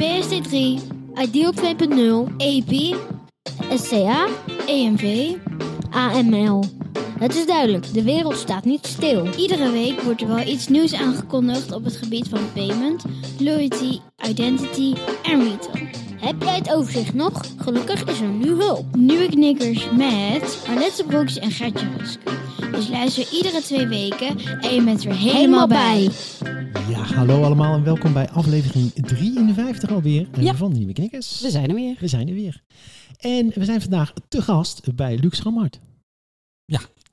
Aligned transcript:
PSD3, 0.00 0.80
Ideal 1.14 1.52
2.0, 1.52 2.36
EP, 2.36 2.96
SCA, 3.74 4.26
EMV, 4.66 5.34
AML. 5.90 6.64
Het 7.18 7.34
is 7.34 7.46
duidelijk, 7.46 7.92
de 7.92 8.02
wereld 8.02 8.36
staat 8.36 8.64
niet 8.64 8.86
stil. 8.86 9.26
Iedere 9.36 9.70
week 9.70 10.00
wordt 10.00 10.20
er 10.20 10.28
wel 10.28 10.46
iets 10.46 10.68
nieuws 10.68 10.94
aangekondigd 10.94 11.72
op 11.72 11.84
het 11.84 11.96
gebied 11.96 12.28
van 12.28 12.52
payment, 12.52 13.04
loyalty, 13.38 13.98
identity 14.28 14.94
en 15.22 15.42
retail. 15.42 15.86
Heb 16.20 16.42
jij 16.42 16.56
het 16.56 16.72
overzicht 16.72 17.14
nog? 17.14 17.40
Gelukkig 17.56 18.04
is 18.04 18.20
er 18.20 18.28
nu 18.28 18.48
hulp. 18.48 18.96
Nieuwe 18.96 19.28
knikkers 19.28 19.90
met 19.90 20.64
Arlette 20.68 21.04
Broeks 21.04 21.38
en 21.38 21.50
Gertje. 21.50 21.86
Dus 22.72 22.88
luister 22.88 23.28
iedere 23.32 23.60
twee 23.60 23.86
weken 23.86 24.38
en 24.60 24.74
je 24.74 24.82
bent 24.82 25.04
er 25.04 25.14
helemaal 25.14 25.68
bij. 25.68 26.10
Ja, 26.88 27.02
hallo 27.14 27.42
allemaal 27.42 27.74
en 27.74 27.84
welkom 27.84 28.12
bij 28.12 28.28
aflevering 28.30 28.92
53 28.94 29.59
alweer 29.88 30.28
eh, 30.32 30.42
Ja. 30.42 30.54
van 30.54 30.72
Nieuwe 30.72 30.92
Knikkers. 30.92 31.40
We 31.40 31.50
zijn 31.50 31.68
er 31.68 31.74
weer. 31.74 31.96
We 32.00 32.08
zijn 32.08 32.28
er 32.28 32.34
weer. 32.34 32.62
En 33.18 33.50
we 33.54 33.64
zijn 33.64 33.80
vandaag 33.80 34.12
te 34.28 34.42
gast 34.42 34.94
bij 34.94 35.18
Luc 35.18 35.36
Schammert. 35.36 35.80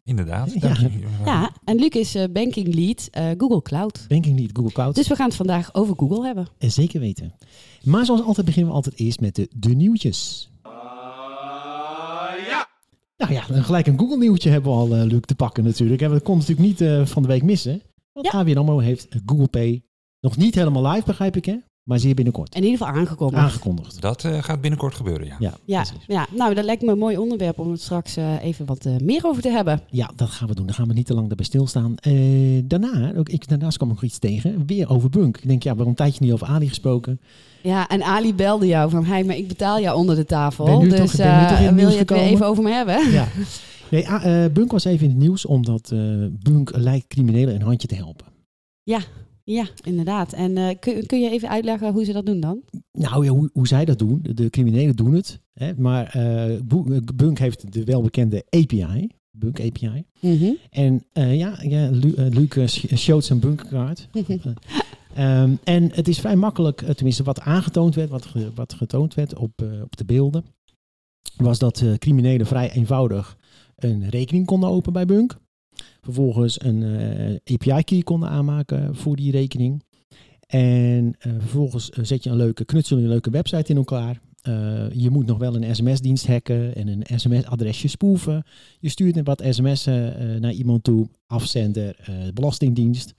Inderdaad. 0.04 0.54
Ja. 0.54 0.60
dank 0.60 0.78
je. 0.78 0.90
Ja, 1.26 1.52
en 1.64 1.76
Luc 1.76 1.90
is 1.90 2.16
eh, 2.16 2.24
banking 2.32 2.76
lead 2.76 3.08
eh, 3.12 3.30
Google 3.38 3.62
Cloud. 3.62 4.06
Banking 4.08 4.38
Lead 4.40 4.50
Google 4.54 4.72
Cloud. 4.72 4.96
Dus 4.96 5.08
we 5.08 5.16
gaan 5.16 5.28
het 5.28 5.36
vandaag 5.36 5.74
over 5.74 5.96
Google 5.98 6.26
hebben. 6.26 6.48
En 6.58 6.72
zeker 6.72 7.00
weten. 7.00 7.34
Maar 7.84 8.06
zoals 8.06 8.22
altijd 8.22 8.46
beginnen 8.46 8.72
we 8.72 8.78
altijd 8.78 9.00
eerst 9.00 9.20
met 9.20 9.36
de, 9.36 9.50
de 9.56 9.70
nieuwtjes. 9.76 10.50
Nou 13.18 13.34
ja, 13.34 13.46
dan 13.48 13.64
gelijk 13.64 13.88
een 13.88 14.00
Google 14.00 14.18
nieuwtje 14.18 14.50
hebben 14.50 14.72
we 14.72 14.78
al, 14.78 14.96
eh, 14.96 15.04
Luc, 15.04 15.22
te 15.22 15.36
pakken 15.36 15.64
natuurlijk. 15.64 16.02
En 16.02 16.10
dat 16.12 16.24
kon 16.24 16.38
natuurlijk 16.38 16.68
niet 16.68 16.82
eh, 16.82 17.06
van 17.06 17.22
de 17.22 17.28
week 17.28 17.44
missen. 17.44 17.82
Want 18.14 18.26
Ja. 18.26 18.32
ABN 18.40 18.58
AMRO 18.58 18.80
heeft 18.80 19.08
Google 19.26 19.48
Pay 19.48 19.84
nog 20.20 20.38
niet 20.38 20.56
helemaal 20.56 20.88
live, 20.92 21.06
begrijp 21.06 21.36
ik 21.36 21.46
hè? 21.46 21.56
Maar 21.88 22.00
zeer 22.00 22.14
binnenkort. 22.16 22.56
In 22.56 22.64
ieder 22.64 22.78
geval. 22.78 22.94
Aangekondigd. 23.34 24.02
Dat 24.02 24.24
eh, 24.24 24.44
gaat 24.44 24.62
binnenkort 24.62 24.96
gebeuren, 24.96 25.28
ja. 25.28 25.36
Ja, 25.40 25.54
ja, 25.66 25.86
ja, 26.08 26.28
nou 26.36 26.54
dat 26.54 26.66
lijkt 26.66 26.82
me 26.82 26.92
een 26.92 26.98
mooi 26.98 27.18
onderwerp 27.18 27.60
om 27.60 27.72
het 27.72 27.82
straks 27.82 28.18
eh, 28.18 28.44
even 28.44 28.66
wat 28.66 28.86
eh, 28.86 28.94
meer 28.98 29.26
over 29.26 29.42
te 29.42 29.50
hebben. 29.50 29.82
Ja, 29.90 30.12
dat 30.16 30.30
gaan 30.30 30.48
we 30.48 30.56
doen. 30.56 30.66
Daar 30.66 30.76
gaan 30.76 30.88
we 30.88 30.94
niet 30.94 31.06
te 31.06 31.14
lang 31.14 31.28
daarbij 31.28 31.46
stilstaan. 31.46 31.96
Eh, 31.98 32.62
daarna, 32.64 33.14
ook 33.16 33.30
ik, 33.30 33.48
daarnaast 33.48 33.78
kwam 33.78 33.90
ik 33.90 33.96
nog 33.96 34.04
iets 34.04 34.18
tegen. 34.20 34.64
Weer 34.66 34.90
over 34.90 35.10
Bunk. 35.10 35.38
Ik 35.38 35.48
denk, 35.48 35.64
ja, 35.64 35.70
we 35.70 35.76
hebben 35.76 35.88
een 35.88 35.96
tijdje 35.96 36.24
niet 36.24 36.34
over 36.34 36.48
Ali 36.48 36.68
gesproken. 36.68 37.20
Ja, 37.64 37.88
en 37.88 38.04
Ali 38.04 38.34
belde 38.36 38.68
jou 38.68 38.90
van, 38.90 39.06
hey, 39.06 39.24
maar 39.24 39.36
ik 39.36 39.48
betaal 39.48 39.80
jou 39.80 39.98
onder 39.98 40.16
de 40.16 40.26
tafel. 40.26 40.66
Ben 40.66 40.80
nu 40.80 40.90
dus 40.90 41.00
toch- 41.00 41.16
ben 41.16 41.42
nu 41.42 41.48
toch 41.48 41.58
in 41.60 41.66
het 41.66 41.74
wil 41.76 41.84
nieuws 41.84 41.94
je 41.94 42.00
het 42.00 42.10
weer 42.10 42.20
even 42.20 42.46
over 42.46 42.64
me 42.64 42.72
hebben? 42.72 43.12
Ja. 43.12 43.28
Nee, 43.90 44.50
Bunk 44.50 44.72
was 44.72 44.84
even 44.86 45.04
in 45.06 45.12
het 45.12 45.20
nieuws 45.20 45.46
omdat 45.46 45.92
eh, 45.92 46.00
Bunk 46.30 46.76
lijkt 46.76 47.08
criminelen 47.08 47.56
een 47.56 47.62
handje 47.62 47.88
te 47.88 47.96
helpen. 47.96 48.26
Ja, 48.84 49.00
inderdaad. 49.84 50.34
En 50.34 50.58
eh, 50.58 50.76
kun, 50.80 51.06
kun 51.06 51.20
je 51.20 51.30
even 51.30 51.50
uitleggen 51.50 51.94
hoe 51.94 52.04
ze 52.06 52.14
dat 52.14 52.26
doen 52.26 52.40
dan? 52.40 52.62
Nou 52.92 53.26
ja, 53.26 53.32
hoe, 53.32 53.50
hoe 53.54 53.68
zij 53.68 53.86
dat 53.86 54.00
doen, 54.00 54.20
de, 54.34 54.50
criminelen 54.50 54.96
doen 54.96 55.14
het. 55.14 55.40
Hè, 55.54 55.74
maar 55.78 56.08
eh, 56.08 56.56
eh, 56.56 56.62
Bunk 57.16 57.40
heeft 57.40 57.74
de 57.74 57.84
welbekende 57.84 58.46
API. 58.50 59.08
Bunk 59.32 59.60
API. 59.62 60.04
En 60.70 61.04
eh, 61.14 61.38
ja, 61.38 61.60
ja 61.62 61.90
Lu, 61.90 62.14
Luc 62.18 62.72
sh- 62.72 62.96
showt 62.96 63.24
zijn 63.26 63.40
Bunk-kaart. 63.40 64.08
En 65.64 65.90
het 65.94 66.08
is 66.08 66.20
vrij 66.20 66.36
makkelijk, 66.36 66.80
tenminste 66.82 67.24
wat 67.24 67.40
aangetoond 67.40 67.96
werd, 67.96 68.10
wat, 68.10 68.26
ge- 68.26 68.52
wat 68.56 68.74
getoond 68.74 69.14
werd 69.14 69.36
op, 69.36 69.62
op 69.84 69.98
de 69.98 70.06
beelden, 70.06 70.46
was 71.38 71.60
dat 71.60 71.84
criminelen 71.98 72.46
vrij 72.48 72.72
eenvoudig 72.72 73.38
een 73.76 74.10
rekening 74.10 74.46
konden 74.46 74.70
openen 74.70 74.94
bij 74.94 75.06
Bunk. 75.06 75.38
Vervolgens 76.08 76.64
een 76.64 76.84
eh, 76.84 77.54
API-key 77.54 78.02
konden 78.02 78.30
aanmaken 78.30 78.96
voor 78.96 79.16
die 79.16 79.32
rekening. 79.32 79.84
En 80.48 81.16
eh, 81.20 81.32
vervolgens 81.40 81.90
eh, 81.90 82.04
zet 82.04 82.24
je 82.24 82.30
een 82.30 82.36
leuke, 82.36 82.66
knutsel 82.66 82.98
je 82.98 83.04
een 83.04 83.10
leuke 83.10 83.30
website 83.30 83.72
in 83.72 83.78
elkaar. 83.78 84.22
Je 84.94 85.10
moet 85.10 85.26
nog 85.26 85.38
wel 85.38 85.56
een 85.56 85.76
sms-dienst 85.76 86.28
hacken 86.28 86.76
en 86.76 86.88
een 86.88 87.20
sms-adresje 87.20 87.88
spoeven. 87.88 88.44
Je 88.80 88.90
stuurt 88.90 89.24
wat 89.24 89.44
sms'en 89.50 90.42
naar 90.42 90.52
iemand 90.52 90.84
toe, 90.84 91.10
afzender, 91.26 92.10
belastingdienst. 92.34 93.14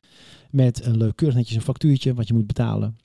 Met 0.50 0.84
een 0.84 0.96
leuk 0.96 1.16
keurig 1.16 1.36
netjes 1.36 1.56
een 1.56 1.62
factuurtje 1.62 2.14
wat 2.14 2.28
je 2.28 2.34
moet 2.34 2.46
betalen. 2.46 2.96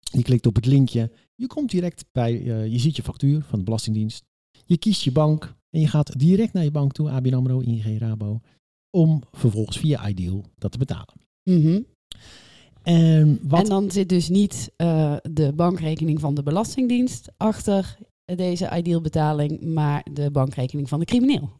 Je 0.00 0.22
klikt 0.22 0.46
op 0.46 0.54
het 0.54 0.66
linkje. 0.66 1.10
Je 1.34 1.46
komt 1.46 1.70
direct 1.70 2.04
bij, 2.12 2.42
je 2.70 2.78
ziet 2.78 2.96
je 2.96 3.02
factuur 3.02 3.42
van 3.42 3.58
de 3.58 3.64
Belastingdienst. 3.64 4.24
Je 4.64 4.78
kiest 4.78 5.02
je 5.02 5.12
bank 5.12 5.56
en 5.70 5.80
je 5.80 5.88
gaat 5.88 6.18
direct 6.18 6.52
naar 6.52 6.64
je 6.64 6.70
bank 6.70 6.92
toe, 6.92 7.10
ABN 7.10 7.34
AMRO, 7.34 7.60
ING, 7.60 7.98
Rabo. 7.98 8.40
Om 8.90 9.22
vervolgens 9.32 9.78
via 9.78 10.08
Ideal 10.08 10.44
dat 10.56 10.72
te 10.72 10.78
betalen. 10.78 11.14
Mhm. 11.42 11.80
En 12.82 13.40
wat 13.42 13.62
En 13.62 13.68
dan 13.68 13.90
zit 13.90 14.08
dus 14.08 14.28
niet 14.28 14.72
eh, 14.76 15.16
de 15.30 15.52
bankrekening 15.52 16.20
van 16.20 16.34
de 16.34 16.42
Belastingdienst 16.42 17.32
achter 17.36 17.98
deze 18.24 18.70
ideal 18.76 19.00
betaling, 19.00 19.60
maar 19.60 20.06
de 20.12 20.30
bankrekening 20.30 20.88
van 20.88 20.98
de 20.98 21.04
crimineel. 21.04 21.50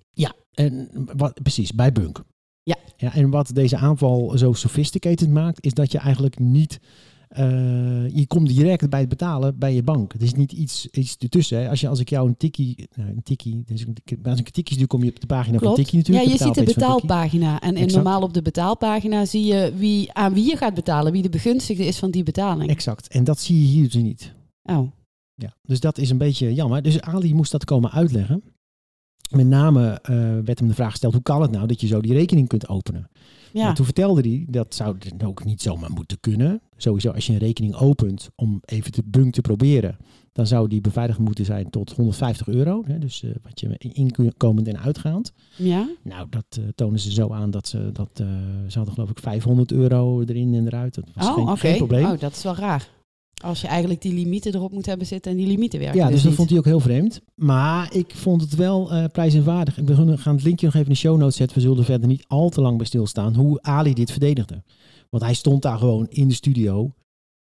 En 0.58 0.88
wat, 1.16 1.42
precies, 1.42 1.72
bij 1.72 1.92
Bunk. 1.92 2.22
Ja. 2.62 2.76
ja. 2.96 3.14
En 3.14 3.30
wat 3.30 3.50
deze 3.54 3.76
aanval 3.76 4.38
zo 4.38 4.52
sophisticated 4.52 5.30
maakt, 5.30 5.64
is 5.64 5.74
dat 5.74 5.92
je 5.92 5.98
eigenlijk 5.98 6.38
niet... 6.38 6.80
eh, 7.28 8.08
je 8.16 8.24
komt 8.26 8.48
direct 8.48 8.90
bij 8.90 9.00
het 9.00 9.08
betalen 9.08 9.58
bij 9.58 9.74
je 9.74 9.82
bank. 9.82 10.12
Het 10.12 10.22
is 10.22 10.34
niet 10.34 10.52
iets, 10.52 10.86
iets 10.86 11.16
ertussen. 11.18 11.58
Hè. 11.58 11.68
Als, 11.68 11.80
je, 11.80 11.88
als 11.88 12.00
ik 12.00 12.08
jou 12.08 12.28
een 12.28 12.36
tikkie... 12.36 12.88
Nou, 12.94 13.10
een 13.10 13.22
tikkie... 13.22 13.62
Dus 13.66 13.86
als 14.22 14.38
ik 14.38 14.46
een 14.46 14.52
tikkie 14.52 14.78
doe, 14.78 14.86
kom 14.86 15.02
je 15.04 15.10
op 15.10 15.20
de 15.20 15.26
pagina 15.26 15.52
van 15.58 15.58
Klopt. 15.58 15.76
tikkie 15.76 15.98
Ja, 15.98 16.08
natuurlijk. 16.08 16.38
je 16.38 16.44
ziet 16.44 16.54
de 16.54 16.60
van 16.60 16.64
tikkie. 16.64 16.74
betaalpagina. 16.82 17.60
En, 17.60 17.76
en 17.76 17.86
normaal 17.92 18.22
op 18.22 18.34
de 18.34 18.42
betaalpagina 18.42 19.24
zie 19.24 19.44
je 19.44 19.72
wie, 19.76 20.12
aan 20.12 20.34
wie 20.34 20.46
je 20.48 20.56
gaat 20.56 20.74
betalen, 20.74 21.12
wie 21.12 21.22
de 21.22 21.28
begunstigde 21.28 21.86
is 21.86 21.98
van 21.98 22.10
die 22.10 22.22
betaling. 22.22 22.70
Exact. 22.70 23.08
En 23.08 23.24
dat 23.24 23.40
zie 23.40 23.60
je 23.60 23.66
hier 23.66 23.84
dus 23.90 24.02
niet. 24.02 24.34
Oh, 24.62 24.90
Ja, 25.34 25.54
dus 25.62 25.80
dat 25.80 25.98
is 25.98 26.10
een 26.10 26.18
beetje 26.18 26.54
jammer. 26.54 26.82
Dus 26.82 27.00
Ali 27.00 27.34
moest 27.34 27.52
dat 27.52 27.64
komen 27.64 27.90
uitleggen. 27.90 28.42
Met 29.30 29.46
name 29.46 30.00
eh, 30.02 30.14
werd 30.44 30.58
hem 30.58 30.68
de 30.68 30.74
vraag 30.74 30.90
gesteld, 30.90 31.12
hoe 31.12 31.22
kan 31.22 31.42
het 31.42 31.50
nou 31.50 31.66
dat 31.66 31.80
je 31.80 31.86
zo 31.86 32.00
die 32.00 32.12
rekening 32.12 32.48
kunt 32.48 32.68
openen? 32.68 33.10
Ja. 33.52 33.72
Toen 33.72 33.84
vertelde 33.84 34.20
hij, 34.20 34.44
dat 34.48 34.74
zou 34.74 34.96
dan 35.16 35.28
ook 35.28 35.44
niet 35.44 35.62
zomaar 35.62 35.90
moeten 35.90 36.20
kunnen. 36.20 36.60
Sowieso 36.76 37.10
als 37.10 37.26
je 37.26 37.32
een 37.32 37.38
rekening 37.38 37.74
opent 37.74 38.30
om 38.34 38.60
even 38.64 38.92
te 38.92 39.02
bunk 39.04 39.32
te 39.34 39.40
proberen, 39.40 39.96
dan 40.32 40.46
zou 40.46 40.68
die 40.68 40.80
beveiligd 40.80 41.18
moeten 41.18 41.44
zijn 41.44 41.70
tot 41.70 41.92
150 41.92 42.48
euro. 42.48 42.82
Hè, 42.86 42.98
dus 42.98 43.22
eh, 43.22 43.30
wat 43.42 43.60
je 43.60 43.76
inkomend 43.78 44.68
en 44.68 44.78
uitgaand. 44.80 45.32
ja. 45.56 45.88
Nou, 46.02 46.26
dat 46.30 46.44
eh, 46.50 46.64
tonen 46.74 47.00
ze 47.00 47.12
zo 47.12 47.32
aan 47.32 47.50
dat 47.50 47.68
ze 47.68 47.90
dat, 47.92 48.10
eh, 48.14 48.26
ze 48.68 48.76
hadden 48.76 48.94
geloof 48.94 49.10
ik 49.10 49.18
500 49.18 49.72
euro 49.72 50.22
erin 50.22 50.54
en 50.54 50.66
eruit. 50.66 50.94
Dat 50.94 51.04
was 51.14 51.26
Oh, 51.28 51.34
geen, 51.34 51.56
geen 51.58 51.76
probleem. 51.76 52.04
Oh, 52.06 52.18
dat 52.18 52.32
is 52.32 52.42
wel 52.42 52.54
raar. 52.54 52.88
Als 53.44 53.60
je 53.60 53.66
eigenlijk 53.66 54.02
die 54.02 54.12
limieten 54.14 54.54
erop 54.54 54.72
moet 54.72 54.86
hebben 54.86 55.06
zitten 55.06 55.30
en 55.32 55.36
die 55.38 55.46
limieten 55.46 55.78
werken 55.78 55.98
Ja, 55.98 56.04
dus 56.04 56.12
dus 56.12 56.20
dat 56.20 56.28
niet. 56.28 56.38
vond 56.38 56.50
hij 56.50 56.58
ook 56.58 56.64
heel 56.64 56.80
vreemd. 56.80 57.20
Maar 57.34 57.94
ik 57.94 58.12
vond 58.14 58.40
het 58.40 58.54
wel 58.54 58.92
eh 58.92 59.04
prijs 59.12 59.34
en 59.34 59.44
waardig. 59.44 59.76
We 59.84 59.94
gaan- 60.16 60.34
het 60.34 60.42
linkje 60.44 60.66
nog 60.66 60.74
even 60.74 60.86
in 60.86 60.92
de 60.92 60.98
show 60.98 61.18
notes 61.18 61.36
zetten. 61.36 61.56
We 61.56 61.62
zullen 61.62 61.78
er 61.78 61.84
verder 61.84 62.08
niet 62.08 62.24
al 62.26 62.48
te 62.48 62.60
lang 62.60 62.76
bij 62.76 62.86
stilstaan 62.86 63.34
hoe 63.34 63.62
Ali 63.62 63.94
dit 63.94 64.10
verdedigde. 64.10 64.62
Want 65.10 65.22
hij 65.22 65.34
stond 65.34 65.62
daar 65.62 65.78
gewoon 65.78 66.06
in 66.08 66.28
de 66.28 66.34
studio. 66.34 66.92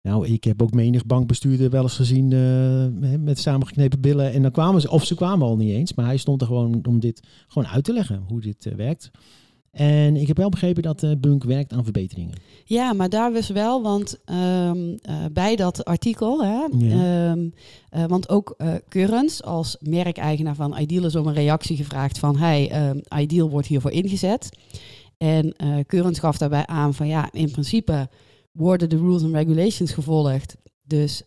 Nou, 0.02 0.26
ik 0.26 0.44
heb 0.44 0.62
ook 0.62 0.72
menig 0.74 1.06
bankbestuurder 1.06 1.70
wel 1.70 1.82
eens 1.82 1.94
gezien 1.96 2.32
eh, 2.32 3.16
met 3.18 3.38
samengeknepen 3.38 4.00
billen. 4.00 4.32
En 4.32 4.42
dan 4.42 4.50
kwamen 4.50 4.80
ze, 4.80 4.90
of 4.90 5.04
ze 5.04 5.14
kwamen 5.14 5.46
al 5.46 5.56
niet 5.56 5.72
eens. 5.74 5.94
Maar 5.94 6.06
hij 6.06 6.16
stond 6.16 6.40
er 6.40 6.46
gewoon 6.46 6.80
om 6.88 7.00
dit 7.00 7.20
gewoon 7.48 7.68
uit 7.68 7.84
te 7.84 7.92
leggen, 7.92 8.22
hoe 8.28 8.40
dit 8.40 8.66
eh, 8.66 8.74
werkt. 8.74 9.10
En 9.76 10.16
ik 10.16 10.26
heb 10.26 10.36
wel 10.36 10.48
begrepen 10.48 10.82
dat 10.82 11.02
eh, 11.02 11.10
Bunk 11.18 11.44
werkt 11.44 11.72
aan 11.72 11.84
verbeteringen. 11.84 12.34
Ja, 12.64 12.92
maar 12.92 13.08
daar 13.08 13.32
was 13.32 13.48
wel, 13.48 13.82
want 13.82 14.18
ehm, 14.24 14.96
eh, 15.02 15.24
bij 15.32 15.56
dat 15.56 15.84
artikel, 15.84 16.44
hè, 16.44 16.66
Ja. 16.78 17.30
ehm, 17.30 17.48
eh, 17.88 18.04
want 18.04 18.28
ook 18.28 18.54
eh 18.56 18.74
Currens 18.88 19.42
als 19.42 19.76
merkeigenaar 19.80 20.54
van 20.54 20.78
Ideal 20.78 21.04
is 21.04 21.16
om 21.16 21.26
een 21.26 21.34
reactie 21.34 21.76
gevraagd 21.76 22.18
van, 22.18 22.36
hey, 22.36 22.70
ehm, 22.70 22.98
Ideal 23.18 23.50
wordt 23.50 23.66
hiervoor 23.66 23.90
ingezet. 23.90 24.48
En 25.16 25.54
Currens 25.86 26.18
gaf 26.18 26.38
daarbij 26.38 26.66
aan 26.66 26.94
van, 26.94 27.06
ja, 27.06 27.32
in 27.32 27.50
principe 27.50 28.08
worden 28.52 28.88
de 28.88 28.96
rules 28.96 29.22
en 29.22 29.32
regulations 29.32 29.92
gevolgd. 29.92 30.56
Dus 30.82 31.22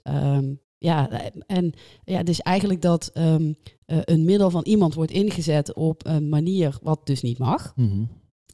ja, 0.78 1.10
en 1.48 1.74
ja, 2.04 2.24
dus 2.24 2.40
eigenlijk 2.42 2.82
dat 2.82 3.12
een 3.14 4.26
middel 4.26 4.50
van 4.50 4.64
iemand 4.64 4.94
wordt 4.94 5.12
ingezet 5.12 5.74
op 5.74 6.06
een 6.06 6.30
manier 6.30 6.78
wat 6.82 7.00
dus 7.04 7.22
niet 7.22 7.38
mag. 7.38 7.74
Mhm. 7.76 8.04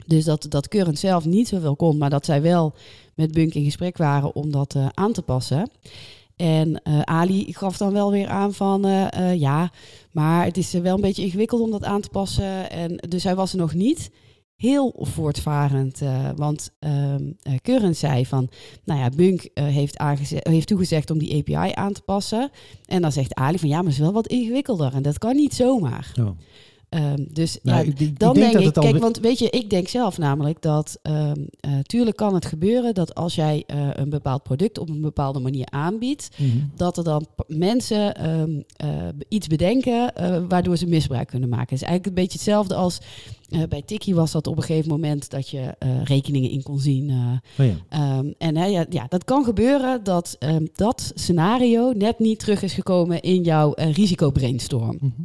Dus 0.06 0.24
dat, 0.24 0.46
dat 0.50 0.68
Current 0.68 1.00
zelf 1.00 1.26
niet 1.26 1.48
zoveel 1.48 1.76
kon, 1.76 1.98
maar 1.98 2.10
dat 2.10 2.26
zij 2.26 2.42
wel 2.42 2.74
met 3.16 3.32
Bunk 3.32 3.54
in 3.54 3.64
gesprek 3.64 3.98
waren 3.98 4.36
om 4.36 4.52
dat 4.52 4.76
eh, 4.76 4.88
aan 4.94 5.14
te 5.14 5.22
passen. 5.22 5.70
En 6.36 6.82
eh, 6.84 7.00
Ali 7.02 7.54
gaf 7.54 7.78
dan 7.78 7.94
wel 7.94 8.12
weer 8.12 8.28
aan 8.28 8.54
van 8.54 8.86
eh, 8.86 9.40
ja, 9.40 9.72
maar 10.12 10.46
het 10.46 10.58
is 10.58 10.72
wel 10.72 10.96
een 10.96 11.02
beetje 11.02 11.24
ingewikkeld 11.24 11.62
om 11.62 11.72
dat 11.72 11.84
aan 11.84 12.02
te 12.02 12.10
passen. 12.10 12.70
En 12.70 12.96
dus 13.10 13.24
hij 13.24 13.36
was 13.36 13.52
er 13.52 13.58
nog 13.58 13.74
niet 13.74 14.12
heel 14.56 14.96
voortvarend. 14.98 16.02
want 16.36 16.70
ehm 16.80 17.32
Current 17.62 17.98
zei 17.98 18.26
van, 18.26 18.50
nou 18.84 19.00
ja, 19.00 19.10
Bunk 19.10 19.50
heeft, 19.54 20.02
heeft 20.30 20.68
toegezegd 20.68 21.12
om 21.12 21.18
die 21.18 21.38
API 21.38 21.72
aan 21.74 21.94
te 21.94 22.02
passen. 22.02 22.50
En 22.86 23.02
dan 23.02 23.12
zegt 23.12 23.34
Ali 23.34 23.60
van 23.60 23.70
ja, 23.70 23.76
maar 23.76 23.86
het 23.86 23.94
is 23.94 24.00
wel 24.00 24.14
wat 24.14 24.28
ingewikkelder 24.28 24.94
en 24.94 25.02
dat 25.02 25.18
kan 25.18 25.36
niet 25.36 25.54
zomaar. 25.54 26.12
Oh. 26.20 26.30
Ehm, 26.90 27.26
dus 27.30 27.58
Nou, 27.64 27.78
ja, 27.86 27.92
ik, 27.92 28.00
ik 28.00 28.20
dan 28.20 28.34
denk 28.34 28.58
ik, 28.58 28.78
al... 28.78 28.84
kijk, 28.84 28.98
want 28.98 29.20
weet 29.20 29.40
je, 29.40 29.50
ik 29.50 29.70
denk 29.70 29.88
zelf 29.88 30.18
namelijk 30.18 30.62
dat, 30.62 31.00
eh, 31.02 31.32
tuurlijk 31.82 32.18
kan 32.18 32.34
het 32.34 32.46
gebeuren 32.46 32.94
dat 32.94 33.16
als 33.16 33.36
jij 33.36 33.64
eh, 33.68 33.90
een 33.94 34.10
bepaald 34.10 34.44
product 34.44 34.78
op 34.78 34.90
een 34.90 35.02
bepaalde 35.02 35.40
manier 35.40 35.66
aanbiedt, 35.70 36.30
Mhm. 36.38 36.50
dat 36.76 36.98
er 36.98 37.04
dan 37.04 37.28
mensen 37.48 38.16
ehm, 38.16 38.62
eh, 38.76 38.90
iets 39.28 39.48
bedenken 39.48 40.14
waardoor 40.48 40.78
ze 40.78 40.88
misbruik 40.88 41.28
kunnen 41.28 41.50
maken. 41.50 41.68
Het 41.70 41.82
is 41.82 41.88
eigenlijk 41.88 42.18
een 42.18 42.24
beetje 42.24 42.38
hetzelfde 42.38 42.76
als 42.76 43.00
bij 43.70 43.82
Tiki 43.82 44.14
was 44.14 44.32
dat 44.32 44.48
op 44.48 44.58
een 44.58 44.64
gegeven 44.64 44.90
moment 44.90 45.30
dat 45.30 45.50
je 45.50 45.76
rekeningen 46.04 46.50
in 46.50 46.64
kon 46.64 46.80
zien. 46.80 47.10
Oh 47.60 47.66
ja. 47.66 48.24
En 48.38 48.58
hè, 48.58 48.66
ja, 48.66 48.86
ja, 48.90 49.06
dat 49.10 49.24
kan 49.24 49.44
gebeuren 49.44 50.04
dat 50.04 50.38
dat 50.76 51.12
scenario 51.16 51.92
net 51.92 52.20
niet 52.20 52.40
terug 52.40 52.62
is 52.62 52.74
gekomen 52.74 53.22
in 53.22 53.44
jouw 53.44 53.74
risicobrainstorm. 53.76 54.98
Mhm. 55.02 55.22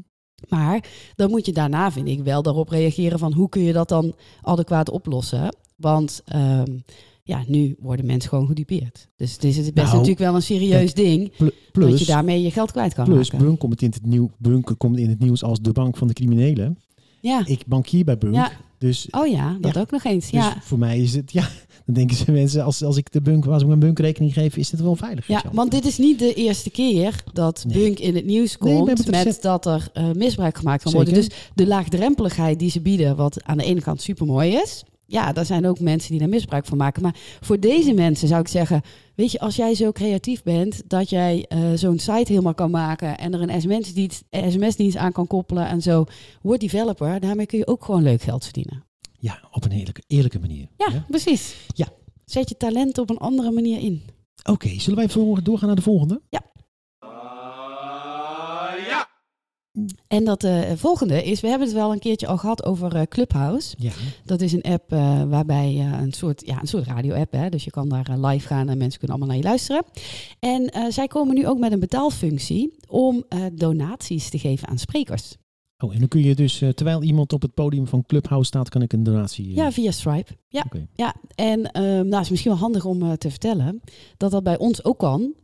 Maar 0.48 0.84
dan 1.16 1.30
moet 1.30 1.46
je 1.46 1.52
daarna, 1.52 1.92
vind 1.92 2.08
ik, 2.08 2.22
wel 2.22 2.42
daarop 2.42 2.68
reageren 2.68 3.18
van 3.18 3.32
hoe 3.32 3.48
kun 3.48 3.62
je 3.62 3.72
dat 3.72 3.88
dan 3.88 4.14
adequaat 4.42 4.90
oplossen. 4.90 5.56
Want 5.76 6.22
ehm, 6.24 6.76
ja, 7.22 7.44
nu 7.46 7.76
worden 7.78 8.06
mensen 8.06 8.28
gewoon 8.28 8.46
gedupeerd. 8.46 9.08
Dus 9.16 9.32
het 9.32 9.44
is 9.44 9.56
best 9.56 9.74
Nou, 9.74 9.88
natuurlijk 9.88 10.18
wel 10.18 10.34
een 10.34 10.42
serieus 10.42 10.94
ding 10.94 11.32
dat 11.36 11.52
Plus, 11.72 12.00
je 12.00 12.06
daarmee 12.06 12.42
je 12.42 12.50
geld 12.50 12.72
kwijt 12.72 12.94
kan 12.94 13.04
plus 13.04 13.30
raken. 13.30 13.46
Bunk 13.46 13.58
komt, 13.58 13.82
in 13.82 13.90
het 13.90 14.06
nieuw, 14.06 14.30
Bunk 14.38 14.74
komt 14.78 14.98
in 14.98 15.08
het 15.08 15.18
nieuws 15.18 15.42
als 15.42 15.60
de 15.60 15.72
bank 15.72 15.96
van 15.96 16.06
de 16.06 16.12
criminelen. 16.14 16.78
Ja. 17.20 17.42
Ik 17.46 17.62
bankier 17.66 18.04
bij 18.04 18.18
Bunk. 18.18 18.34
ja, 18.34 18.50
Dus, 18.78 19.08
oh 19.10 19.26
ja, 19.26 19.56
dat 19.60 19.74
Ja. 19.74 19.80
ook 19.80 19.90
nog 19.90 20.04
eens. 20.04 20.30
dus 20.30 20.40
ja. 20.40 20.56
voor 20.62 20.78
mij 20.78 20.98
is 20.98 21.14
het... 21.14 21.32
Ja, 21.32 21.48
dan 21.86 21.94
denken 21.94 22.16
ze 22.16 22.32
mensen, 22.32 22.64
als, 22.64 22.82
als 22.82 22.96
ik 22.96 23.12
de 23.12 23.20
Bunk, 23.20 23.46
als 23.46 23.62
ik 23.62 23.68
mijn 23.68 23.80
Bunk-rekening 23.80 24.32
geef, 24.32 24.56
is 24.56 24.70
het 24.70 24.80
wel 24.80 24.96
veilig. 24.96 25.26
Ja, 25.26 25.44
want 25.52 25.70
dit 25.70 25.86
is 25.86 25.98
niet 25.98 26.18
de 26.18 26.34
eerste 26.34 26.70
keer 26.70 27.22
dat 27.32 27.64
Nee. 27.68 27.82
Bunk 27.82 27.98
in 27.98 28.14
het 28.14 28.24
nieuws 28.24 28.58
komt 28.58 29.10
met 29.10 29.38
dat 29.40 29.66
er 29.66 29.88
eh, 29.92 30.10
misbruik 30.10 30.58
gemaakt 30.58 30.82
kan 30.82 30.92
worden. 30.92 31.14
Dus 31.14 31.28
de 31.54 31.66
laagdrempeligheid 31.66 32.58
die 32.58 32.70
ze 32.70 32.80
bieden, 32.80 33.16
wat 33.16 33.44
aan 33.44 33.58
de 33.58 33.64
ene 33.64 33.80
kant 33.80 34.02
super 34.02 34.26
mooi 34.26 34.52
is. 34.52 34.84
Ja, 35.10 35.32
daar 35.32 35.46
zijn 35.46 35.66
ook 35.66 35.80
mensen 35.80 36.10
die 36.10 36.18
daar 36.18 36.28
misbruik 36.28 36.66
van 36.66 36.78
maken. 36.78 37.02
Maar 37.02 37.16
voor 37.40 37.60
deze 37.60 37.92
mensen 37.92 38.28
zou 38.28 38.40
ik 38.40 38.48
zeggen, 38.48 38.82
weet 39.14 39.32
je, 39.32 39.40
als 39.40 39.56
jij 39.56 39.74
zo 39.74 39.92
creatief 39.92 40.42
bent 40.42 40.82
dat 40.86 41.10
jij 41.10 41.44
eh, 41.48 41.58
zo'n 41.74 41.98
site 41.98 42.32
helemaal 42.32 42.54
kan 42.54 42.70
maken 42.70 43.18
en 43.18 43.34
er 43.34 43.40
een 43.40 43.60
SMS-dienst 43.60 44.24
SMS 44.30 44.96
aan 44.96 45.12
kan 45.12 45.26
koppelen 45.26 45.66
en 45.66 45.82
zo, 45.82 46.04
word 46.42 46.60
developer. 46.60 47.20
Daarmee 47.20 47.46
kun 47.46 47.58
je 47.58 47.66
ook 47.66 47.84
gewoon 47.84 48.02
leuk 48.02 48.22
geld 48.22 48.44
verdienen. 48.44 48.84
Ja, 49.18 49.48
op 49.50 49.64
een 49.64 49.72
eerlijke, 49.72 50.02
eerlijke 50.06 50.38
manier. 50.38 50.68
Ja, 50.76 51.04
precies. 51.08 51.54
Ja. 51.74 51.88
Zet 52.24 52.48
je 52.48 52.56
talent 52.56 52.98
op 52.98 53.10
een 53.10 53.18
andere 53.18 53.50
manier 53.50 53.78
in. 53.78 54.02
Oké, 54.50 54.80
zullen 54.80 54.98
wij 54.98 55.42
doorgaan 55.42 55.66
naar 55.66 55.76
de 55.76 55.82
volgende? 55.82 56.20
En 60.08 60.24
dat 60.24 60.44
eh, 60.44 60.72
volgende 60.74 61.24
is, 61.24 61.40
we 61.40 61.48
hebben 61.48 61.66
het 61.66 61.76
wel 61.76 61.92
een 61.92 61.98
keertje 61.98 62.26
al 62.26 62.36
gehad 62.36 62.64
over 62.64 62.96
eh, 62.96 63.02
Clubhouse. 63.02 63.74
Ja. 63.78 63.92
Dat 64.24 64.40
is 64.40 64.52
een 64.52 64.62
app 64.62 64.92
eh, 64.92 65.22
waarbij 65.22 65.76
een 66.00 66.12
soort, 66.12 66.46
ja, 66.46 66.60
een 66.60 66.66
soort 66.66 66.86
radio-app, 66.86 67.32
hè? 67.32 67.48
dus 67.48 67.64
je 67.64 67.70
kan 67.70 67.88
daar 67.88 68.18
live 68.18 68.46
gaan 68.46 68.68
en 68.68 68.78
mensen 68.78 68.98
kunnen 68.98 69.16
allemaal 69.16 69.34
naar 69.34 69.44
je 69.44 69.48
luisteren. 69.48 69.84
En 70.38 70.92
zij 70.92 71.06
komen 71.06 71.34
nu 71.34 71.46
ook 71.46 71.58
met 71.58 71.72
een 71.72 71.80
betaalfunctie 71.80 72.74
om 72.88 73.24
donaties 73.52 74.30
te 74.30 74.38
geven 74.38 74.68
aan 74.68 74.78
sprekers. 74.78 75.36
Oh, 75.78 75.92
en 75.92 75.98
dan 75.98 76.08
kun 76.08 76.22
je 76.22 76.34
dus, 76.34 76.58
terwijl 76.58 77.02
iemand 77.02 77.32
op 77.32 77.42
het 77.42 77.54
podium 77.54 77.86
van 77.86 78.06
Clubhouse 78.06 78.46
staat, 78.46 78.68
kan 78.68 78.82
ik 78.82 78.92
een 78.92 79.02
donatie... 79.02 79.54
Ja, 79.54 79.72
via 79.72 79.90
Stripe. 79.90 80.36
Ja, 80.48 80.64
ja. 80.94 81.14
en 81.34 81.72
ehm 81.72 81.84
nou, 81.84 82.14
het 82.14 82.24
is 82.24 82.30
misschien 82.30 82.50
wel 82.50 82.60
handig 82.60 82.84
om 82.84 83.18
te 83.18 83.30
vertellen 83.30 83.80
dat 84.16 84.30
dat 84.30 84.42
bij 84.42 84.58
ons 84.58 84.84
ook 84.84 84.98
kan. 84.98 85.34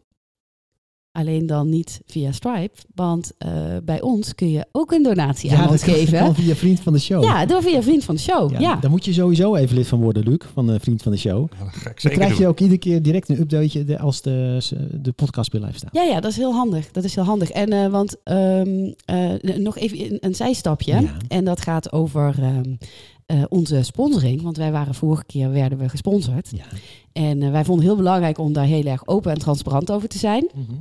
Alleen 1.17 1.47
dan 1.47 1.69
niet 1.69 2.01
via 2.07 2.33
Stripe, 2.33 2.81
want 2.95 3.33
eh, 3.39 3.51
bij 3.85 4.01
ons 4.01 4.35
kun 4.35 4.51
je 4.51 4.67
ook 4.73 4.93
een 4.93 5.03
donatie 5.03 5.53
aan 5.53 5.63
Ja, 5.63 5.69
ons 5.71 5.83
geven. 5.83 6.19
kan 6.19 6.35
via 6.35 6.55
Vriend 6.55 6.81
van 6.81 6.93
de 6.93 6.99
Show. 6.99 7.23
Ja, 7.25 7.47
door 7.47 7.63
via 7.63 7.83
vriend 7.83 8.05
van 8.05 8.15
de 8.15 8.21
show. 8.21 8.61
Ja, 8.61 8.77
Daar 8.77 8.91
moet 8.91 9.05
je 9.05 9.13
sowieso 9.13 9.55
even 9.55 9.77
lid 9.77 9.87
van 9.87 10.01
worden, 10.01 10.23
Luc, 10.23 10.39
van 10.53 10.67
de 10.67 10.81
Vriend 10.81 11.03
van 11.03 11.13
de 11.13 11.19
Show. 11.19 11.49
Ja, 11.59 11.65
dat 11.65 11.73
ga 11.75 11.91
ik 11.91 12.03
Dan 12.03 12.13
krijg 12.13 12.31
doen. 12.31 12.41
je 12.41 12.47
ook 12.47 12.61
iedere 12.61 12.79
keer 12.79 13.03
direct 13.03 13.29
een 13.29 13.41
updateje 13.41 13.85
de- 13.85 13.99
als 13.99 14.23
de, 14.23 14.59
de 15.01 15.13
podcast 15.13 15.53
weer 15.53 15.63
live 15.63 15.79
staat. 15.79 15.95
Ja, 15.95 16.03
ja, 16.03 16.21
dat 16.21 16.31
is 16.31 16.37
heel 16.37 16.53
handig. 16.53 16.91
Dat 16.91 17.05
is 17.05 17.15
heel 17.15 17.25
handig. 17.25 17.51
En 17.51 17.69
eh, 17.73 17.87
want 17.91 18.17
ehm, 18.25 18.93
eh, 19.05 19.57
nog 19.59 19.79
even 19.79 20.01
een, 20.01 20.19
een 20.21 20.35
zijstapje. 20.35 20.93
Ja. 21.01 21.17
En 21.29 21.45
dat 21.45 21.61
gaat 21.61 21.93
over 21.93 22.35
ehm, 22.41 22.75
eh, 23.27 23.43
onze 23.49 23.83
sponsoring. 23.83 24.43
Want 24.43 24.57
wij 24.57 24.73
waren 24.73 24.95
vorige 24.95 25.25
keer 25.25 25.51
werden 25.53 25.79
we 25.79 25.89
gesponsord. 25.89 26.49
Ja. 26.57 26.65
En 27.12 27.43
eh, 27.43 27.51
wij 27.51 27.65
vonden 27.65 27.85
het 27.85 27.95
heel 27.95 28.03
belangrijk 28.05 28.39
om 28.39 28.53
daar 28.53 28.65
heel 28.65 28.85
erg 28.85 29.07
open 29.07 29.33
en 29.33 29.39
transparant 29.39 29.91
over 29.91 30.09
te 30.09 30.19
zijn. 30.19 30.49
Mhm. 30.55 30.73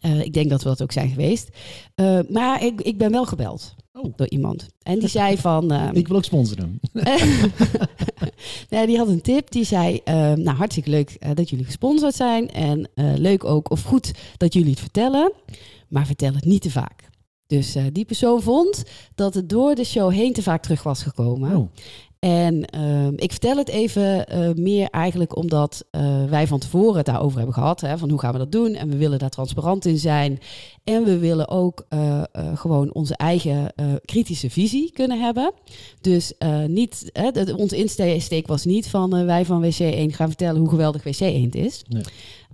Eh, 0.00 0.20
ik 0.20 0.32
denk 0.32 0.50
dat 0.50 0.62
we 0.62 0.68
dat 0.68 0.82
ook 0.82 0.92
zijn 0.92 1.08
geweest. 1.08 1.48
Eh, 1.94 2.18
maar 2.28 2.64
ik, 2.64 2.80
ik 2.80 2.98
ben 2.98 3.10
wel 3.10 3.24
gebeld 3.24 3.74
Oh. 3.92 4.12
door 4.16 4.28
iemand. 4.28 4.66
En 4.82 4.98
die 4.98 5.08
zei 5.08 5.38
van... 5.38 5.70
ehm, 5.72 5.96
Ik 5.96 6.08
wil 6.08 6.16
ook 6.16 6.24
sponsoren. 6.24 6.80
nee, 8.70 8.86
die 8.86 8.98
had 8.98 9.08
een 9.08 9.20
tip. 9.20 9.50
Die 9.50 9.64
zei, 9.64 10.00
eh, 10.04 10.14
nou 10.32 10.56
hartstikke 10.56 10.90
leuk 10.90 11.10
eh, 11.10 11.30
dat 11.34 11.50
jullie 11.50 11.64
gesponsord 11.64 12.14
zijn. 12.14 12.50
En 12.50 12.88
leuk 12.94 13.44
ook, 13.44 13.70
of 13.70 13.82
goed 13.82 14.12
dat 14.36 14.52
jullie 14.52 14.70
het 14.70 14.80
vertellen. 14.80 15.32
Maar 15.88 16.06
vertel 16.06 16.34
het 16.34 16.44
niet 16.44 16.62
te 16.62 16.70
vaak. 16.70 17.10
Dus 17.52 17.74
eh, 17.74 17.84
die 17.92 18.04
persoon 18.04 18.42
vond 18.42 18.82
dat 19.14 19.34
het 19.34 19.48
door 19.48 19.74
de 19.74 19.84
show 19.84 20.12
heen 20.12 20.32
te 20.32 20.42
vaak 20.42 20.62
terug 20.62 20.82
was 20.82 21.02
gekomen. 21.02 21.56
Oh. 21.56 21.68
En 22.18 22.64
ehm, 22.64 23.12
ik 23.16 23.30
vertel 23.30 23.56
het 23.56 23.68
even 23.68 24.26
eh, 24.26 24.50
meer 24.54 24.88
eigenlijk 24.90 25.36
omdat 25.36 25.84
eh, 25.90 26.24
wij 26.24 26.46
van 26.46 26.58
tevoren 26.58 26.96
het 26.96 27.06
daarover 27.06 27.36
hebben 27.36 27.54
gehad. 27.54 27.80
Hè, 27.80 27.98
van 27.98 28.10
hoe 28.10 28.18
gaan 28.18 28.32
we 28.32 28.38
dat 28.38 28.52
doen? 28.52 28.74
En 28.74 28.88
we 28.88 28.96
willen 28.96 29.18
daar 29.18 29.30
transparant 29.30 29.86
in 29.86 29.98
zijn. 29.98 30.38
En 30.84 31.04
we 31.04 31.18
willen 31.18 31.48
ook 31.48 31.86
gewoon 32.54 32.92
onze 32.94 33.16
eigen 33.16 33.72
kritische 34.04 34.50
visie 34.50 34.92
kunnen 34.92 35.20
hebben. 35.20 35.52
Dus 36.00 36.32
niet, 36.66 37.10
hè, 37.12 37.30
dat- 37.30 37.52
onze 37.54 37.76
insteek 37.76 38.46
was 38.46 38.64
niet 38.64 38.88
van 38.88 39.24
wij 39.26 39.44
van 39.44 39.60
WC1 39.62 40.12
gaan 40.12 40.28
vertellen 40.28 40.60
hoe 40.60 40.68
geweldig 40.68 41.02
WC1 41.02 41.50
is. 41.50 41.84
Nee. 41.88 42.02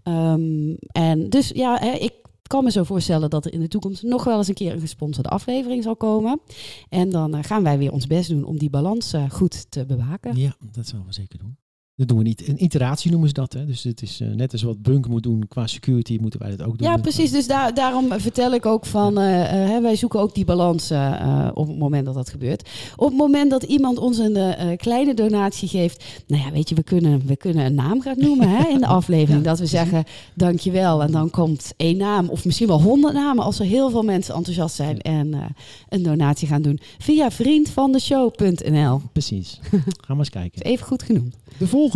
Ehm, 0.02 0.74
en 0.92 1.28
dus 1.28 1.50
ja, 1.54 1.78
hè, 1.80 1.90
ik 1.90 2.12
kan 2.48 2.64
me 2.64 2.70
zo 2.70 2.82
voorstellen 2.82 3.30
dat 3.30 3.44
er 3.44 3.52
in 3.52 3.60
de 3.60 3.68
toekomst 3.68 4.02
nog 4.02 4.24
wel 4.24 4.38
eens 4.38 4.48
een 4.48 4.54
keer 4.54 4.72
een 4.72 4.80
gesponsorde 4.80 5.28
aflevering 5.28 5.82
zal 5.82 5.96
komen. 5.96 6.40
En 6.88 7.10
dan 7.10 7.34
eh, 7.34 7.42
gaan 7.42 7.62
wij 7.62 7.78
weer 7.78 7.92
ons 7.92 8.06
best 8.06 8.28
doen 8.28 8.44
om 8.44 8.58
die 8.58 8.70
balans 8.70 9.12
eh, 9.12 9.30
goed 9.30 9.70
te 9.70 9.86
bewaken. 9.86 10.36
Ja, 10.36 10.56
dat 10.72 10.86
zouden 10.86 11.10
we 11.10 11.14
zeker 11.14 11.38
doen. 11.38 11.56
Dat 11.98 12.08
doen 12.08 12.18
we 12.18 12.24
niet. 12.24 12.48
Een 12.48 12.64
iteratie 12.64 13.10
noemen 13.10 13.28
ze 13.28 13.34
dat. 13.34 13.52
Hè? 13.52 13.64
Dus 13.64 13.82
het 13.82 14.02
is 14.02 14.20
eh, 14.20 14.28
net 14.28 14.52
als 14.52 14.62
wat 14.62 14.82
Bunk 14.82 15.08
moet 15.08 15.22
doen 15.22 15.44
qua 15.48 15.66
security, 15.66 16.18
moeten 16.20 16.40
wij 16.40 16.50
dat 16.56 16.66
ook 16.66 16.78
doen. 16.78 16.88
Ja, 16.88 16.96
precies. 16.96 17.30
Dus 17.30 17.46
daar, 17.46 17.74
daarom 17.74 18.20
vertel 18.20 18.52
ik 18.52 18.66
ook 18.66 18.86
van, 18.86 19.18
eh, 19.18 19.62
eh, 19.62 19.68
hè, 19.70 19.80
wij 19.80 19.96
zoeken 19.96 20.20
ook 20.20 20.34
die 20.34 20.44
balans 20.44 20.90
eh, 20.90 21.20
eh, 21.20 21.50
op 21.54 21.68
het 21.68 21.78
moment 21.78 22.04
dat 22.04 22.14
dat 22.14 22.28
gebeurt. 22.28 22.68
Op 22.96 23.08
het 23.08 23.16
moment 23.16 23.50
dat 23.50 23.62
iemand 23.62 23.98
ons 23.98 24.18
een 24.18 24.36
eh, 24.36 24.70
eh, 24.72 24.78
kleine 24.78 25.14
donatie 25.14 25.68
geeft, 25.68 26.04
nou 26.26 26.42
ja, 26.42 26.50
weet 26.50 26.68
je, 26.68 26.74
we 26.74 26.82
kunnen, 26.82 27.22
we 27.26 27.36
kunnen 27.36 27.64
een 27.64 27.74
naam 27.74 28.00
gaan 28.00 28.18
noemen 28.18 28.48
hè, 28.48 28.68
in 28.68 28.78
de 28.78 28.86
aflevering. 28.98 29.44
Ja, 29.44 29.50
dat 29.50 29.58
we 29.58 29.66
zeggen, 29.66 30.04
dankjewel. 30.34 31.02
En 31.02 31.10
dan 31.10 31.30
komt 31.30 31.72
één 31.76 31.96
naam 31.96 32.28
of 32.28 32.44
misschien 32.44 32.66
wel 32.68 32.82
honderd 32.82 33.14
namen 33.14 33.44
als 33.44 33.58
er 33.58 33.66
heel 33.66 33.90
veel 33.90 34.02
mensen 34.02 34.34
enthousiast 34.34 34.74
zijn 34.74 35.00
en 35.00 35.34
eh, 35.34 35.40
een 35.88 36.02
donatie 36.02 36.48
gaan 36.48 36.62
doen. 36.62 36.78
Via 36.98 37.30
vriendvandeshow.nl. 37.30 39.00
Precies. 39.12 39.58
Gaan 40.06 40.16
we 40.16 40.18
eens 40.18 40.30
kijken. 40.30 40.62
Even 40.62 40.86
goed 40.86 41.02
genoemd. 41.02 41.36
De 41.58 41.66
volgende. 41.66 41.86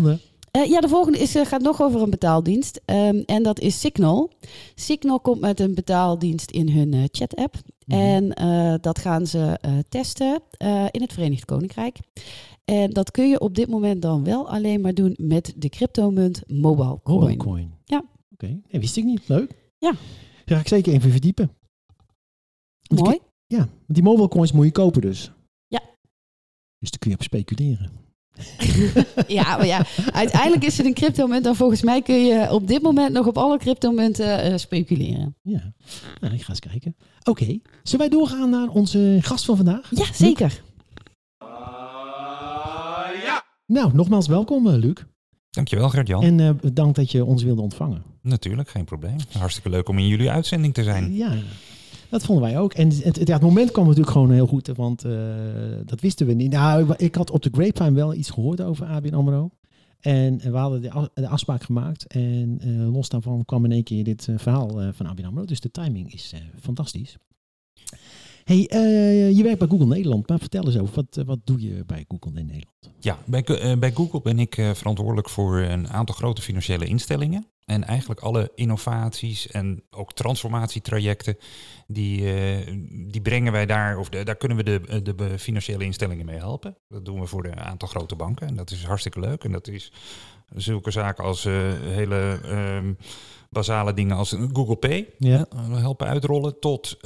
Eh, 0.51 0.65
ja, 0.71 0.81
de 0.81 0.89
volgende 0.89 1.19
is, 1.19 1.35
eh, 1.35 1.47
gaat 1.47 1.63
nog 1.63 1.83
over 1.83 2.03
een 2.03 2.11
betaaldienst. 2.11 2.81
Ehm, 2.85 3.17
en 3.27 3.43
dat 3.43 3.61
is 3.61 3.81
Signal. 3.81 4.31
Signal 4.75 5.21
komt 5.21 5.41
met 5.41 5.61
een 5.61 5.75
betaaldienst 5.75 6.51
in 6.51 6.69
hun 6.69 6.93
eh, 6.95 7.03
chat-app. 7.11 7.55
Mhm. 7.87 7.99
En 7.99 8.29
dat 8.81 8.99
gaan 8.99 9.27
ze 9.27 9.59
testen 9.89 10.43
in 10.91 11.01
het 11.01 11.13
Verenigd 11.13 11.45
Koninkrijk. 11.45 11.99
En 12.65 12.91
dat 12.91 13.11
kun 13.11 13.29
je 13.29 13.41
op 13.41 13.55
dit 13.55 13.69
moment 13.69 14.03
dan 14.03 14.25
wel 14.25 14.49
alleen 14.51 14.81
maar 14.81 14.95
doen 14.95 15.15
met 15.19 15.53
de 15.57 15.69
cryptomunt 15.69 16.43
Mobile 16.47 17.01
Coin. 17.03 17.19
Mobilecoin. 17.21 17.73
Ja. 17.85 18.05
Oké, 18.33 18.47
nee, 18.47 18.81
wist 18.81 18.97
ik 18.97 19.05
niet. 19.05 19.29
Leuk. 19.29 19.53
Ja. 19.79 19.93
Ga 20.45 20.59
ik 20.59 20.69
zeker 20.69 20.93
even 20.93 21.11
verdiepen. 21.11 21.51
Mooi. 22.95 23.15
ik- 23.15 23.23
Ja, 23.47 23.59
want 23.59 23.71
die 23.87 24.03
mobile 24.03 24.29
coins 24.29 24.53
moet 24.53 24.65
je 24.65 24.73
kopen 24.73 25.01
dus. 25.01 25.33
Ja. 25.67 25.81
Dus 26.79 26.91
daar 26.91 26.99
kun 26.99 27.11
je 27.11 27.17
op 27.17 27.23
speculeren. 27.23 27.91
Ja, 29.27 29.57
maar 29.57 29.67
ja, 29.67 29.87
uiteindelijk 30.13 30.65
is 30.65 30.77
het 30.77 30.87
een 30.87 30.95
cryptomunt. 30.95 31.47
En 31.47 31.57
volgens 31.57 31.83
mij 31.83 32.03
kun 32.03 32.25
je 32.25 32.51
op 32.51 32.67
dit 32.67 32.83
moment 32.83 33.13
nog 33.13 33.27
op 33.27 33.39
alle 33.39 33.59
cryptomunten 33.59 34.43
eh, 34.43 34.57
speculeren. 34.57 35.37
Ja, 35.43 35.73
nou, 36.21 36.35
ik 36.35 36.43
ga 36.43 36.49
eens 36.49 36.61
kijken. 36.61 36.97
Oké, 37.25 37.59
zullen 37.83 38.09
wij 38.09 38.19
doorgaan 38.19 38.51
naar 38.51 38.69
onze 38.69 39.19
gast 39.21 39.45
van 39.45 39.57
vandaag? 39.57 39.91
Ja, 39.91 40.05
zeker. 40.13 40.63
Nou, 43.67 43.95
nogmaals 43.95 44.27
welkom 44.27 44.67
uh, 44.67 44.75
Luc. 44.75 44.95
Dankjewel 45.51 45.89
Gert-Jan. 45.89 46.23
En 46.23 46.39
uh, 46.39 46.51
dank 46.73 46.95
dat 46.95 47.11
je 47.11 47.25
ons 47.25 47.43
wilde 47.43 47.63
ontvangen. 47.63 48.03
Natuurlijk, 48.23 48.69
geen 48.69 48.85
probleem. 48.85 49.17
Hartstikke 49.39 49.69
leuk 49.69 49.89
om 49.89 49.99
in 49.99 50.07
jullie 50.07 50.31
uitzending 50.31 50.75
te 50.75 50.83
zijn. 50.83 51.15
Ja, 51.15 51.33
dat 52.13 52.25
vonden 52.25 52.45
wij 52.45 52.59
ook. 52.59 52.73
En 52.75 52.89
het, 52.89 53.29
het, 53.29 53.41
moment 53.41 53.71
kwam 53.71 53.85
natuurlijk 53.85 54.13
gewoon 54.13 54.31
heel 54.31 54.47
goed, 54.47 54.67
want 54.67 55.05
uh, 55.05 55.13
dat 55.85 56.01
wisten 56.01 56.27
we 56.27 56.33
niet. 56.33 56.53
Nou, 56.53 56.95
ik 56.97 57.15
had 57.15 57.31
op 57.31 57.43
de 57.43 57.51
Grapevine 57.53 57.93
wel 57.93 58.15
iets 58.15 58.31
gehoord 58.31 58.61
over 58.61 58.87
ABN 58.87 59.15
AMRO. 59.15 59.51
En 60.01 60.39
we 60.39 60.57
hadden 60.57 60.83
de, 61.15 61.29
afspraak 61.29 61.63
gemaakt. 61.63 62.07
En 62.07 62.59
uh, 62.69 62.93
los 62.93 63.09
daarvan 63.09 63.45
kwam 63.45 63.65
in 63.65 63.73
één 63.73 63.83
keer 63.83 64.05
dit 64.05 64.29
verhaal 64.37 64.93
van 64.93 65.07
ABN 65.07 65.25
AMRO. 65.25 65.45
Dus 65.45 65.61
de 65.61 65.71
timing 65.71 66.13
is 66.13 66.35
fantastisch. 66.61 67.17
Hey, 68.45 68.67
eh, 68.69 69.37
je 69.37 69.43
werkt 69.43 69.59
bij 69.59 69.69
Google 69.69 69.87
Nederland, 69.87 70.29
maar 70.29 70.39
vertel 70.39 70.65
eens 70.65 70.79
over, 70.79 70.95
wat, 70.95 71.27
wat 71.27 71.39
doe 71.45 71.61
je 71.61 71.85
bij 71.87 72.05
Google 72.09 72.41
in 72.41 72.47
Nederland? 72.47 72.91
Ja, 72.99 73.19
bij, 73.27 73.45
bij 73.79 73.93
Google 73.93 74.21
ben 74.21 74.39
ik 74.39 74.55
verantwoordelijk 74.55 75.29
voor 75.29 75.59
een 75.61 75.89
aantal 75.89 76.15
grote 76.15 76.43
financiële 76.43 76.87
instellingen. 76.87 77.47
En 77.65 77.85
eigenlijk 77.85 78.21
alle 78.21 78.51
innovaties 78.55 79.47
en 79.47 79.83
ook 79.91 80.13
transformatietrajecten, 80.13 81.37
die, 81.87 82.21
uh, 82.21 83.11
die 83.11 83.21
brengen 83.21 83.53
wij 83.53 83.67
daar, 83.67 83.99
of 83.99 84.09
de, 84.09 84.25
daar 84.25 84.37
kunnen 84.37 84.57
we 84.57 84.63
de, 85.03 85.15
de 85.15 85.39
financiële 85.39 85.85
instellingen 85.85 86.27
mee 86.27 86.39
helpen. 86.39 86.77
Dat 86.89 87.05
doen 87.05 87.21
we 87.21 87.27
voor 87.27 87.45
een 87.45 87.61
aantal 87.61 87.89
grote 87.89 88.17
banken 88.17 88.47
en 88.47 88.57
dat 88.57 88.71
is 88.71 88.85
hartstikke 88.85 89.21
leuk. 89.21 89.45
En 89.45 89.53
dat 89.53 89.69
is 89.69 89.93
zulke 90.55 90.91
zaken 90.91 91.25
als 91.25 91.45
hele 91.45 92.41
um, 92.45 92.97
basale 93.51 93.95
dingen 93.95 94.17
als 94.17 94.37
Google 94.53 94.77
Pay 94.77 95.09
ja. 95.19 95.47
helpen 95.71 96.07
uitrollen, 96.07 96.61
tot 96.61 96.99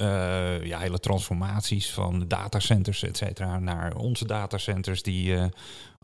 ja, 0.62 0.78
hele 0.78 1.00
transformaties 1.00 1.90
van 1.90 2.28
datacenters, 2.28 3.02
et 3.02 3.16
cetera, 3.16 3.58
naar 3.58 3.96
onze 3.96 4.26
datacenters 4.26 5.02
die 5.02 5.50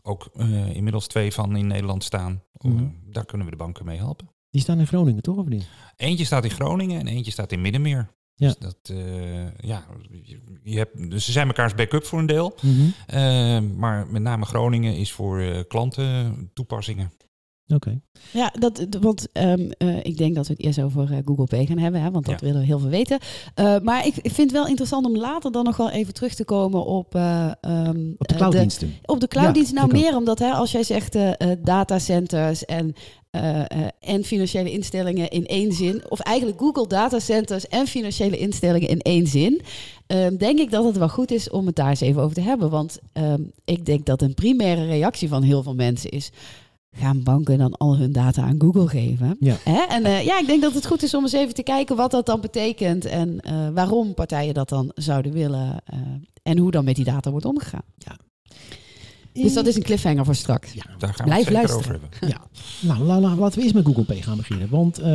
ook 0.01 0.29
uh, 0.35 0.75
inmiddels 0.75 1.07
twee 1.07 1.33
van 1.33 1.55
in 1.55 1.67
Nederland 1.67 2.03
staan. 2.03 2.41
Mm 2.57 2.77
-hmm. 2.77 2.95
Daar 3.05 3.25
kunnen 3.25 3.45
we 3.45 3.51
de 3.51 3.63
banken 3.63 3.85
mee 3.85 3.97
helpen. 3.97 4.32
Die 4.53 4.61
staan 4.61 4.79
in 4.79 4.87
Groningen, 4.87 5.21
toch? 5.21 5.37
Of 5.37 5.47
niet? 5.47 5.67
Eentje 5.95 6.25
staat 6.25 6.43
in 6.43 6.49
Groningen 6.49 6.99
en 6.99 7.07
eentje 7.07 7.31
staat 7.31 7.51
in 7.51 7.61
Middenmeer. 7.61 8.09
Ja. 8.35 8.47
Dus 8.47 8.57
dat, 8.57 8.89
uh, 8.91 9.57
ja, 9.59 9.85
je 10.63 10.77
hebt, 10.77 11.09
dus 11.09 11.25
ze 11.25 11.31
zijn 11.31 11.47
mekaars 11.47 11.75
backup 11.75 12.03
voor 12.03 12.19
een 12.19 12.25
deel. 12.25 12.55
Mm 12.61 12.73
-hmm. 12.75 12.93
uh, 13.13 13.59
maar 13.75 14.07
met 14.07 14.21
name 14.21 14.45
Groningen 14.45 14.95
is 14.95 15.11
voor 15.11 15.41
uh, 15.41 15.59
klanten 15.67 16.49
toepassingen. 16.53 17.11
Oké. 17.67 17.75
Okay. 17.75 18.01
Ja, 18.31 18.53
dat, 18.59 18.87
want 19.01 19.27
um, 19.33 19.71
uh, 19.77 20.03
ik 20.03 20.17
denk 20.17 20.35
dat 20.35 20.47
we 20.47 20.53
het 20.53 20.63
eerst 20.63 20.81
over 20.81 21.11
uh, 21.11 21.17
Google 21.25 21.45
Pay 21.45 21.65
gaan 21.65 21.77
hebben, 21.77 22.01
hè, 22.01 22.11
want 22.11 22.25
dat 22.25 22.39
ja. 22.39 22.45
willen 22.45 22.61
we 22.61 22.67
heel 22.67 22.79
veel 22.79 22.89
weten. 22.89 23.19
Uh, 23.59 23.79
maar 23.79 24.05
ik, 24.05 24.15
ik 24.15 24.31
vind 24.31 24.51
het 24.51 24.51
wel 24.51 24.67
interessant 24.67 25.05
om 25.05 25.17
later 25.17 25.51
dan 25.51 25.63
nog 25.63 25.77
wel 25.77 25.89
even 25.89 26.13
terug 26.13 26.33
te 26.33 26.45
komen 26.45 26.85
op... 26.85 27.15
Um, 27.15 28.15
op 28.17 28.27
de 28.27 28.35
clouddiensten. 28.35 28.87
De, 28.87 29.13
op 29.13 29.19
de 29.19 29.27
clouddiensten. 29.27 29.75
Ja, 29.75 29.85
nou, 29.85 30.01
meer 30.01 30.15
omdat 30.15 30.39
hè, 30.39 30.51
als 30.51 30.71
jij 30.71 30.83
zegt 30.83 31.17
datacenters 31.63 32.65
en, 32.65 32.93
en 33.99 34.23
financiële 34.23 34.71
instellingen 34.71 35.29
in 35.29 35.45
één 35.45 35.71
zin... 35.71 36.03
of 36.09 36.19
eigenlijk 36.19 36.59
Google 36.59 36.87
datacenters 36.87 37.67
en 37.67 37.87
financiële 37.87 38.37
instellingen 38.37 38.89
in 38.89 38.99
één 38.99 39.27
zin... 39.27 39.61
Um, 40.07 40.37
denk 40.37 40.59
ik 40.59 40.71
dat 40.71 40.85
het 40.85 40.97
wel 40.97 41.09
goed 41.09 41.31
is 41.31 41.49
om 41.49 41.65
het 41.65 41.75
daar 41.75 41.89
eens 41.89 42.01
even 42.01 42.21
over 42.21 42.35
te 42.35 42.41
hebben. 42.41 42.69
Want 42.69 42.99
ik 43.65 43.85
denk 43.85 44.05
dat 44.05 44.21
een 44.21 44.33
primaire 44.33 44.85
reactie 44.85 45.27
van 45.27 45.43
heel 45.43 45.63
veel 45.63 45.75
mensen 45.75 46.09
is 46.09 46.31
gaan 46.95 47.23
banken 47.23 47.57
dan 47.57 47.73
al 47.73 47.97
hun 47.97 48.11
data 48.11 48.43
aan 48.43 48.55
Google 48.61 48.87
geven. 48.87 49.35
Ja. 49.39 49.55
Hè? 49.63 49.81
En 49.89 50.05
uh, 50.05 50.25
ja, 50.25 50.39
ik 50.39 50.47
denk 50.47 50.61
dat 50.61 50.73
het 50.73 50.85
goed 50.85 51.03
is 51.03 51.13
om 51.13 51.23
eens 51.23 51.33
even 51.33 51.53
te 51.53 51.63
kijken 51.63 51.95
wat 51.95 52.11
dat 52.11 52.25
dan 52.25 52.41
betekent 52.41 53.05
en 53.05 53.39
uh, 53.47 53.67
waarom 53.73 54.13
partijen 54.13 54.53
dat 54.53 54.69
dan 54.69 54.91
zouden 54.95 55.31
willen 55.31 55.83
uh, 55.93 55.99
en 56.43 56.57
hoe 56.57 56.71
dan 56.71 56.83
met 56.83 56.95
die 56.95 57.05
data 57.05 57.31
wordt 57.31 57.45
omgegaan. 57.45 57.85
Ja. 57.97 58.17
Dus 59.33 59.53
dat 59.53 59.67
is 59.67 59.75
een 59.75 59.83
cliffhanger 59.83 60.25
voor 60.25 60.35
straks. 60.35 60.73
Ja, 60.73 60.83
daar 60.97 61.13
gaan 61.13 61.25
Blijf 61.25 61.47
we 61.47 61.57
het 61.57 61.69
zeker 61.69 61.75
luisteren. 61.75 62.01
over 62.01 62.19
hebben. 62.19 62.29
Ja, 62.29 62.47
nou, 62.87 63.03
la, 63.03 63.19
la, 63.19 63.35
laten 63.35 63.57
we 63.57 63.63
eerst 63.63 63.75
met 63.75 63.85
Google 63.85 64.03
Pay 64.03 64.21
gaan 64.21 64.37
beginnen. 64.37 64.69
Want 64.69 64.99
uh, 64.99 65.05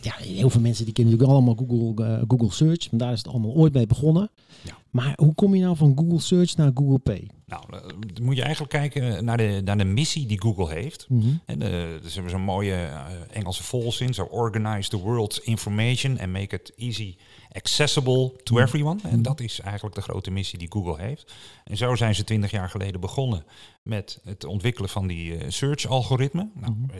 ja, 0.00 0.14
heel 0.16 0.50
veel 0.50 0.60
mensen 0.60 0.84
die 0.84 0.94
kennen 0.94 1.12
natuurlijk 1.12 1.38
allemaal 1.38 1.66
Google, 1.68 2.04
uh, 2.04 2.22
Google 2.28 2.52
Search. 2.52 2.86
Want 2.90 3.02
daar 3.02 3.12
is 3.12 3.18
het 3.18 3.28
allemaal 3.28 3.52
ooit 3.52 3.72
mee 3.72 3.86
begonnen. 3.86 4.30
Ja. 4.62 4.76
Maar 4.90 5.12
hoe 5.16 5.34
kom 5.34 5.54
je 5.54 5.62
nou 5.62 5.76
van 5.76 5.92
Google 5.96 6.20
Search 6.20 6.56
naar 6.56 6.70
Google 6.74 6.98
Pay? 6.98 7.28
Nou, 7.46 7.62
dan 8.14 8.24
moet 8.24 8.36
je 8.36 8.42
eigenlijk 8.42 8.72
kijken 8.72 9.24
naar 9.24 9.36
de, 9.36 9.60
naar 9.64 9.78
de 9.78 9.84
missie 9.84 10.26
die 10.26 10.40
Google 10.40 10.72
heeft. 10.72 11.06
Mm 11.08 11.20
-hmm. 11.20 11.40
En 11.44 11.62
uh, 11.62 11.68
dus 12.02 12.14
hebben 12.14 12.34
een 12.34 12.40
mooie 12.40 12.72
uh, 12.72 13.04
Engelse 13.32 13.62
volzin. 13.62 14.14
Zo 14.14 14.22
organize 14.22 14.88
the 14.88 14.96
world's 14.96 15.38
information 15.38 16.18
and 16.18 16.32
make 16.32 16.54
it 16.56 16.72
easy 16.76 17.16
accessible 17.56 18.32
to 18.42 18.54
Mhm. 18.54 18.62
everyone. 18.62 19.00
En 19.02 19.22
dat 19.22 19.40
is 19.40 19.60
eigenlijk 19.60 19.94
de 19.94 20.00
grote 20.02 20.30
missie 20.30 20.58
die 20.58 20.72
Google 20.72 21.02
heeft. 21.02 21.34
En 21.64 21.76
zo 21.76 21.94
zijn 21.94 22.14
ze 22.14 22.24
twintig 22.24 22.50
jaar 22.50 22.70
geleden 22.70 23.00
begonnen 23.00 23.44
met 23.82 24.20
het 24.24 24.44
ontwikkelen 24.44 24.90
van 24.90 25.06
die 25.06 25.36
uh, 25.36 25.44
search-algoritme. 25.48 26.48
Nou, 26.54 26.72
Mhm. 26.72 26.90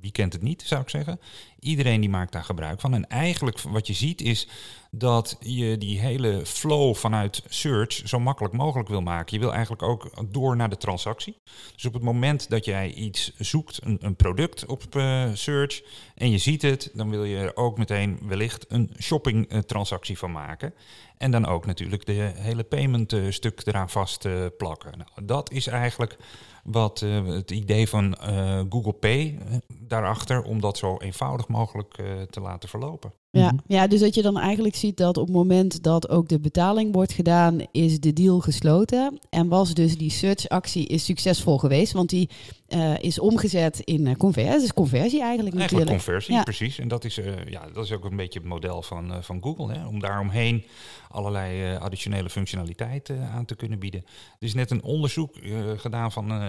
Wie 0.00 0.12
kent 0.12 0.32
het 0.32 0.42
niet, 0.42 0.62
zou 0.62 0.82
ik 0.82 0.88
zeggen. 0.88 1.20
Iedereen 1.58 2.00
die 2.00 2.10
maakt 2.10 2.32
daar 2.32 2.44
gebruik 2.44 2.80
van. 2.80 2.94
En 2.94 3.08
eigenlijk 3.08 3.60
wat 3.60 3.86
je 3.86 3.92
ziet 3.92 4.20
is 4.20 4.48
dat 4.90 5.36
je 5.40 5.78
die 5.78 6.00
hele 6.00 6.46
flow 6.46 6.94
vanuit 6.94 7.42
search 7.48 7.92
zo 7.92 8.20
makkelijk 8.20 8.54
mogelijk 8.54 8.88
wil 8.88 9.00
maken. 9.00 9.34
Je 9.34 9.42
wil 9.42 9.52
eigenlijk 9.52 9.82
ook 9.82 10.32
door 10.32 10.56
naar 10.56 10.68
de 10.68 10.76
transactie. 10.76 11.36
Dus 11.74 11.84
op 11.84 11.92
het 11.92 12.02
moment 12.02 12.50
dat 12.50 12.64
jij 12.64 12.92
iets 12.92 13.32
zoekt, 13.38 13.80
een, 13.82 13.98
een 14.00 14.16
product 14.16 14.66
op 14.66 14.94
uh, 14.96 15.30
search, 15.34 15.82
en 16.14 16.30
je 16.30 16.38
ziet 16.38 16.62
het, 16.62 16.90
dan 16.94 17.10
wil 17.10 17.24
je 17.24 17.36
er 17.36 17.56
ook 17.56 17.78
meteen 17.78 18.18
wellicht 18.22 18.64
een 18.68 18.90
shopping 18.98 19.52
uh, 19.52 19.58
transactie 19.58 20.18
van 20.18 20.32
maken. 20.32 20.74
En 21.18 21.30
dan 21.30 21.46
ook 21.46 21.66
natuurlijk 21.66 22.06
de 22.06 22.32
hele 22.34 22.64
payment 22.64 23.12
uh, 23.12 23.30
stuk 23.30 23.60
eraan 23.64 23.90
vast 23.90 24.28
plakken. 24.56 24.98
Nou, 24.98 25.26
dat 25.26 25.52
is 25.52 25.66
eigenlijk 25.66 26.16
wat 26.64 27.00
uh, 27.00 27.26
het 27.26 27.50
idee 27.50 27.88
van 27.88 28.16
uh, 28.22 28.60
Google 28.68 28.92
Pay 28.92 29.38
uh, 29.50 29.56
daarachter, 29.68 30.42
om 30.42 30.60
dat 30.60 30.78
zo 30.78 30.96
eenvoudig 30.96 31.48
mogelijk 31.48 31.94
te 32.30 32.40
laten 32.40 32.68
verlopen. 32.68 33.12
Ja, 33.32 33.54
ja, 33.66 33.86
dus 33.86 34.00
dat 34.00 34.14
je 34.14 34.22
dan 34.22 34.38
eigenlijk 34.38 34.74
ziet 34.74 34.96
dat 34.96 35.16
op 35.16 35.26
het 35.26 35.36
moment 35.36 35.82
dat 35.82 36.08
ook 36.08 36.28
de 36.28 36.40
betaling 36.40 36.94
wordt 36.94 37.12
gedaan, 37.12 37.58
is 37.72 38.00
de 38.00 38.12
deal 38.12 38.40
gesloten. 38.40 39.18
En 39.30 39.48
was 39.48 39.74
dus 39.74 39.98
die 39.98 40.10
search-actie 40.10 40.86
is 40.86 41.04
succesvol 41.04 41.58
geweest, 41.58 41.92
want 41.92 42.08
die 42.08 42.28
uh, 42.68 42.98
is 42.98 43.18
omgezet 43.18 43.80
in 43.80 44.06
uh, 44.06 44.14
conversie. 44.14 44.60
Dus 44.60 44.72
conversie 44.72 45.22
eigenlijk, 45.22 45.56
eigenlijk 45.56 45.60
natuurlijk. 45.60 45.90
conversie, 45.90 46.34
Ja. 46.34 46.42
precies. 46.42 46.78
En 46.78 46.88
dat 46.88 47.04
is, 47.04 47.18
uh, 47.18 47.44
ja, 47.44 47.70
dat 47.72 47.84
is 47.84 47.92
ook 47.92 48.04
een 48.04 48.16
beetje 48.16 48.38
het 48.38 48.48
model 48.48 48.82
van, 48.82 49.22
van 49.22 49.42
Google. 49.42 49.72
Hè? 49.72 49.86
Om 49.86 50.00
daaromheen 50.00 50.64
allerlei 51.08 51.76
additionele 51.76 52.30
functionaliteit 52.30 53.10
aan 53.32 53.44
te 53.44 53.54
kunnen 53.54 53.78
bieden. 53.78 54.04
Er 54.38 54.46
is 54.46 54.54
net 54.54 54.70
een 54.70 54.82
onderzoek 54.82 55.34
gedaan 55.76 56.12
van, 56.12 56.42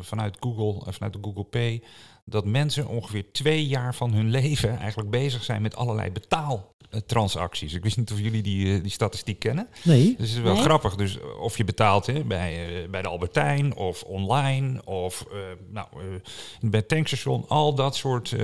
vanuit 0.00 0.36
Google, 0.40 0.92
vanuit 0.92 1.12
de 1.12 1.18
Google 1.22 1.44
Pay 1.44 1.82
dat 2.30 2.44
mensen 2.44 2.86
ongeveer 2.88 3.24
twee 3.32 3.66
jaar 3.66 3.94
van 3.94 4.12
hun 4.12 4.30
leven 4.30 4.78
eigenlijk 4.78 5.10
bezig 5.10 5.44
zijn 5.44 5.62
met 5.62 5.76
allerlei 5.76 6.10
betaaltransacties. 6.10 7.74
Ik 7.74 7.82
wist 7.82 7.96
niet 7.96 8.12
of 8.12 8.20
jullie 8.20 8.42
die, 8.42 8.66
uh, 8.66 8.82
die 8.82 8.90
statistiek 8.90 9.38
kennen. 9.38 9.68
Nee. 9.82 10.14
Dus 10.18 10.28
het 10.28 10.38
is 10.38 10.42
wel 10.42 10.54
Nee. 10.54 10.62
grappig. 10.62 10.94
Dus 10.96 11.18
of 11.40 11.56
je 11.56 11.64
betaalt 11.64 12.06
hè, 12.06 12.24
bij, 12.24 12.82
uh, 12.82 12.88
bij 12.88 13.02
de 13.02 13.08
Albertijn 13.08 13.74
of 13.76 14.02
online 14.02 14.84
of 14.84 15.26
uh, 15.32 15.38
nou, 15.70 15.86
bij 16.60 16.80
het 16.80 16.88
tankstation. 16.88 17.44
Al 17.48 17.74
dat 17.74 17.96
soort 17.96 18.34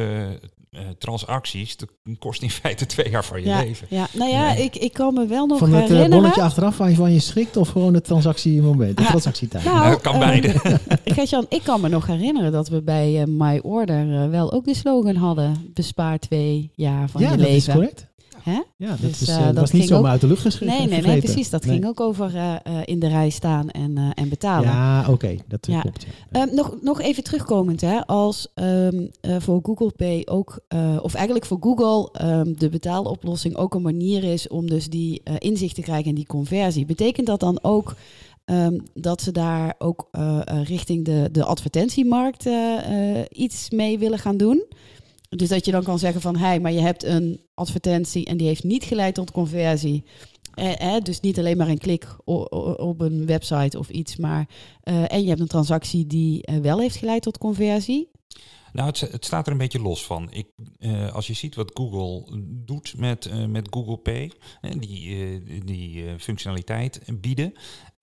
transacties, 0.98 1.76
dat 1.76 1.88
kost 2.18 2.42
in 2.42 2.50
feite 2.50 2.86
twee 2.96 3.10
jaar 3.10 3.24
van 3.24 3.40
je 3.40 3.46
Ja, 3.46 3.58
leven. 3.60 3.86
ja, 3.90 4.06
nou 4.12 4.30
ja, 4.30 4.54
ik, 4.54 4.76
ik 4.76 4.92
kan 4.92 5.14
me 5.14 5.26
wel 5.26 5.46
nog 5.46 5.58
Van 5.58 5.68
het 5.72 5.76
uh, 5.82 5.88
herinneren. 5.88 6.10
bonnetje 6.18 6.42
achteraf 6.42 6.76
waarvan 6.76 7.12
je 7.12 7.18
schrikt 7.20 7.56
of 7.56 7.68
gewoon 7.68 7.94
het 7.94 8.04
transactiemoment, 8.04 8.96
de 8.96 9.02
Ah, 9.02 9.08
transactietijd? 9.08 9.64
nou, 9.64 9.76
Nou, 9.78 10.00
kan 10.00 10.12
eh, 10.14 10.18
beide. 10.18 10.48
Gert-Jan, 11.14 11.46
ik 11.48 11.62
kan 11.62 11.80
me 11.80 11.88
nog 11.88 12.06
herinneren 12.06 12.52
dat 12.52 12.68
we 12.68 12.82
bij 12.82 13.20
eh, 13.20 13.26
My 13.26 13.58
Order 13.62 14.22
eh, 14.22 14.28
wel 14.30 14.52
ook 14.52 14.64
de 14.64 14.74
slogan 14.74 15.14
hadden: 15.16 15.70
bespaar 15.74 16.18
twee 16.18 16.70
jaar 16.74 17.08
van 17.10 17.20
ja, 17.20 17.30
je 17.30 17.36
dat 17.36 17.46
leven. 17.46 17.56
is 17.68 17.74
correct. 17.74 18.06
Hè? 18.50 18.60
Ja, 18.76 18.88
dat, 18.88 19.00
Dus, 19.00 19.22
is, 19.22 19.28
eh, 19.28 19.38
uh, 19.38 19.44
dat 19.46 19.54
was 19.54 19.72
niet 19.72 19.86
zomaar 19.86 20.04
ook- 20.04 20.10
uit 20.10 20.20
de 20.20 20.26
lucht 20.26 20.40
geschreven. 20.40 20.76
Nee, 20.76 20.86
nee, 20.86 21.00
nee, 21.02 21.18
precies. 21.22 21.50
Dat 21.50 21.64
Nee. 21.64 21.72
ging 21.74 21.86
ook 21.86 22.00
over 22.00 22.34
eh, 22.36 22.54
eh, 22.54 22.60
in 22.84 22.98
de 22.98 23.08
rij 23.08 23.30
staan 23.30 23.70
en, 23.70 23.98
eh, 23.98 24.10
en 24.14 24.28
betalen. 24.28 24.68
Ja, 24.68 25.04
oké, 25.10 25.36
dat 25.48 25.66
Ja. 25.66 25.80
klopt. 25.80 26.06
Ja. 26.30 26.40
Ehm, 26.46 26.54
nog, 26.54 26.74
nog 26.82 27.00
even 27.00 27.24
terugkomend, 27.24 27.80
hè, 27.80 28.06
als 28.06 28.48
ehm, 28.54 29.06
eh, 29.20 29.36
voor 29.38 29.60
Google 29.62 29.92
Pay 29.96 30.22
ook, 30.24 30.60
eh, 30.68 30.96
of 31.02 31.14
eigenlijk 31.14 31.46
voor 31.46 31.58
Google, 31.60 32.08
ehm, 32.12 32.52
de 32.58 32.68
betaaloplossing 32.68 33.56
ook 33.56 33.74
een 33.74 33.82
manier 33.82 34.24
is 34.24 34.48
om 34.48 34.66
dus 34.68 34.88
die 34.88 35.20
eh, 35.24 35.34
inzicht 35.38 35.74
te 35.74 35.82
krijgen 35.82 36.08
in 36.08 36.14
die 36.14 36.26
conversie. 36.26 36.86
Betekent 36.86 37.26
dat 37.26 37.40
dan 37.40 37.58
ook 37.62 37.94
dat 38.94 39.22
ze 39.22 39.32
daar 39.32 39.74
ook 39.78 40.08
eh, 40.12 40.40
eh, 40.44 40.64
richting 40.64 41.04
de, 41.04 41.28
de 41.32 41.44
advertentiemarkt 41.44 42.46
eh, 42.46 43.18
eh, 43.18 43.24
iets 43.32 43.70
mee 43.70 43.98
willen 43.98 44.18
gaan 44.18 44.36
doen? 44.36 44.64
Dus 45.28 45.48
dat 45.48 45.64
je 45.64 45.70
dan 45.70 45.82
kan 45.82 45.98
zeggen 45.98 46.20
van, 46.20 46.36
hé, 46.36 46.58
maar 46.58 46.72
je 46.72 46.80
hebt 46.80 47.04
een 47.04 47.40
advertentie 47.54 48.24
en 48.24 48.36
die 48.36 48.46
heeft 48.46 48.64
niet 48.64 48.84
geleid 48.84 49.14
tot 49.14 49.30
conversie. 49.30 50.04
Eh, 50.54 50.94
eh, 50.96 51.02
dus 51.02 51.20
niet 51.20 51.38
alleen 51.38 51.56
maar 51.56 51.68
een 51.68 51.78
klik 51.78 52.16
op 52.24 53.00
een 53.00 53.26
website 53.26 53.78
of 53.78 53.88
iets, 53.88 54.16
maar 54.16 54.48
eh, 54.80 55.12
en 55.12 55.22
je 55.22 55.28
hebt 55.28 55.40
een 55.40 55.46
transactie 55.46 56.06
die 56.06 56.42
eh, 56.42 56.58
wel 56.58 56.80
heeft 56.80 56.96
geleid 56.96 57.22
tot 57.22 57.38
conversie. 57.38 58.10
Nou, 58.72 58.88
het, 58.88 59.24
staat 59.24 59.46
er 59.46 59.52
een 59.52 59.58
beetje 59.58 59.80
los 59.80 60.04
van. 60.04 60.28
Ik, 60.30 60.46
als 61.12 61.26
je 61.26 61.32
ziet 61.32 61.54
wat 61.54 61.70
Google 61.74 62.24
doet 62.64 62.94
met, 62.96 63.48
met 63.48 63.68
Google 63.70 63.96
Pay, 63.96 64.32
eh, 64.60 64.70
die, 64.78 65.64
die 65.64 66.18
functionaliteit 66.18 67.00
bieden. 67.20 67.52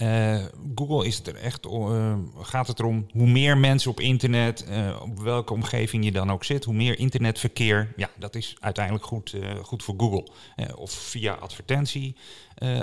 Eh, 0.03 0.43
Google 0.75 1.05
is 1.05 1.17
het 1.17 1.27
er 1.27 1.35
echt, 1.35 1.65
eh, 1.65 2.15
gaat 2.41 2.67
het 2.67 2.79
erom 2.79 3.05
hoe 3.11 3.27
meer 3.27 3.57
mensen 3.57 3.91
op 3.91 3.99
internet, 3.99 4.65
eh, 4.65 5.01
op 5.01 5.19
welke 5.19 5.53
omgeving 5.53 6.05
je 6.05 6.11
dan 6.11 6.31
ook 6.31 6.43
zit, 6.43 6.63
hoe 6.63 6.73
meer 6.73 6.99
internetverkeer, 6.99 7.93
ja, 7.95 8.09
dat 8.17 8.35
is 8.35 8.55
uiteindelijk 8.59 9.05
goed, 9.05 9.35
goed 9.61 9.83
voor 9.83 9.95
Google. 9.97 10.27
Of 10.75 10.91
via 10.91 11.33
advertentie 11.33 12.15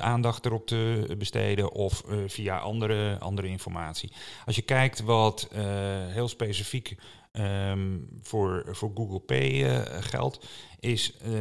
aandacht 0.01 0.47
erop 0.47 0.67
te 0.67 1.15
besteden 1.19 1.73
of 1.73 2.03
via 2.27 2.59
andere, 2.59 3.19
andere 3.19 3.49
informatie. 3.49 4.13
Als 4.47 4.57
je 4.57 4.63
kijkt 4.63 5.01
wat 5.01 5.49
heel 6.09 6.29
specifiek 6.29 6.97
ehm, 7.33 7.99
voor, 8.21 8.65
voor 8.71 8.91
Google 8.95 9.21
Pay 9.21 9.65
eh, 9.65 10.03
geldt, 10.03 10.47
is 10.81 11.17
eh, 11.17 11.33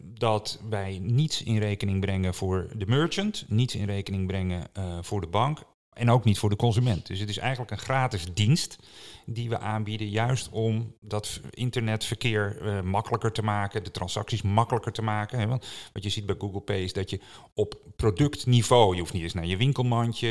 dat 0.00 0.60
wij 0.68 0.98
niets 1.02 1.42
in 1.42 1.58
rekening 1.58 2.00
brengen 2.00 2.34
voor 2.34 2.68
de 2.76 2.86
merchant, 2.86 3.44
niets 3.48 3.74
in 3.74 3.86
rekening 3.86 4.26
brengen 4.26 4.66
eh, 4.72 4.98
voor 5.00 5.20
de 5.20 5.26
bank 5.26 5.62
en 5.92 6.10
ook 6.10 6.24
niet 6.24 6.38
voor 6.38 6.50
de 6.50 6.56
consument. 6.56 7.06
Dus 7.06 7.18
het 7.18 7.28
is 7.28 7.38
eigenlijk 7.38 7.70
een 7.70 7.78
gratis 7.78 8.24
dienst 8.34 8.78
die 9.26 9.48
we 9.48 9.58
aanbieden, 9.58 10.08
juist 10.08 10.48
om 10.50 10.94
dat 11.00 11.40
internetverkeer 11.50 12.62
uh, 12.62 12.80
makkelijker 12.80 13.32
te 13.32 13.42
maken, 13.42 13.84
de 13.84 13.90
transacties 13.90 14.42
makkelijker 14.42 14.92
te 14.92 15.02
maken. 15.02 15.38
Hè? 15.38 15.46
Want 15.46 15.66
wat 15.92 16.02
je 16.02 16.10
ziet 16.10 16.26
bij 16.26 16.34
Google 16.38 16.60
Pay 16.60 16.82
is 16.82 16.92
dat 16.92 17.10
je 17.10 17.20
op 17.54 17.80
productniveau, 17.96 18.94
je 18.94 19.00
hoeft 19.00 19.12
niet 19.12 19.22
eens 19.22 19.34
naar 19.34 19.46
je 19.46 19.56
winkelmandje, 19.56 20.28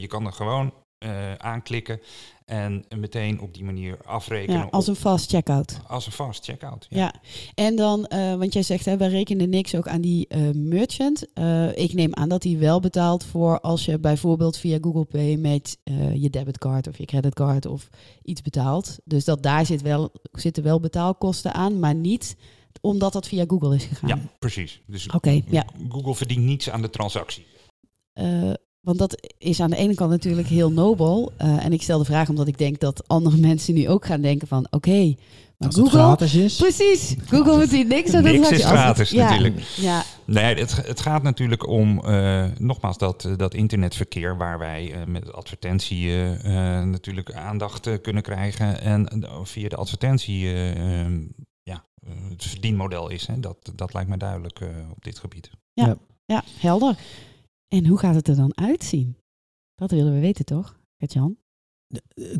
je 0.00 0.06
kan 0.06 0.26
er 0.26 0.32
gewoon 0.32 0.66
uh, 0.66 0.72
aanklikken 1.38 2.00
en 2.44 2.84
meteen 2.96 3.40
op 3.40 3.54
die 3.54 3.64
manier 3.64 3.98
afrekenen. 4.04 4.60
Ja, 4.60 4.68
als 4.70 4.86
een 4.86 4.96
fast 4.96 5.30
checkout. 5.30 5.80
Als 5.86 6.06
een 6.06 6.12
fast 6.12 6.44
checkout. 6.44 6.86
Ja. 6.90 6.98
ja. 6.98 7.14
En 7.54 7.76
dan, 7.76 8.06
uh, 8.08 8.34
want 8.34 8.52
jij 8.52 8.62
zegt, 8.62 8.84
hè, 8.84 8.96
wij 8.96 9.08
rekenen 9.08 9.48
niks 9.48 9.74
ook 9.74 9.88
aan 9.88 10.00
die 10.00 10.26
uh, 10.28 10.50
merchant. 10.54 11.26
Uh, 11.34 11.76
ik 11.76 11.92
neem 11.92 12.14
aan 12.14 12.28
dat 12.28 12.42
hij 12.42 12.58
wel 12.58 12.80
betaalt 12.80 13.24
voor 13.24 13.60
als 13.60 13.84
je 13.84 13.98
bijvoorbeeld 13.98 14.56
via 14.56 14.78
Google 14.80 15.04
Pay 15.04 15.36
met 15.36 15.78
je 16.14 16.30
debitcard 16.30 16.88
of 16.88 16.98
je 16.98 17.04
creditcard 17.04 17.66
of 17.66 17.88
iets 18.22 18.42
betaalt. 18.42 18.98
Dus 19.04 19.24
dat 19.24 19.42
daar 19.42 19.66
zit 19.66 19.82
wel, 19.82 20.12
zitten 20.32 20.62
wel 20.62 20.80
betaalkosten 20.80 21.54
aan, 21.54 21.78
maar 21.78 21.94
niet 21.94 22.36
omdat 22.80 23.12
dat 23.12 23.28
via 23.28 23.44
Google 23.46 23.74
is 23.74 23.84
gegaan. 23.84 24.08
Ja, 24.08 24.18
precies. 24.38 24.82
Dus 24.86 25.08
okay, 25.08 25.44
ja. 25.46 25.64
Google 25.88 26.14
verdient 26.14 26.44
niets 26.44 26.70
aan 26.70 26.82
de 26.82 26.90
transactie. 26.90 27.46
Want 28.84 28.98
dat 28.98 29.28
is 29.38 29.60
aan 29.60 29.70
de 29.70 29.76
ene 29.76 29.94
kant 29.94 30.10
natuurlijk 30.10 30.48
heel 30.48 30.72
nobel. 30.72 31.32
Uh, 31.42 31.64
en 31.64 31.72
ik 31.72 31.82
stel 31.82 31.98
de 31.98 32.04
vraag 32.04 32.28
omdat 32.28 32.46
ik 32.46 32.58
denk 32.58 32.80
dat 32.80 33.08
andere 33.08 33.36
mensen 33.48 33.74
nu 33.74 33.88
ook 33.88 34.06
gaan 34.06 34.20
denken 34.20 34.48
van... 34.48 34.64
oké, 34.64 34.76
okay, 34.76 35.16
maar 35.56 35.68
Als 35.68 35.76
Google... 35.76 35.98
het 35.98 36.06
gratis 36.06 36.34
is. 36.34 36.56
Precies, 36.56 37.16
Google 37.26 37.56
moet 37.56 37.70
hier 37.70 37.86
niks 37.86 38.14
aan 38.14 38.22
Niks 38.22 38.50
is 38.50 38.64
gratis 38.64 39.10
ja, 39.10 39.28
natuurlijk. 39.28 39.60
Ja. 39.60 40.02
Nee, 40.24 40.54
het, 40.54 40.86
het 40.86 41.00
gaat 41.00 41.22
natuurlijk 41.22 41.66
om, 41.66 42.02
uh, 42.06 42.44
nogmaals, 42.58 42.98
dat, 42.98 43.28
dat 43.36 43.54
internetverkeer... 43.54 44.36
waar 44.36 44.58
wij 44.58 44.94
uh, 44.94 45.04
met 45.06 45.32
advertentie 45.32 46.10
natuurlijk 46.84 47.32
aandacht 47.32 48.00
kunnen 48.00 48.22
krijgen. 48.22 48.80
En 48.80 49.26
via 49.42 49.68
de 49.68 49.76
advertentie 49.76 50.48
ja, 51.62 51.84
het 52.28 52.44
verdienmodel 52.44 53.10
is. 53.10 53.26
Hè. 53.26 53.40
Dat, 53.40 53.72
dat 53.74 53.94
lijkt 53.94 54.08
mij 54.08 54.18
duidelijk 54.18 54.60
op 54.90 55.04
dit 55.04 55.18
gebied. 55.18 55.50
Ja, 55.72 55.86
ja. 55.86 55.96
ja 56.26 56.42
helder. 56.60 56.96
En 57.68 57.86
hoe 57.86 57.98
gaat 57.98 58.14
het 58.14 58.28
er 58.28 58.36
dan 58.36 58.56
uitzien? 58.56 59.16
Dat 59.74 59.90
willen 59.90 60.14
we 60.14 60.20
weten, 60.20 60.44
toch, 60.44 60.80
Gert-Jan? 60.96 61.36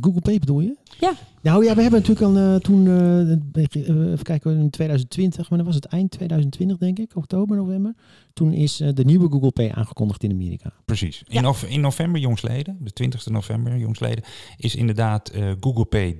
Google 0.00 0.20
Pay 0.20 0.38
bedoel 0.38 0.60
je? 0.60 0.76
Ja. 1.00 1.12
Nou 1.42 1.64
ja, 1.64 1.74
we 1.74 1.82
hebben 1.82 2.00
natuurlijk 2.00 2.26
al 2.26 2.36
uh, 2.36 2.56
toen, 2.56 2.86
uh, 2.86 3.62
even 3.62 4.22
kijken, 4.22 4.58
in 4.58 4.70
2020, 4.70 5.48
maar 5.48 5.58
dan 5.58 5.66
was 5.66 5.76
het 5.76 5.84
eind 5.84 6.10
2020 6.10 6.78
denk 6.78 6.98
ik, 6.98 7.16
oktober, 7.16 7.56
november. 7.56 7.94
Toen 8.32 8.52
is 8.52 8.80
uh, 8.80 8.88
de 8.94 9.04
nieuwe 9.04 9.30
Google 9.30 9.50
Pay 9.50 9.70
aangekondigd 9.70 10.22
in 10.22 10.30
Amerika. 10.30 10.72
Precies. 10.84 11.22
In, 11.26 11.42
no 11.42 11.54
in 11.68 11.80
november, 11.80 12.20
jongsleden, 12.20 12.76
de 12.80 12.92
20 12.92 13.26
november, 13.26 13.76
jongsleden, 13.76 14.24
is 14.56 14.74
inderdaad 14.74 15.32
Google 15.60 15.84
Pay 15.84 16.16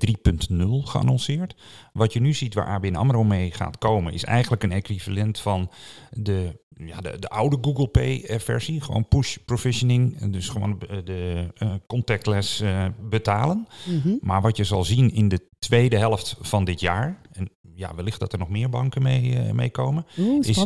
3.0 0.52 0.56
geannonceerd. 0.68 1.56
Wat 1.92 2.12
je 2.12 2.20
nu 2.20 2.32
ziet 2.32 2.54
waar 2.54 2.66
ABN 2.66 2.94
AMRO 2.94 3.24
mee 3.24 3.50
gaat 3.50 3.78
komen, 3.78 4.12
is 4.12 4.24
eigenlijk 4.24 4.62
een 4.62 4.72
equivalent 4.72 5.38
van 5.38 5.70
de 6.10 6.63
ja, 6.76 7.00
de, 7.00 7.18
de 7.18 7.28
oude 7.28 7.58
Google 7.60 7.88
Pay 7.88 8.24
versie. 8.40 8.80
Gewoon 8.80 9.08
push 9.08 9.36
provisioning. 9.36 10.30
Dus 10.32 10.48
gewoon 10.48 10.78
de 11.04 11.52
uh, 11.58 11.74
contactless 11.86 12.62
betalen. 13.08 13.66
Mm 13.86 14.00
-hmm. 14.00 14.18
Maar 14.20 14.42
wat 14.42 14.56
je 14.56 14.64
zal 14.64 14.84
zien 14.84 15.12
in 15.14 15.28
de 15.28 15.48
tweede 15.58 15.96
helft 15.96 16.36
van 16.40 16.64
dit 16.64 16.80
jaar. 16.80 17.20
En 17.32 17.50
ja, 17.74 17.94
wellicht 17.94 18.20
dat 18.20 18.32
er 18.32 18.38
nog 18.38 18.48
meer 18.48 18.68
banken 18.68 19.02
mee, 19.02 19.52
mee 19.52 19.70
komen. 19.70 20.06
Oeh, 20.18 20.46
is 20.46 20.64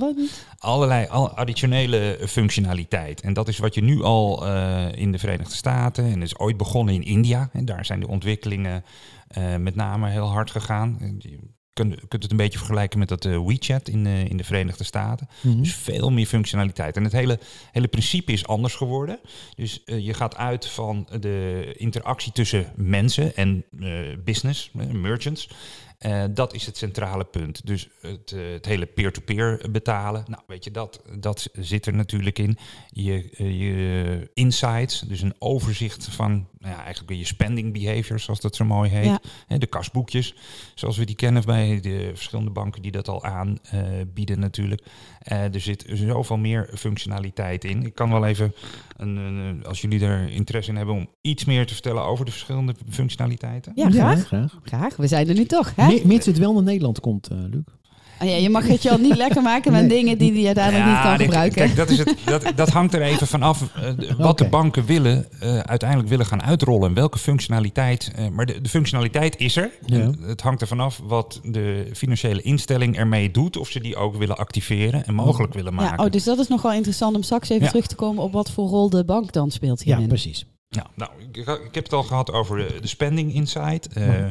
allerlei 0.59 1.07
al 1.07 1.31
additionele 1.31 2.19
functionaliteit. 2.27 3.21
En 3.21 3.33
dat 3.33 3.49
is 3.49 3.59
wat 3.59 3.75
je 3.75 3.83
nu 3.83 4.03
al 4.03 4.47
in 4.93 5.13
de 5.13 5.19
Verenigde 5.19 5.55
Staten. 5.55 6.05
En 6.05 6.23
is 6.23 6.39
ooit 6.39 6.57
begonnen 6.57 6.95
in 6.95 7.05
India. 7.05 7.49
En 7.53 7.65
daar 7.65 7.85
zijn 7.85 8.01
de 8.01 8.09
ontwikkelingen 8.09 8.85
met 9.59 9.75
name 9.75 10.09
heel 10.09 10.29
hard 10.29 10.51
gegaan 10.51 10.99
kunt, 11.79 12.09
kunt 12.09 12.23
het 12.23 12.31
een 12.31 12.37
beetje 12.37 12.59
vergelijken 12.59 12.99
met 12.99 13.09
dat 13.09 13.25
uh, 13.25 13.47
WeChat 13.47 13.89
in, 13.89 14.05
uh, 14.05 14.25
in 14.25 14.37
de 14.37 14.45
Verenigde 14.45 14.85
Staten. 14.85 15.29
Mhm. 15.41 15.63
Dus 15.63 15.75
veel 15.75 16.11
meer 16.11 16.27
functionaliteit. 16.27 16.97
En 16.97 17.05
het 17.05 17.13
hele, 17.13 17.39
hele 17.73 17.89
principe 17.89 18.33
is 18.33 18.47
anders 18.47 18.75
geworden. 18.75 19.19
Dus 19.55 19.83
uh, 19.85 20.07
je 20.07 20.15
gaat 20.15 20.37
uit 20.37 20.67
van 20.67 21.09
de 21.21 21.75
interactie 21.77 22.33
tussen 22.33 22.73
mensen 22.77 23.37
en 23.37 23.65
business, 24.25 24.71
merchants. 24.93 25.49
Uh, 26.07 26.25
dat 26.31 26.55
is 26.55 26.67
het 26.67 26.77
centrale 26.77 27.25
punt. 27.25 27.67
Dus 27.67 27.89
het, 28.01 28.31
uh, 28.31 28.53
het 28.53 28.67
hele 28.67 28.87
peer-to-peer 28.87 29.57
-peer 29.57 29.71
betalen. 29.71 30.25
Nou, 30.27 30.43
weet 30.47 30.65
je, 30.65 30.71
dat, 30.71 31.03
dat 31.19 31.49
zit 31.53 31.87
er 31.87 31.95
natuurlijk 31.95 32.39
in. 32.39 32.59
Je, 32.89 33.31
uh, 33.39 33.61
je 33.61 34.31
insights, 34.35 35.01
dus 35.01 35.21
een 35.21 35.35
overzicht 35.39 36.09
van 36.09 36.49
nou 36.69 36.81
ja, 36.81 36.85
eigenlijk 36.85 37.19
je 37.19 37.27
spending 37.27 37.73
behavior, 37.73 38.19
zoals 38.19 38.41
dat 38.41 38.57
zo 38.57 38.65
mooi 38.65 38.91
heet. 38.91 39.05
Ja. 39.05 39.21
Hè, 39.47 39.59
de 39.59 39.67
kasboekjes, 39.67 40.35
zoals 40.75 40.97
we 40.97 41.05
die 41.05 41.17
kennen 41.17 41.45
bij 41.45 41.81
de 41.81 42.11
verschillende 42.15 42.51
banken 42.51 42.83
die 42.83 42.91
dat 42.91 43.09
al 43.09 43.25
aanbieden 43.25 44.41
natuurlijk. 44.41 44.83
er 45.25 45.61
zit 45.61 45.85
zoveel 45.93 46.37
meer 46.37 46.71
functionaliteit 46.75 47.65
in. 47.65 47.87
Ik 47.87 47.95
kan 47.95 48.11
wel 48.11 48.27
even, 48.27 48.55
een, 48.97 49.17
een, 49.17 49.65
als 49.67 49.81
jullie 49.81 50.01
er 50.01 50.31
interesse 50.31 50.71
in 50.71 50.77
hebben, 50.77 50.95
om 50.95 51.09
iets 51.21 51.45
meer 51.45 51.67
te 51.67 51.73
vertellen 51.73 52.05
over 52.05 52.25
de 52.25 52.31
verschillende 52.31 52.75
functionaliteiten. 52.89 53.73
Ja, 53.75 53.91
graag. 53.91 54.19
Ja, 54.19 54.25
graag. 54.25 54.59
graag. 54.63 54.97
We 54.97 55.07
zijn 55.07 55.29
er 55.29 55.35
nu 55.35 55.45
toch, 55.45 55.73
hè? 55.77 56.01
Mits 56.05 56.27
het 56.27 56.39
wel 56.39 56.53
naar 56.53 56.63
Nederland 56.63 57.01
komt, 57.01 57.31
uh, 57.33 57.39
Luc. 57.39 57.63
Oh 58.23 58.29
ja, 58.29 58.35
je 58.37 58.51
mag 58.51 58.67
het 58.67 58.83
je 58.83 58.91
al 58.91 58.99
niet 58.99 59.17
lekker 59.17 59.43
maken 59.43 59.73
met 59.73 59.81
Nee. 59.87 59.89
dingen 59.99 60.19
die 60.19 60.33
hij 60.33 60.45
uiteindelijk 60.47 60.85
Ja, 60.87 60.93
niet 60.93 61.03
kan 61.03 61.17
dit- 61.17 61.27
gebruiken. 61.27 61.57
Kijk, 61.65 61.77
dat, 61.77 61.91
is 61.91 61.99
het, 61.99 62.15
dat, 62.25 62.53
dat 62.57 62.69
hangt 62.69 62.95
er 62.95 63.03
even 63.03 63.27
vanaf 63.27 63.63
uh, 63.63 63.89
d- 63.89 64.17
wat 64.17 64.39
de 64.39 64.49
banken 64.49 64.85
willen, 64.85 65.27
eh, 65.41 65.59
uiteindelijk 65.59 66.09
willen 66.09 66.27
gaan 66.27 66.43
uitrollen. 66.43 66.89
En 66.89 66.95
welke 66.95 67.19
functionaliteit. 67.19 68.13
eh, 68.17 68.29
maar 68.29 68.47
de, 68.47 68.61
de 68.61 68.69
functionaliteit 68.69 69.37
is 69.37 69.57
er. 69.57 69.71
Ja. 69.87 70.11
Het 70.27 70.41
hangt 70.41 70.61
er 70.61 70.67
vanaf 70.67 71.01
wat 71.05 71.41
de 71.45 71.91
financiële 71.95 72.43
instelling 72.43 72.97
ermee 72.97 73.31
doet. 73.31 73.57
Of 73.57 73.69
ze 73.71 73.81
die 73.81 73.97
ook 73.97 74.17
willen 74.17 74.37
activeren 74.37 75.07
en 75.07 75.15
mogelijk 75.15 75.55
willen 75.55 75.75
ja, 75.75 75.81
maken. 75.81 76.05
oh, 76.05 76.11
dus 76.11 76.25
dat 76.25 76.39
is 76.39 76.49
nog 76.49 76.63
wel 76.63 76.73
interessant 76.73 77.17
om 77.17 77.23
straks 77.23 77.49
even 77.49 77.63
Ja. 77.65 77.69
terug 77.71 77.87
te 77.87 77.95
komen 77.95 78.23
op 78.23 78.33
wat 78.33 78.51
voor 78.51 78.69
rol 78.69 78.91
de 78.91 79.05
bank 79.05 79.33
dan 79.33 79.51
speelt 79.51 79.79
Ja, 79.79 79.85
hierin. 79.87 80.09
precies. 80.09 80.45
Ja, 80.71 80.87
nou, 80.95 81.11
ik, 81.33 81.37
ik 81.37 81.75
heb 81.75 81.85
het 81.85 81.93
al 81.93 82.03
gehad 82.03 82.33
over 82.33 82.57
de, 82.57 82.81
de 82.81 82.87
spending 82.87 83.35
insight, 83.35 83.87
eh, 83.87 84.27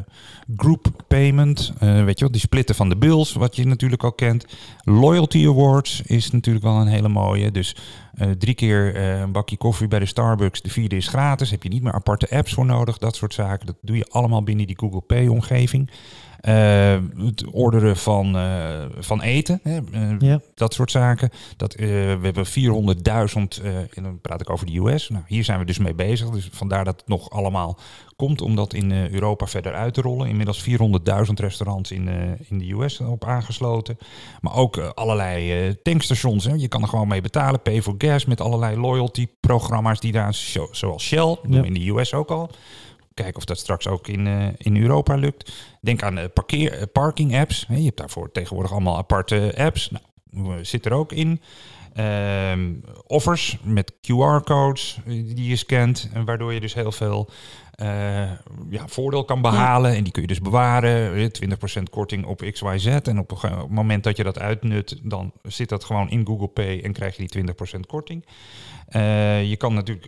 group 0.56 0.88
payment, 1.08 1.74
eh, 1.80 2.04
weet 2.04 2.20
je 2.20 2.24
wel, 2.24 2.32
die 2.32 2.42
splitten 2.42 2.76
van 2.76 2.90
de 2.90 2.98
bills, 2.98 3.34
wat 3.34 3.56
je 3.56 3.66
natuurlijk 3.66 4.04
al 4.04 4.12
kent. 4.12 4.46
Loyalty 4.84 5.48
awards 5.48 6.02
is 6.02 6.32
natuurlijk 6.32 6.66
wel 6.66 6.76
een 6.76 6.88
hele 6.88 7.08
mooie. 7.08 7.52
Dus 7.52 7.76
eh, 8.18 8.30
drie 8.30 8.54
keer 8.54 8.96
eh, 8.96 9.20
een 9.20 9.32
bakje 9.32 9.58
koffie 9.58 9.88
bij 9.88 10.00
de 10.00 10.06
Starbucks, 10.06 10.62
de 10.62 10.70
vierde 10.70 10.96
is 10.96 11.08
gratis. 11.08 11.52
Heb 11.52 11.64
je 11.64 11.70
niet 11.70 11.84
meer 11.84 11.94
aparte 11.94 12.30
apps 12.30 12.54
voor 12.54 12.66
nodig, 12.66 12.98
dat 12.98 13.16
soort 13.16 13.34
zaken. 13.34 13.66
Dat 13.66 13.76
doe 13.82 13.98
je 13.98 14.08
allemaal 14.10 14.44
binnen 14.44 14.68
die 14.68 14.80
Google 14.80 15.02
Pay 15.02 15.28
omgeving. 15.28 15.90
Eh, 16.48 16.98
het 17.26 17.46
orderen 17.52 17.98
van, 17.98 18.36
eh, 18.38 18.86
van 19.00 19.22
eten, 19.22 19.60
hè, 19.64 19.80
eh, 19.92 20.16
Ja. 20.20 20.40
dat 20.56 20.74
soort 20.74 20.92
zaken. 20.92 21.30
Dat, 21.58 21.74
we 21.76 22.18
hebben 22.22 22.46
400.000, 22.46 23.62
eh, 23.64 23.78
en 23.78 24.04
dan 24.04 24.20
praat 24.22 24.42
ik 24.42 24.50
over 24.50 24.66
de 24.66 24.78
US. 24.78 25.10
Nou, 25.10 25.24
hier 25.28 25.44
zijn 25.44 25.60
we 25.60 25.66
dus 25.66 25.78
mee 25.78 25.94
bezig. 25.96 26.30
Dus 26.30 26.50
vandaar 26.52 26.86
dat 26.86 27.00
het 27.00 27.08
nog 27.08 27.30
allemaal 27.30 27.80
komt 28.16 28.42
om 28.42 28.56
dat 28.56 28.74
in 28.74 28.92
Europa 28.92 29.46
verder 29.48 29.74
uit 29.74 29.94
te 29.94 30.02
rollen. 30.02 30.28
Inmiddels 30.28 30.62
400.000 30.62 31.40
restaurants 31.40 31.92
in, 31.92 32.10
in 32.50 32.58
de 32.58 32.72
US 32.74 33.00
op 33.00 33.26
aangesloten. 33.26 33.98
Maar 34.42 34.56
ook 34.56 34.78
allerlei 34.78 35.76
tankstations. 35.82 36.44
Hè. 36.46 36.54
Je 36.54 36.68
kan 36.68 36.82
er 36.82 36.88
gewoon 36.88 37.08
mee 37.08 37.22
betalen. 37.22 37.62
Pay 37.62 37.82
for 37.82 37.96
gas 37.98 38.26
met 38.26 38.42
allerlei 38.42 38.78
loyalty 38.80 39.28
programma's 39.40 40.00
die 40.00 40.12
daar, 40.12 40.34
zo- 40.34 40.68
zoals 40.72 41.04
Shell, 41.04 41.38
Ja. 41.50 41.64
in 41.64 41.74
de 41.74 41.88
US 41.90 42.14
ook 42.14 42.30
al. 42.32 42.50
Kijken 43.18 43.36
of 43.36 43.46
dat 43.46 43.58
straks 43.58 43.88
ook 43.88 44.08
in, 44.08 44.28
eh, 44.28 44.48
in 44.58 44.78
Europa 44.78 45.16
lukt. 45.16 45.52
Denk 45.82 46.04
aan 46.04 46.18
eh, 46.18 46.26
parkeer, 46.34 46.74
eh, 46.74 46.84
parking 46.92 47.38
apps. 47.38 47.66
Je 47.70 47.84
hebt 47.84 47.98
daarvoor 47.98 48.32
tegenwoordig 48.32 48.72
allemaal 48.72 48.98
aparte 48.98 49.54
apps. 49.58 49.92
Nou, 50.30 50.66
zit 50.66 50.86
er 50.86 50.92
ook 50.92 51.12
in. 51.12 51.42
Ehm, 51.94 52.74
offers 53.08 53.58
met 53.64 53.94
QR-codes 54.02 55.00
die 55.06 55.50
je 55.50 55.56
scant. 55.56 56.10
Waardoor 56.26 56.54
je 56.54 56.60
dus 56.60 56.74
heel 56.74 56.92
veel 56.92 57.30
ja, 58.70 58.88
voordeel 58.88 59.26
kan 59.26 59.42
behalen. 59.42 59.96
En 59.96 60.04
die 60.04 60.12
kun 60.12 60.22
je 60.22 60.28
dus 60.28 60.42
bewaren. 60.42 61.16
Eh, 61.16 61.30
20% 61.80 61.90
korting 61.90 62.26
op 62.26 62.42
XYZ. 62.52 62.86
En 62.86 63.20
op, 63.20 63.30
het 63.42 63.70
moment 63.70 64.04
dat 64.04 64.18
je 64.18 64.24
dat 64.24 64.40
uitnut, 64.40 65.00
dan 65.04 65.32
zit 65.44 65.70
dat 65.70 65.84
gewoon 65.84 66.10
in 66.10 66.26
Google 66.26 66.48
Pay 66.48 66.82
en 66.82 66.94
krijg 66.94 67.18
je 67.18 67.28
die 67.28 67.30
20% 67.30 67.86
korting. 67.88 68.26
Eh, 68.88 69.50
je 69.50 69.56
kan 69.56 69.74
natuurlijk 69.74 70.06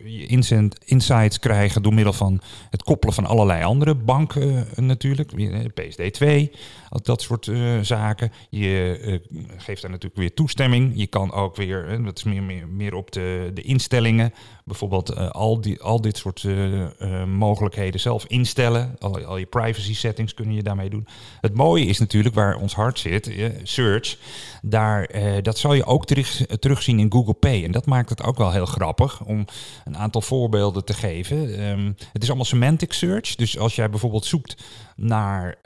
insights 0.84 1.38
krijgen 1.38 1.82
door 1.82 1.94
middel 1.94 2.12
van 2.12 2.40
het 2.70 2.82
koppelen 2.82 3.14
van 3.14 3.26
allerlei 3.26 3.64
andere 3.64 3.94
banken 3.94 4.66
eh, 4.70 4.84
natuurlijk. 4.84 5.32
Eh, 5.32 5.64
PSD2, 5.74 6.50
al 6.90 7.00
dat 7.02 7.22
soort 7.22 7.48
eh, 7.48 7.78
zaken. 7.80 8.32
Je 8.48 8.98
eh, 9.02 9.42
geeft 9.56 9.82
daar 9.82 9.90
natuurlijk 9.90 10.20
weer 10.20 10.34
toestemming. 10.34 10.92
Je 10.94 11.06
kan 11.06 11.32
ook 11.32 11.56
weer, 11.56 11.88
eh, 11.88 12.04
dat 12.04 12.16
is 12.16 12.24
meer, 12.24 12.42
meer, 12.42 12.68
meer 12.68 12.94
op 12.94 13.10
de, 13.10 13.50
de 13.54 13.62
instellingen, 13.62 14.32
bijvoorbeeld 14.70 15.10
eh, 15.10 15.30
al, 15.30 15.60
die, 15.60 15.80
al 15.80 16.00
dit 16.00 16.16
soort 16.16 16.44
eh, 16.44 16.82
eh, 16.82 17.24
mogelijkheden 17.26 18.00
zelf 18.00 18.24
instellen. 18.24 18.96
Al, 18.98 19.24
al 19.24 19.36
je 19.36 19.46
privacy 19.46 19.94
settings 19.94 20.34
kun 20.34 20.52
je 20.52 20.62
daarmee 20.62 20.90
doen. 20.90 21.06
Het 21.40 21.54
mooie 21.54 21.84
is 21.84 21.98
natuurlijk 21.98 22.34
waar 22.34 22.56
ons 22.56 22.74
hart 22.74 22.98
zit, 22.98 23.30
search. 23.62 24.16
Daar, 24.62 25.10
dat 25.42 25.58
zal 25.58 25.74
je 25.74 25.84
ook 25.84 26.06
terug, 26.06 26.46
terugzien 26.46 26.98
in 26.98 27.12
Google 27.12 27.34
Pay. 27.34 27.64
En 27.64 27.70
dat 27.70 27.86
maakt 27.86 28.08
het 28.10 28.22
ook 28.22 28.36
wel 28.36 28.52
heel 28.52 28.66
grappig 28.66 29.24
om 29.24 29.44
een 29.84 29.96
aantal 29.96 30.20
voorbeelden 30.20 30.84
te 30.84 30.92
geven. 30.92 31.58
Ehm, 31.58 31.92
het 32.12 32.22
is 32.22 32.28
allemaal 32.28 32.44
semantic 32.44 32.92
search. 32.92 33.34
Dus 33.34 33.58
als 33.58 33.74
jij 33.74 33.90
bijvoorbeeld 33.90 34.24
zoekt 34.24 34.62
naar 34.96 35.58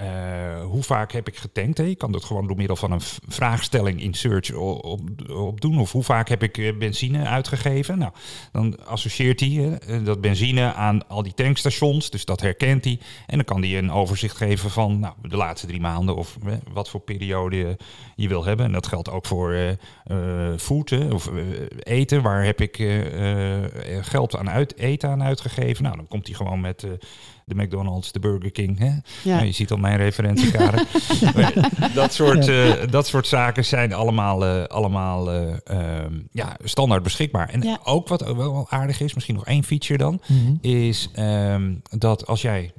hoe 0.68 0.82
vaak 0.82 1.12
heb 1.12 1.28
ik 1.28 1.36
getankt. 1.36 1.78
Hè? 1.78 1.84
Je 1.84 1.94
kan 1.94 2.12
dat 2.12 2.24
gewoon 2.24 2.46
door 2.46 2.56
middel 2.56 2.76
van 2.76 2.92
een 2.92 3.00
vraagstelling 3.28 4.02
in 4.02 4.14
search 4.14 4.52
o- 4.52 4.72
op, 4.72 5.00
op 5.30 5.60
doen. 5.60 5.78
Of 5.78 5.92
hoe 5.92 6.02
vaak 6.02 6.28
heb 6.28 6.42
ik 6.42 6.78
benzine 6.78 7.24
uitgegeven. 7.26 7.98
Nou, 7.98 8.12
dan 8.52 8.76
associeert 8.94 9.40
hij 9.40 9.78
eh, 9.86 10.04
dat 10.04 10.20
benzine 10.20 10.72
aan 10.72 11.08
al 11.08 11.22
die 11.22 11.34
tankstations. 11.34 12.10
Dus 12.10 12.24
dat 12.24 12.40
herkent 12.40 12.84
hij. 12.84 12.98
En 13.26 13.36
dan 13.36 13.44
kan 13.44 13.62
hij 13.62 13.78
een 13.78 13.92
overzicht 13.92 14.36
geven 14.36 14.70
van 14.70 15.00
nou, 15.00 15.14
de 15.22 15.36
laatste 15.36 15.66
drie 15.66 15.80
maanden. 15.80 16.16
Of 16.16 16.36
eh, 16.46 16.52
wat 16.72 16.88
voor 16.88 17.00
periode 17.00 17.78
je 18.16 18.28
wil 18.28 18.44
hebben. 18.44 18.66
En 18.66 18.72
dat 18.72 18.86
geldt 18.86 19.10
ook 19.10 19.26
voor 19.26 19.52
eh 19.52 19.70
eh, 20.04 20.78
hè, 20.84 21.12
of 21.12 21.26
eh, 21.26 21.42
eten. 21.78 22.22
Waar 22.22 22.44
heb 22.44 22.60
ik 22.60 22.78
eh, 22.78 23.56
eh, 23.64 24.04
geld 24.04 24.36
aan 24.36 24.50
uit, 24.50 24.78
eten 24.78 25.08
aan 25.08 25.22
uitgegeven? 25.22 25.82
Nou, 25.82 25.96
dan 25.96 26.08
komt 26.08 26.26
hij 26.26 26.36
gewoon 26.36 26.60
met... 26.60 26.86
de 27.44 27.54
McDonald's, 27.54 28.12
de 28.12 28.18
Burger 28.20 28.50
King. 28.50 28.78
Hè? 28.78 28.90
Ja. 29.22 29.34
Nou, 29.34 29.44
je 29.44 29.52
ziet 29.52 29.70
al 29.70 29.76
mijn 29.76 29.96
referentiekader. 29.96 30.86
Dat, 31.94 32.12
soort, 32.12 32.48
eh, 32.48 32.72
dat 32.90 33.06
soort 33.06 33.26
zaken 33.26 33.64
zijn 33.64 33.92
allemaal, 33.92 34.44
eh, 34.44 34.64
allemaal 34.64 35.30
eh, 35.32 35.54
ehm, 35.64 36.12
ja, 36.30 36.56
standaard 36.64 37.02
beschikbaar. 37.02 37.48
En 37.48 37.62
Ja. 37.62 37.78
ook 37.84 38.08
wat 38.08 38.24
ook 38.24 38.36
wel 38.36 38.66
aardig 38.68 39.00
is, 39.00 39.14
misschien 39.14 39.34
nog 39.34 39.46
één 39.46 39.64
feature 39.64 39.98
dan, 39.98 40.20
Mhm. 40.26 40.54
is 40.60 41.08
ehm, 41.14 41.74
dat 41.98 42.26
als 42.26 42.42
jij 42.42 42.72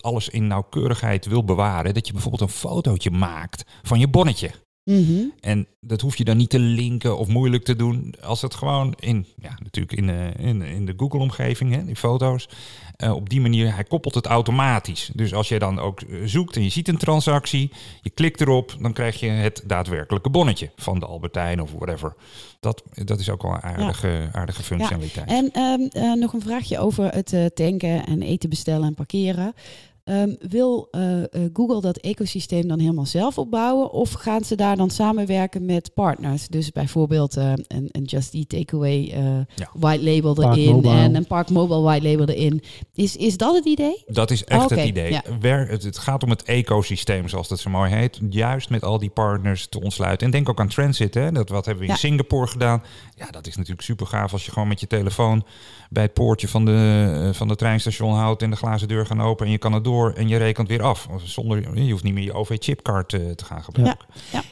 alles 0.00 0.28
in 0.28 0.46
nauwkeurigheid 0.46 1.26
wil 1.26 1.44
bewaren, 1.44 1.94
dat 1.94 2.06
je 2.06 2.12
bijvoorbeeld 2.12 2.42
een 2.42 2.56
fotootje 2.56 3.10
maakt 3.10 3.64
van 3.82 3.98
je 3.98 4.08
bonnetje. 4.08 4.50
Mhm. 4.84 5.22
En 5.40 5.66
dat 5.80 6.00
hoef 6.00 6.16
je 6.16 6.24
dan 6.24 6.36
niet 6.36 6.50
te 6.50 6.58
linken 6.58 7.18
of 7.18 7.28
moeilijk 7.28 7.64
te 7.64 7.76
doen. 7.76 8.14
Als 8.22 8.42
het 8.42 8.54
gewoon 8.54 8.94
in, 9.00 9.26
ja, 9.36 9.58
natuurlijk 9.62 9.92
in, 9.98 10.08
in, 10.38 10.62
in 10.62 10.86
de 10.86 10.94
Google-omgeving, 10.96 11.74
hè, 11.74 11.84
die 11.84 11.96
foto's. 11.96 12.48
Eh, 12.98 13.14
op 13.14 13.28
die 13.28 13.40
manier, 13.40 13.74
hij 13.74 13.84
koppelt 13.84 14.14
het 14.14 14.26
automatisch. 14.26 15.10
Dus 15.14 15.34
als 15.34 15.48
je 15.48 15.58
dan 15.58 15.78
ook 15.78 16.00
eh, 16.00 16.16
zoekt 16.24 16.56
en 16.56 16.62
je 16.62 16.68
ziet 16.68 16.88
een 16.88 16.96
transactie, 16.96 17.70
je 18.02 18.10
klikt 18.10 18.40
erop, 18.40 18.74
dan 18.80 18.92
krijg 18.92 19.20
je 19.20 19.28
het 19.28 19.62
daadwerkelijke 19.66 20.30
bonnetje 20.30 20.70
van 20.76 20.98
de 20.98 21.06
Albertijn 21.06 21.62
of 21.62 21.72
whatever. 21.72 22.14
Dat, 22.60 22.82
dat 23.04 23.20
is 23.20 23.30
ook 23.30 23.42
wel 23.42 23.52
een 23.52 23.62
aardige, 23.62 24.28
aardige 24.32 24.62
functionaliteit. 24.62 25.28
En 25.28 25.50
ehm, 25.52 25.80
eh, 25.80 26.12
nog 26.12 26.32
een 26.32 26.40
vraagje 26.40 26.78
over 26.78 27.04
het 27.14 27.50
tanken 27.54 28.06
en 28.06 28.22
eten 28.22 28.48
bestellen 28.48 28.86
en 28.86 28.94
parkeren. 28.94 29.54
Ehm, 30.08 30.34
wil 30.48 30.88
eh, 30.90 31.18
eh, 31.22 31.26
Google 31.52 31.80
dat 31.80 31.96
ecosysteem 31.96 32.68
dan 32.68 32.78
helemaal 32.78 33.06
zelf 33.06 33.38
opbouwen? 33.38 33.90
Of 33.90 34.12
gaan 34.12 34.44
ze 34.44 34.54
daar 34.56 34.76
dan 34.76 34.90
samenwerken 34.90 35.64
met 35.64 35.90
partners? 35.94 36.48
Dus 36.48 36.72
bijvoorbeeld 36.72 37.36
eh, 37.36 37.52
een, 37.66 37.88
een 37.92 38.02
Just 38.04 38.34
Eat 38.34 38.48
Takeaway 38.48 39.10
eh 39.14 39.22
Ja. 39.54 39.70
white 39.72 40.04
label 40.04 40.34
Park 40.34 40.56
erin 40.56 40.72
Mobile. 40.74 40.94
en 40.94 41.14
een 41.14 41.26
Park 41.26 41.50
Mobile 41.50 41.80
white 41.80 42.08
label 42.08 42.26
erin. 42.34 42.62
Is, 42.94 43.16
is 43.16 43.36
dat 43.36 43.54
het 43.54 43.64
idee? 43.64 44.02
Dat 44.06 44.30
is 44.30 44.44
echt 44.44 44.62
Oh, 44.64 44.68
het 44.78 44.86
idee. 44.88 45.10
ja. 45.10 45.22
Wer- 45.40 45.68
het, 45.68 45.82
het 45.82 45.98
gaat 45.98 46.22
om 46.22 46.30
het 46.30 46.42
ecosysteem, 46.42 47.28
zoals 47.28 47.48
dat 47.48 47.58
zo 47.60 47.70
mooi 47.70 47.92
heet. 47.94 48.20
Juist 48.30 48.70
met 48.70 48.84
al 48.84 48.98
die 48.98 49.10
partners 49.10 49.66
te 49.68 49.80
ontsluiten. 49.80 50.26
En 50.26 50.32
denk 50.32 50.48
ook 50.48 50.60
aan 50.60 50.68
Transit. 50.68 51.14
Hè? 51.14 51.32
Dat, 51.32 51.48
wat 51.48 51.64
hebben 51.64 51.82
we 51.84 51.88
in 51.88 51.94
Ja. 51.94 52.00
Singapore 52.08 52.46
gedaan? 52.46 52.82
Ja, 53.16 53.26
dat 53.30 53.46
is 53.46 53.56
natuurlijk 53.56 53.82
super 53.82 54.06
gaaf 54.06 54.32
als 54.32 54.44
je 54.44 54.50
gewoon 54.52 54.68
met 54.68 54.80
je 54.80 54.86
telefoon 54.86 55.44
bij 55.90 56.02
het 56.02 56.12
poortje 56.14 56.48
van 56.48 56.64
de, 56.64 57.30
van 57.32 57.48
de 57.48 57.56
treinstation 57.56 58.12
houdt 58.14 58.42
en 58.42 58.50
de 58.50 58.56
glazen 58.56 58.88
deur 58.88 59.06
gaan 59.06 59.20
open 59.22 59.46
en 59.46 59.52
je 59.52 59.58
kan 59.58 59.72
het 59.72 59.84
door 59.84 59.96
en 60.06 60.28
je 60.28 60.36
rekent 60.36 60.68
weer 60.68 60.82
af. 60.82 61.08
Zonder, 61.24 61.82
je 61.82 61.90
hoeft 61.90 62.04
niet 62.04 62.14
meer 62.14 62.24
je 62.24 62.32
OV-chipkaart 62.32 63.12
eh, 63.12 63.30
te 63.30 63.44
gaan 63.44 63.64
gebruiken. 63.64 64.06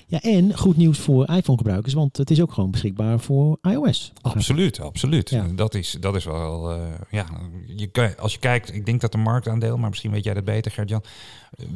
Ja, 0.06 0.20
en 0.20 0.58
goed 0.58 0.76
nieuws 0.76 0.98
voor 0.98 1.28
iPhone-gebruikers, 1.28 1.94
want 1.94 2.16
het 2.16 2.30
is 2.30 2.40
ook 2.42 2.52
gewoon 2.52 2.70
beschikbaar 2.70 3.20
voor 3.20 3.58
iOS. 3.62 4.12
Absoluut, 4.22 4.80
absoluut. 4.80 5.30
Ja. 5.30 5.46
Dat, 5.54 5.74
is, 5.74 5.96
dat 6.00 6.14
is 6.14 6.24
wel, 6.24 6.70
eh, 6.70 6.78
ja, 7.10 7.26
je, 7.66 8.14
als 8.18 8.32
je 8.32 8.38
kijkt, 8.38 8.74
ik 8.74 8.86
denk 8.86 9.00
dat 9.00 9.12
de 9.12 9.18
marktaandeel, 9.18 9.76
maar 9.76 9.88
misschien 9.88 10.10
weet 10.10 10.24
jij 10.24 10.34
dat 10.34 10.44
beter, 10.44 10.70
Gert-Jan, 10.70 11.02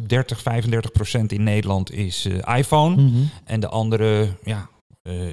30, 0.07 0.41
35 0.41 0.93
procent 0.93 1.33
in 1.33 1.43
Nederland 1.43 1.93
is 1.93 2.25
eh, 2.25 2.57
iPhone. 2.59 3.03
Mhm. 3.03 3.23
En 3.45 3.61
de 3.61 3.69
andere, 3.69 4.29
ja, 4.45 4.69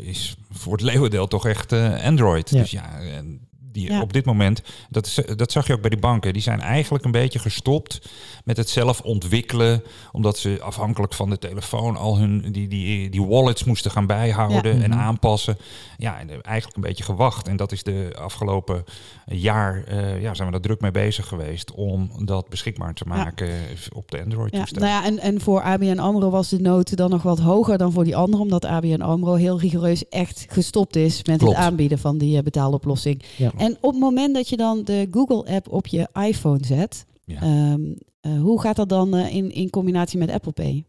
is 0.02 0.36
voor 0.52 0.74
het 0.74 0.82
leeuwendeel 0.82 1.28
toch 1.28 1.46
echt 1.46 1.74
Android. 2.04 2.50
Ja. 2.50 2.60
Dus 2.60 2.72
ja, 2.72 3.00
en 3.00 3.48
die 3.72 3.92
Ja. 3.92 4.02
op 4.02 4.14
dit 4.14 4.26
moment, 4.26 4.62
dat, 4.90 5.24
dat 5.36 5.52
zag 5.52 5.68
je 5.68 5.74
ook 5.74 5.82
bij 5.82 5.90
die 5.90 6.00
banken, 6.00 6.34
die 6.34 6.42
zijn 6.42 6.62
eigenlijk 6.62 7.06
een 7.06 7.12
beetje 7.12 7.40
gestopt 7.40 8.10
met 8.44 8.58
het 8.58 8.70
zelf 8.70 9.02
ontwikkelen, 9.02 9.84
omdat 10.12 10.38
ze 10.38 10.58
afhankelijk 10.62 11.14
van 11.14 11.30
de 11.30 11.38
telefoon 11.38 11.98
al 11.98 12.18
hun 12.18 12.52
die, 12.52 12.68
die, 12.68 13.10
die 13.10 13.24
wallets 13.26 13.64
moesten 13.64 13.92
gaan 13.92 14.06
bijhouden 14.08 14.78
Ja. 14.78 14.84
en 14.84 14.90
Mhm. 14.90 15.00
aanpassen. 15.00 15.58
Ja, 15.98 16.20
en 16.20 16.42
eigenlijk 16.42 16.76
een 16.76 16.82
beetje 16.84 17.04
gewacht. 17.04 17.48
En 17.48 17.56
dat 17.58 17.72
is 17.72 17.84
de 17.84 18.12
afgelopen 18.20 18.84
jaar, 19.26 19.84
eh, 19.84 20.22
ja, 20.22 20.34
zijn 20.34 20.48
we 20.48 20.54
daar 20.54 20.62
druk 20.62 20.82
mee 20.82 20.92
bezig 20.92 21.28
geweest 21.28 21.72
om 21.72 22.12
dat 22.26 22.50
beschikbaar 22.50 22.94
te 22.94 23.06
maken 23.08 23.50
op 23.94 24.12
de 24.12 24.18
Ja, 24.18 24.24
Android-toestellen. 24.24 24.90
nou 24.90 25.02
ja, 25.04 25.10
en, 25.10 25.20
en 25.20 25.42
voor 25.42 25.62
ABN 25.62 26.00
AMRO 26.00 26.30
was 26.30 26.50
de 26.50 26.60
nood 26.60 26.98
dan 26.98 27.10
nog 27.10 27.22
wat 27.24 27.40
hoger 27.40 27.78
dan 27.78 27.92
voor 27.92 28.04
die 28.04 28.16
anderen. 28.16 28.46
Omdat 28.46 28.66
ABN 28.66 29.02
AMRO 29.02 29.34
heel 29.34 29.60
rigoureus 29.60 30.10
echt 30.10 30.46
gestopt 30.50 30.96
is 30.96 31.24
met 31.24 31.38
Klopt. 31.38 31.56
het 31.56 31.66
aanbieden 31.66 32.00
van 32.00 32.18
die 32.18 32.38
eh, 32.38 32.44
betaaloplossing. 32.44 33.24
Ja. 33.36 33.52
En 33.68 33.78
op 33.82 33.92
het 33.92 34.00
moment 34.02 34.36
dat 34.36 34.50
je 34.50 34.58
dan 34.58 34.84
de 34.84 35.08
Google-app 35.12 35.72
op 35.72 35.88
je 35.88 36.08
iPhone 36.14 36.66
zet, 36.66 37.06
Ja. 37.26 37.42
ehm, 37.42 37.82
eh, 38.22 38.42
hoe 38.42 38.62
gaat 38.62 38.76
dat 38.76 38.90
dan 38.90 39.16
eh, 39.16 39.36
in, 39.36 39.52
in 39.52 39.70
combinatie 39.70 40.20
met 40.20 40.32
Apple 40.32 40.52
Pay? 40.52 40.86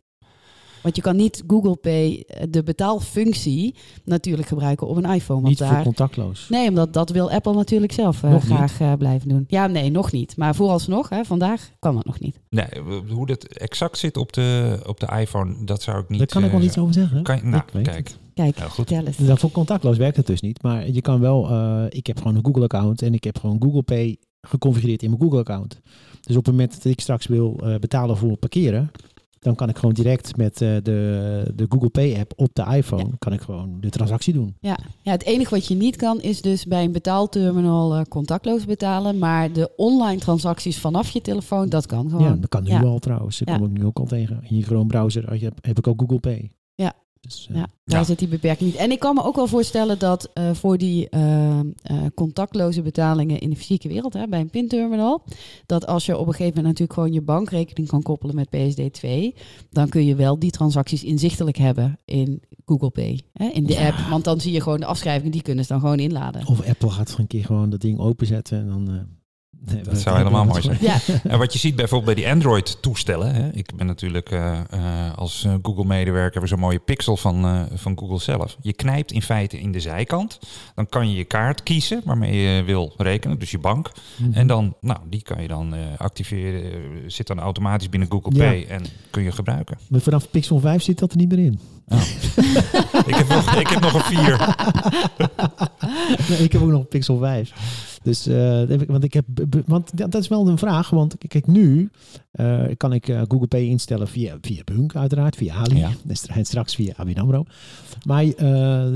Want 0.83 0.97
je 0.97 1.03
kan 1.03 1.17
niet 1.17 1.43
Google 1.47 1.77
Pay, 1.77 2.25
eh, 2.27 2.43
de 2.51 2.63
betaalfunctie, 2.63 3.75
natuurlijk 4.05 4.49
gebruiken 4.49 4.87
op 4.87 4.97
een 4.97 5.05
iPhone. 5.05 5.41
Want 5.41 5.49
Niet 5.49 5.59
voor 5.59 5.67
daar, 5.77 5.83
contactloos. 5.83 6.49
nee, 6.49 6.69
omdat 6.69 6.93
dat 6.93 7.11
wil 7.11 7.31
Apple 7.31 7.55
natuurlijk 7.55 7.93
zelf 7.93 8.23
eh, 8.23 8.37
graag 8.41 8.99
blijven 8.99 9.29
doen. 9.29 9.45
Ja, 9.49 9.67
nee, 9.67 9.91
nog 9.91 10.13
niet. 10.13 10.37
Maar 10.37 10.55
vooralsnog, 10.55 11.09
hè, 11.09 11.25
vandaag 11.25 11.71
kan 11.79 11.95
dat 11.95 12.05
nog 12.05 12.21
niet. 12.21 12.41
Nee, 12.51 12.67
hoe 13.09 13.27
dat 13.27 13.45
exact 13.45 13.99
zit 13.99 14.17
op 14.17 14.33
de, 14.33 14.79
op 14.87 15.01
de 15.01 15.09
iPhone, 15.21 15.65
dat 15.65 15.83
zou 15.83 15.99
ik 16.03 16.09
niet... 16.09 16.19
Daar 16.19 16.29
kan 16.29 16.45
ik 16.45 16.51
wel 16.51 16.63
iets 16.63 16.79
over 16.79 16.95
zeggen. 16.95 17.23
Kan 17.23 17.37
je, 17.37 17.43
nou, 17.43 17.63
kijk, 17.83 17.97
het. 17.97 18.19
Kijk, 18.45 18.57
goed. 18.59 18.73
vertel 18.75 19.05
eens. 19.07 19.17
Dat 19.17 19.39
voor 19.39 19.51
contactloos 19.51 19.97
werkt 19.97 20.17
het 20.17 20.27
dus 20.27 20.41
niet. 20.41 20.63
Maar 20.63 20.91
je 20.91 21.01
kan 21.01 21.21
wel, 21.21 21.49
eh, 21.51 21.85
ik 21.89 22.07
heb 22.07 22.19
gewoon 22.19 22.37
een 22.37 22.45
Google-account 22.45 23.03
en 23.03 23.15
ik 23.15 23.25
heb 23.25 23.39
gewoon 23.39 23.63
Google 23.63 23.83
Pay 23.83 24.17
geconfigureerd 24.41 25.03
in 25.03 25.11
mijn 25.11 25.23
Google-account. 25.23 25.81
Dus 26.21 26.37
op 26.37 26.45
het 26.47 26.55
moment 26.55 26.75
dat 26.75 26.85
ik 26.93 27.01
straks 27.01 27.27
wil 27.27 27.61
eh, 27.63 27.75
betalen 27.79 28.17
voor 28.17 28.37
parkeren, 28.37 28.91
dan 29.39 29.55
kan 29.55 29.69
ik 29.69 29.77
gewoon 29.79 29.95
direct 29.95 30.37
met 30.37 30.53
eh, 30.63 30.77
de, 30.83 31.53
de 31.55 31.67
Google 31.69 31.89
Pay-app 31.89 32.33
op 32.37 32.49
de 32.53 32.65
iPhone, 32.77 33.11
kan 33.19 33.33
ik 33.33 33.41
gewoon 33.41 33.77
de 33.81 33.89
transactie 33.91 34.33
doen. 34.33 34.57
Ja. 34.61 34.79
ja, 35.03 35.11
het 35.13 35.25
enige 35.25 35.51
wat 35.55 35.67
je 35.67 35.75
niet 35.75 35.97
kan 35.97 36.21
is 36.21 36.43
dus 36.43 36.65
bij 36.67 36.85
een 36.85 36.93
betaalterminal 36.93 37.95
eh, 37.95 38.03
contactloos 38.03 38.65
betalen. 38.65 39.19
Maar 39.19 39.53
de 39.53 39.71
online 39.77 40.21
transacties 40.21 40.79
vanaf 40.79 41.11
je 41.11 41.21
telefoon, 41.21 41.69
dat 41.69 41.87
kan 41.87 42.11
gewoon. 42.11 42.25
Ja, 42.25 42.33
dat 42.35 42.49
kan 42.49 42.63
nu 42.63 42.71
Ja. 42.71 42.81
al 42.83 42.99
trouwens. 42.99 43.39
Dat 43.39 43.49
Ja. 43.49 43.57
kom 43.57 43.67
ik 43.67 43.73
nu 43.79 43.85
ook 43.85 43.99
al 43.99 44.07
tegen. 44.07 44.41
In 44.49 44.57
je 44.57 44.63
Chrome 44.63 44.87
browser 44.87 45.41
heb, 45.41 45.59
heb 45.61 45.79
ik 45.79 45.87
ook 45.87 46.01
Google 46.01 46.21
Pay. 46.21 46.51
Ja. 47.21 47.29
Dus, 47.29 47.47
eh, 47.51 47.57
Ja, 47.57 47.67
daar 47.85 47.99
Ja. 48.01 48.05
zit 48.05 48.19
die 48.19 48.29
beperking 48.29 48.71
niet. 48.71 48.79
En 48.79 48.91
ik 48.91 48.99
kan 48.99 49.15
me 49.15 49.23
ook 49.23 49.37
wel 49.37 49.47
voorstellen 49.47 49.99
dat 49.99 50.31
eh, 50.35 50.51
voor 50.55 50.79
die 50.79 51.09
eh, 51.09 51.59
eh, 51.61 51.65
contactloze 52.15 52.83
betalingen 52.83 53.39
in 53.41 53.51
de 53.51 53.57
fysieke 53.57 53.89
wereld, 53.89 54.13
hè, 54.13 54.27
bij 54.29 54.41
een 54.41 54.51
pinterminal, 54.51 55.23
dat 55.67 55.87
als 55.87 56.07
je 56.07 56.13
op 56.19 56.27
een 56.27 56.33
gegeven 56.33 56.47
moment 56.57 56.67
natuurlijk 56.67 56.93
gewoon 56.93 57.13
je 57.13 57.21
bankrekening 57.23 57.89
kan 57.89 58.03
koppelen 58.03 58.35
met 58.35 58.49
PSD2, 58.49 59.35
dan 59.71 59.89
kun 59.89 60.05
je 60.05 60.15
wel 60.15 60.39
die 60.39 60.51
transacties 60.51 61.05
inzichtelijk 61.05 61.57
hebben 61.57 61.99
in 62.05 62.41
Google 62.67 62.91
Pay, 62.91 63.21
hè, 63.33 63.47
in 63.49 63.67
de 63.67 63.73
Ja. 63.73 63.87
app. 63.89 63.99
Want 64.11 64.25
dan 64.25 64.41
zie 64.41 64.53
je 64.53 64.61
gewoon 64.61 64.81
de 64.81 64.87
afschrijvingen, 64.87 65.33
die 65.33 65.43
kunnen 65.43 65.65
ze 65.65 65.73
dan 65.73 65.81
gewoon 65.81 65.99
inladen. 65.99 66.47
Of 66.47 66.67
Apple 66.69 66.91
gaat 66.91 67.15
een 67.19 67.27
keer 67.27 67.45
gewoon 67.45 67.71
dat 67.71 67.81
ding 67.81 67.99
openzetten 67.99 68.59
en 68.59 68.67
dan... 68.69 69.07
nee, 69.59 69.83
Dat 69.83 69.99
zou 69.99 70.17
helemaal 70.17 70.45
mooi 70.45 70.63
zijn. 70.63 70.79
Ja, 70.81 70.99
En 71.23 71.39
wat 71.39 71.53
je 71.53 71.59
ziet 71.59 71.77
bijvoorbeeld 71.77 72.15
bij 72.15 72.25
die 72.25 72.33
Android-toestellen. 72.33 73.55
Ik 73.55 73.77
ben 73.77 73.87
natuurlijk 73.87 74.31
eh, 74.31 74.59
eh, 74.71 75.15
als 75.15 75.45
eh, 75.45 75.55
Google-medewerker 75.63 76.49
zo'n 76.49 76.59
mooie 76.59 76.79
pixel 76.79 77.17
van, 77.17 77.69
van 77.75 77.99
Google 77.99 78.19
zelf. 78.19 78.57
Je 78.61 78.73
knijpt 78.73 79.13
in 79.13 79.23
feite 79.23 79.61
in 79.61 79.73
de 79.73 79.81
zijkant. 79.81 80.39
Dan 80.75 80.87
kan 80.89 81.11
je 81.11 81.17
je 81.17 81.25
kaart 81.25 81.63
kiezen 81.63 82.03
waarmee 82.05 82.37
je 82.37 82.63
wil 82.63 82.95
rekenen, 82.97 83.39
dus 83.39 83.51
je 83.51 83.59
bank. 83.59 83.91
Mhm. 84.17 84.33
En 84.33 84.47
dan, 84.47 84.75
nou, 84.81 84.99
die 85.11 85.23
kan 85.23 85.43
je 85.43 85.49
dan 85.49 85.75
activeren. 85.97 86.73
zit 87.07 87.27
dan 87.27 87.41
automatisch 87.41 87.89
binnen 87.89 88.11
Google 88.11 88.35
Ja. 88.35 88.51
Pay 88.51 88.67
en 88.69 88.85
kun 89.11 89.23
je 89.23 89.33
gebruiken. 89.33 89.79
Maar 89.89 90.01
vanaf 90.01 90.31
Pixel 90.31 90.59
5 90.61 90.83
zit 90.83 90.99
dat 90.99 91.11
er 91.11 91.17
niet 91.17 91.29
meer 91.29 91.39
in. 91.45 91.61
ik, 93.07 93.15
heb 93.15 93.29
nog, 93.29 93.55
ik 93.55 93.69
heb 93.69 93.81
nog 93.81 93.95
een 93.95 94.17
vier. 94.17 94.55
nee, 96.29 96.39
ik 96.39 96.53
heb 96.53 96.63
ook 96.63 96.69
nog 96.69 96.81
een 96.81 96.89
Pixel 96.89 97.19
5. 97.19 97.53
Dus, 98.03 98.29
uh, 98.29 98.63
want 98.87 99.05
ik 99.05 99.13
heb, 99.13 99.25
want 99.67 99.97
dat 99.97 100.15
is 100.15 100.29
wel 100.29 100.49
een 100.49 100.59
vraag, 100.59 100.91
want 100.91 101.15
kijk 101.29 101.47
nu 101.47 101.91
uh, 102.33 102.65
kan 102.77 102.93
ik 102.93 103.09
uh, 103.09 103.23
Google 103.29 103.47
Pay 103.47 103.65
instellen 103.65 104.09
via, 104.09 104.39
via 104.41 104.63
Bunk 104.65 104.97
uiteraard, 104.97 105.37
via 105.37 105.55
Ali 105.55 105.77
ja. 105.77 105.91
en 106.35 106.45
straks 106.45 106.75
via 106.75 106.95
ABN 106.97 107.19
AMRO. 107.19 107.45
Maar 108.05 108.25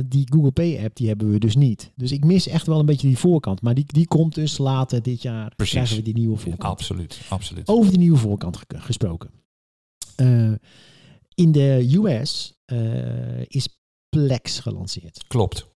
die 0.08 0.26
Google 0.32 0.50
Pay 0.50 0.84
app 0.84 0.96
die 0.96 1.08
hebben 1.08 1.30
we 1.30 1.38
dus 1.38 1.56
niet. 1.56 1.92
Dus 1.96 2.12
ik 2.12 2.24
mis 2.24 2.48
echt 2.48 2.66
wel 2.66 2.78
een 2.78 2.86
beetje 2.86 3.06
die 3.06 3.18
voorkant, 3.18 3.62
maar 3.62 3.74
die, 3.74 3.84
die 3.86 4.06
komt 4.06 4.34
dus 4.34 4.58
later 4.58 5.02
dit 5.02 5.22
jaar. 5.22 5.52
Precies. 5.56 5.74
Krijgen 5.74 5.96
we 5.96 6.02
die 6.02 6.14
nieuwe 6.14 6.36
voorkant. 6.36 6.70
absoluut, 6.70 7.20
absoluut. 7.28 7.68
Over 7.68 7.90
die 7.90 7.98
nieuwe 7.98 8.18
voorkant 8.18 8.58
gesproken. 8.68 9.30
in 11.34 11.52
de 11.52 11.98
US 12.02 12.54
is 13.46 13.68
Plex 14.08 14.60
gelanceerd. 14.60 15.24
Klopt. 15.28 15.71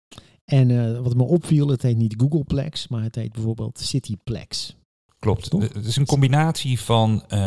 En 0.45 0.69
uh, 0.69 0.99
wat 0.99 1.15
me 1.15 1.23
opviel, 1.23 1.67
het 1.67 1.81
heet 1.81 1.97
niet 1.97 2.15
Googleplex, 2.17 2.87
maar 2.87 3.03
het 3.03 3.15
heet 3.15 3.31
bijvoorbeeld 3.31 3.79
Cityplex. 3.79 4.75
Klopt. 5.19 5.51
Het 5.51 5.85
is 5.85 5.95
een 5.95 6.05
combinatie 6.05 6.79
van 6.79 7.23
uh, 7.29 7.39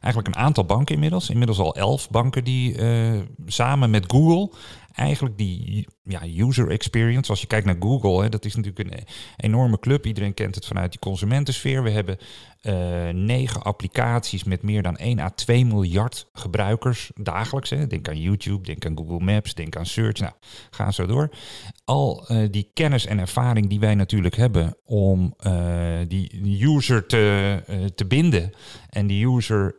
eigenlijk 0.00 0.26
een 0.26 0.36
aantal 0.36 0.64
banken 0.64 0.94
inmiddels. 0.94 1.30
Inmiddels 1.30 1.58
al 1.58 1.74
elf 1.74 2.10
banken 2.10 2.44
die 2.44 2.78
uh, 2.78 3.20
samen 3.46 3.90
met 3.90 4.04
Google 4.06 4.50
eigenlijk 4.92 5.38
die 5.38 5.86
ja, 6.04 6.22
user 6.46 6.70
experience, 6.70 7.30
als 7.30 7.40
je 7.40 7.46
kijkt 7.46 7.66
naar 7.66 7.76
Google, 7.80 8.22
hè, 8.22 8.28
dat 8.28 8.44
is 8.44 8.54
natuurlijk 8.54 8.90
een 8.90 9.04
enorme 9.36 9.78
club. 9.78 10.06
Iedereen 10.06 10.34
kent 10.34 10.54
het 10.54 10.66
vanuit 10.66 10.90
die 10.90 11.00
consumentensfeer. 11.00 11.82
We 11.82 11.90
hebben 11.90 12.18
uh, 12.62 13.08
negen 13.08 13.62
applicaties 13.62 14.44
met 14.44 14.62
meer 14.62 14.82
dan 14.82 14.96
1 14.96 15.18
à 15.18 15.30
2 15.30 15.66
miljard 15.66 16.28
gebruikers 16.32 17.10
dagelijks. 17.14 17.70
Hè. 17.70 17.86
Denk 17.86 18.08
aan 18.08 18.20
YouTube, 18.20 18.64
denk 18.64 18.86
aan 18.86 18.96
Google 18.96 19.24
Maps, 19.24 19.54
denk 19.54 19.76
aan 19.76 19.86
Search. 19.86 20.20
Nou, 20.20 20.32
ga 20.70 20.90
zo 20.90 21.06
door. 21.06 21.30
Al 21.84 22.26
uh, 22.28 22.48
die 22.50 22.70
kennis 22.74 23.06
en 23.06 23.18
ervaring 23.18 23.68
die 23.68 23.80
wij 23.80 23.94
natuurlijk 23.94 24.36
hebben 24.36 24.76
om 24.84 25.34
uh, 25.46 25.98
die 26.08 26.66
user 26.66 27.06
te, 27.06 27.90
te 27.94 28.06
binden 28.06 28.52
en 28.90 29.06
die 29.06 29.26
user 29.26 29.74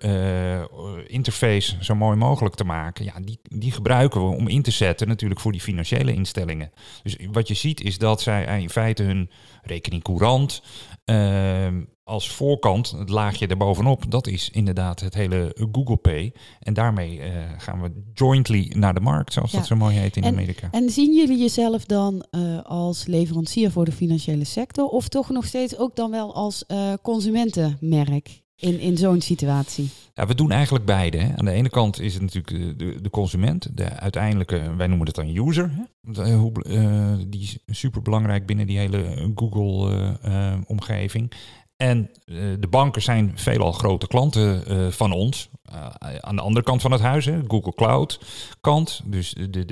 interface 1.08 1.78
zo 1.80 1.96
mooi 1.96 2.18
mogelijk 2.18 2.56
te 2.56 2.64
maken, 2.64 3.06
ja, 3.06 3.14
die, 3.22 3.40
die 3.44 3.72
gebruiken 3.72 4.30
we 4.30 4.36
om 4.36 4.48
in 4.48 4.62
te 4.62 4.72
zetten 4.72 5.08
natuurlijk 5.08 5.40
voor 5.40 5.52
die 5.52 5.62
financiële 5.62 6.14
instellingen. 6.16 6.72
Dus 7.04 7.18
wat 7.32 7.48
je 7.48 7.54
ziet 7.54 7.82
is 7.82 7.98
dat 7.98 8.22
zij 8.22 8.62
in 8.62 8.70
feite 8.70 9.04
hun 9.04 9.30
rekening 9.64 10.04
courant 10.04 10.62
uh, 11.06 11.68
als 12.04 12.30
voorkant, 12.30 12.92
het 12.92 13.10
laagje 13.10 13.48
erbovenop, 13.48 14.12
dat 14.12 14.28
is 14.28 14.50
inderdaad 14.50 15.00
het 15.00 15.14
hele 15.14 15.56
Google 15.72 15.96
Pay. 15.96 16.34
En 16.60 16.74
daarmee 16.74 17.18
uh, 17.18 17.26
gaan 17.58 17.82
we 17.82 17.92
jointly 18.14 18.72
naar 18.76 18.94
de 18.94 19.00
markt, 19.00 19.34
zoals 19.34 19.52
dat 19.52 19.66
zo 19.66 19.76
mooi 19.76 19.96
heet 19.96 20.16
in 20.16 20.24
en, 20.24 20.34
Amerika. 20.34 20.68
En 20.72 20.90
zien 20.90 21.16
jullie 21.16 21.38
jezelf 21.38 21.86
dan 21.86 22.26
uh, 22.32 22.62
als 22.64 23.06
leverancier 23.06 23.72
voor 23.72 23.86
de 23.86 23.92
financiële 23.92 24.44
sector 24.44 24.88
of 24.88 25.08
toch 25.08 25.30
nog 25.30 25.46
steeds 25.46 25.78
ook 25.78 25.96
dan 25.96 26.12
wel 26.12 26.36
als 26.36 26.64
uh, 26.68 26.94
consumentenmerk? 27.02 28.44
In, 28.56 28.80
in 28.80 28.98
zo'n 28.98 29.22
situatie? 29.22 29.90
Ja, 30.14 30.28
we 30.28 30.36
doen 30.36 30.52
eigenlijk 30.52 30.86
beide. 30.86 31.18
Hè. 31.18 31.38
Aan 31.38 31.46
de 31.46 31.52
ene 31.52 31.70
kant 31.70 32.00
is 32.00 32.14
het 32.14 32.22
natuurlijk 32.22 32.80
de, 32.80 33.02
de, 33.02 33.10
consument, 33.10 33.78
de 33.78 33.90
uiteindelijke, 33.90 34.76
wij 34.76 34.88
noemen 34.88 35.08
het 35.08 35.16
dan 35.16 35.48
user. 35.48 35.72
Hè. 35.72 35.84
Uh, 36.12 37.14
die 37.28 37.42
is 37.42 37.58
super 37.68 38.02
belangrijk 38.02 38.46
binnen 38.46 38.68
die 38.68 38.78
hele 38.78 39.32
Google-omgeving. 39.36 41.32
En 41.78 42.10
de 42.60 42.68
banken 42.70 43.02
zijn 43.02 43.32
veelal 43.36 43.72
grote 43.72 44.08
klanten 44.08 44.64
van 44.94 45.12
ons. 45.12 45.50
Uh, 45.74 46.16
aan 46.20 46.36
de 46.36 46.42
andere 46.42 46.66
kant 46.66 46.82
van 46.82 46.92
het 46.92 47.02
huis, 47.02 47.26
hè, 47.26 47.40
Google 47.48 47.74
Cloud 47.76 48.20
kant. 48.62 49.02
Dus 49.06 49.34
de, 49.34 49.50
de, 49.50 49.66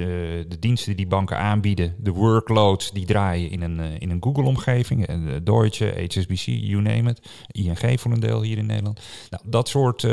de, 0.47 0.59
diensten 0.59 0.95
die 0.95 1.07
banken 1.07 1.37
aanbieden, 1.37 1.95
de 1.97 2.11
workloads, 2.11 2.91
die 2.91 3.05
draaien 3.05 3.49
in 3.49 3.61
een, 3.61 3.79
in 3.79 4.09
een 4.09 4.23
Google-omgeving. 4.23 5.07
Deutsche, 5.43 6.07
HSBC, 6.07 6.45
you 6.45 6.81
name 6.81 7.09
it. 7.09 7.29
ING 7.47 7.99
voor 7.99 8.11
een 8.11 8.19
deel 8.19 8.41
hier 8.41 8.57
in 8.57 8.65
Nederland. 8.65 8.99
Nou, 9.29 9.43
dat, 9.45 9.69
soort, 9.69 10.07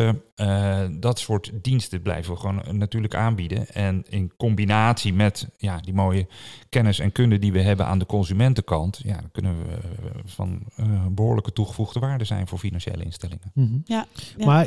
dat 0.90 1.18
soort 1.18 1.50
diensten 1.62 2.02
blijven 2.02 2.32
we 2.32 2.38
gewoon 2.38 2.62
natuurlijk 2.78 3.14
aanbieden. 3.14 3.68
En 3.68 4.04
in 4.08 4.32
combinatie 4.36 5.12
met 5.12 5.48
ja, 5.56 5.80
die 5.80 5.94
mooie 5.94 6.26
kennis 6.68 6.98
en 6.98 7.12
kunde 7.12 7.38
die 7.38 7.52
we 7.52 7.60
hebben 7.60 7.86
aan 7.86 7.98
de 7.98 8.06
consumentenkant, 8.06 9.00
ja, 9.04 9.16
dan 9.16 9.30
kunnen 9.32 9.56
we 9.58 9.78
van 10.24 10.62
behoorlijke 11.10 11.52
toegevoegde 11.52 12.00
waarde 12.00 12.24
zijn 12.24 12.46
voor 12.46 12.58
financiële 12.58 13.04
instellingen. 13.04 13.50
Mm 13.54 13.66
-hmm. 13.66 13.82
ja, 13.84 14.06
ja, 14.36 14.46
Maar 14.46 14.66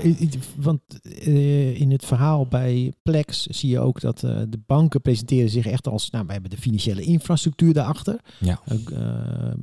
want 0.56 0.82
uh, 1.04 1.80
in 1.80 1.92
het 1.92 2.06
verhaal 2.06 2.48
bij 2.48 2.94
Plex 3.02 3.46
zie 3.46 3.70
je 3.70 3.80
ook 3.80 4.00
dat 4.00 4.24
uh, 4.24 4.42
de 4.50 4.60
banken 4.66 5.02
presenteren 5.02 5.50
zich 5.50 5.66
echt 5.66 5.88
als, 5.88 6.10
nou, 6.10 6.24
wij 6.26 6.34
hebben 6.34 6.52
de 6.52 6.58
financiële 6.58 7.02
infrastructuur 7.02 7.74
daarachter. 7.74 8.20
Ja. 8.40 8.62
Uh, 8.92 9.54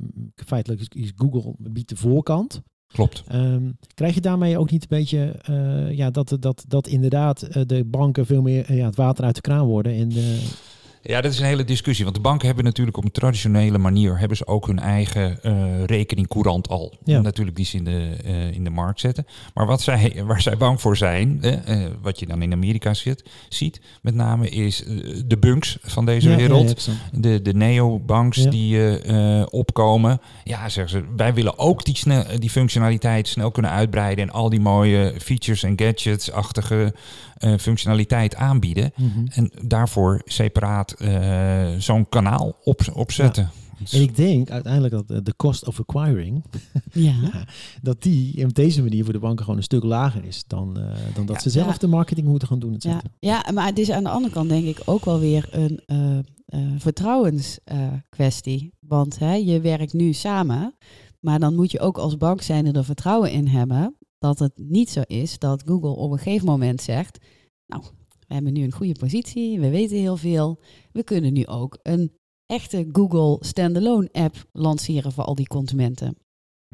feitelijk 0.45 0.95
is 0.95 1.11
Google 1.15 1.53
biedt 1.57 1.89
de 1.89 1.95
voorkant. 1.95 2.61
Klopt. 2.87 3.23
Um, 3.33 3.77
krijg 3.93 4.13
je 4.13 4.21
daarmee 4.21 4.57
ook 4.57 4.71
niet 4.71 4.81
een 4.81 4.97
beetje 4.97 5.39
ja, 5.91 6.09
dat, 6.09 6.37
dat, 6.39 6.63
dat 6.67 6.87
inderdaad 6.87 7.67
de 7.67 7.85
banken 7.85 8.25
veel 8.25 8.41
meer 8.41 8.73
ja, 8.73 8.85
het 8.85 8.95
water 8.95 9.25
uit 9.25 9.35
de 9.35 9.41
kraan 9.41 9.65
worden 9.65 9.93
en 9.93 10.09
ja, 11.03 11.21
dat 11.21 11.31
is 11.31 11.39
een 11.39 11.45
hele 11.45 11.63
discussie. 11.63 12.03
Want 12.03 12.15
de 12.15 12.21
banken 12.21 12.47
hebben 12.47 12.65
natuurlijk 12.65 12.97
op 12.97 13.03
een 13.03 13.11
traditionele 13.11 13.77
manier 13.77 14.19
hebben 14.19 14.37
ze 14.37 14.47
ook 14.47 14.67
hun 14.67 14.79
eigen 14.79 15.39
uh, 15.43 15.83
rekening 15.83 16.27
courant 16.27 16.69
al. 16.69 16.93
Ja. 17.03 17.21
Natuurlijk 17.21 17.57
die 17.57 17.65
ze 17.65 17.77
in 17.77 17.83
de, 17.83 18.17
uh, 18.25 18.51
in 18.51 18.63
de 18.63 18.69
markt 18.69 18.99
zetten. 18.99 19.25
Maar 19.53 19.65
wat 19.65 19.81
zij, 19.81 20.13
waar 20.25 20.41
zij 20.41 20.57
bang 20.57 20.81
voor 20.81 20.97
zijn, 20.97 21.39
uh, 21.41 21.85
wat 22.01 22.19
je 22.19 22.25
dan 22.25 22.41
in 22.41 22.53
Amerika 22.53 22.93
zit, 22.93 23.23
ziet, 23.49 23.81
met 24.01 24.15
name 24.15 24.49
is 24.49 24.83
de 25.25 25.37
bunks 25.39 25.77
van 25.81 26.05
deze 26.05 26.29
ja, 26.29 26.35
wereld. 26.35 26.85
Ja, 26.85 27.19
de, 27.19 27.41
de 27.41 27.53
neobanks 27.53 28.43
die 28.49 28.79
opkomen. 29.49 30.21
Ja, 30.43 30.69
zeggen 30.69 30.99
ze, 30.99 31.05
wij 31.15 31.33
willen 31.33 31.59
ook 31.59 31.85
die, 31.85 31.97
snel, 31.97 32.23
die 32.39 32.49
functionaliteit 32.49 33.27
snel 33.27 33.51
kunnen 33.51 33.71
uitbreiden 33.71 34.27
en 34.27 34.33
al 34.33 34.49
die 34.49 34.59
mooie 34.59 35.13
features 35.17 35.63
en 35.63 35.79
gadgets-achtige 35.79 36.93
functionaliteit 37.59 38.35
aanbieden. 38.35 38.91
Mm 38.95 39.11
-hmm. 39.13 39.27
En 39.33 39.51
daarvoor 39.61 40.21
separaat 40.25 40.95
uh, 41.01 41.67
zo'n 41.77 42.09
kanaal 42.09 42.55
op, 42.63 42.81
opzetten. 42.93 43.43
Ja. 43.43 43.59
En 43.89 44.01
ik 44.01 44.15
denk 44.15 44.49
uiteindelijk 44.49 44.93
dat 44.93 45.25
de 45.25 45.35
cost 45.35 45.67
of 45.67 45.79
acquiring, 45.79 46.43
ja. 46.91 47.15
dat 47.81 48.01
die 48.01 48.45
op 48.45 48.53
deze 48.53 48.81
manier 48.81 49.03
voor 49.03 49.13
de 49.13 49.19
banken 49.19 49.43
gewoon 49.43 49.59
een 49.59 49.65
stuk 49.65 49.83
lager 49.83 50.25
is 50.25 50.43
dan, 50.47 50.77
uh, 50.79 50.85
dan 51.13 51.25
dat 51.25 51.35
ja, 51.35 51.41
ze 51.41 51.49
zelf 51.49 51.77
de 51.77 51.87
marketing 51.87 52.27
moeten 52.27 52.47
gaan 52.47 52.59
doen. 52.59 52.75
Ja. 52.77 53.01
ja, 53.19 53.45
maar 53.53 53.65
het 53.65 53.79
is 53.79 53.91
aan 53.91 54.03
de 54.03 54.09
andere 54.09 54.33
kant 54.33 54.49
denk 54.49 54.65
ik 54.65 54.81
ook 54.85 55.05
wel 55.05 55.19
weer 55.19 55.47
een 55.51 55.79
uh, 55.87 56.19
vertrouwenskwestie. 56.77 58.73
Want 58.79 59.19
hè, 59.19 59.33
je 59.33 59.61
werkt 59.61 59.93
nu 59.93 60.13
samen, 60.13 60.75
maar 61.19 61.39
dan 61.39 61.55
moet 61.55 61.71
je 61.71 61.79
ook 61.79 61.97
als 61.97 62.17
bank 62.17 62.41
zijn 62.41 62.73
er 62.75 62.85
vertrouwen 62.85 63.31
in 63.31 63.47
hebben 63.47 63.95
dat 64.21 64.39
het 64.39 64.53
niet 64.55 64.89
zo 64.89 65.01
is 65.07 65.39
dat 65.39 65.63
Google 65.65 65.95
op 65.95 66.11
een 66.11 66.17
gegeven 66.17 66.47
moment 66.47 66.81
zegt, 66.81 67.17
nou, 67.65 67.83
we 68.27 68.33
hebben 68.33 68.53
nu 68.53 68.63
een 68.63 68.73
goede 68.73 68.99
positie, 68.99 69.59
we 69.59 69.69
weten 69.69 69.97
heel 69.97 70.17
veel. 70.17 70.59
We 70.91 71.03
kunnen 71.03 71.33
nu 71.33 71.47
ook 71.47 71.79
een 71.81 72.11
echte 72.45 72.89
Google 72.91 73.45
standalone 73.45 74.09
app 74.11 74.35
lanceren 74.51 75.11
voor 75.11 75.23
al 75.23 75.35
die 75.35 75.47
consumenten. 75.47 76.17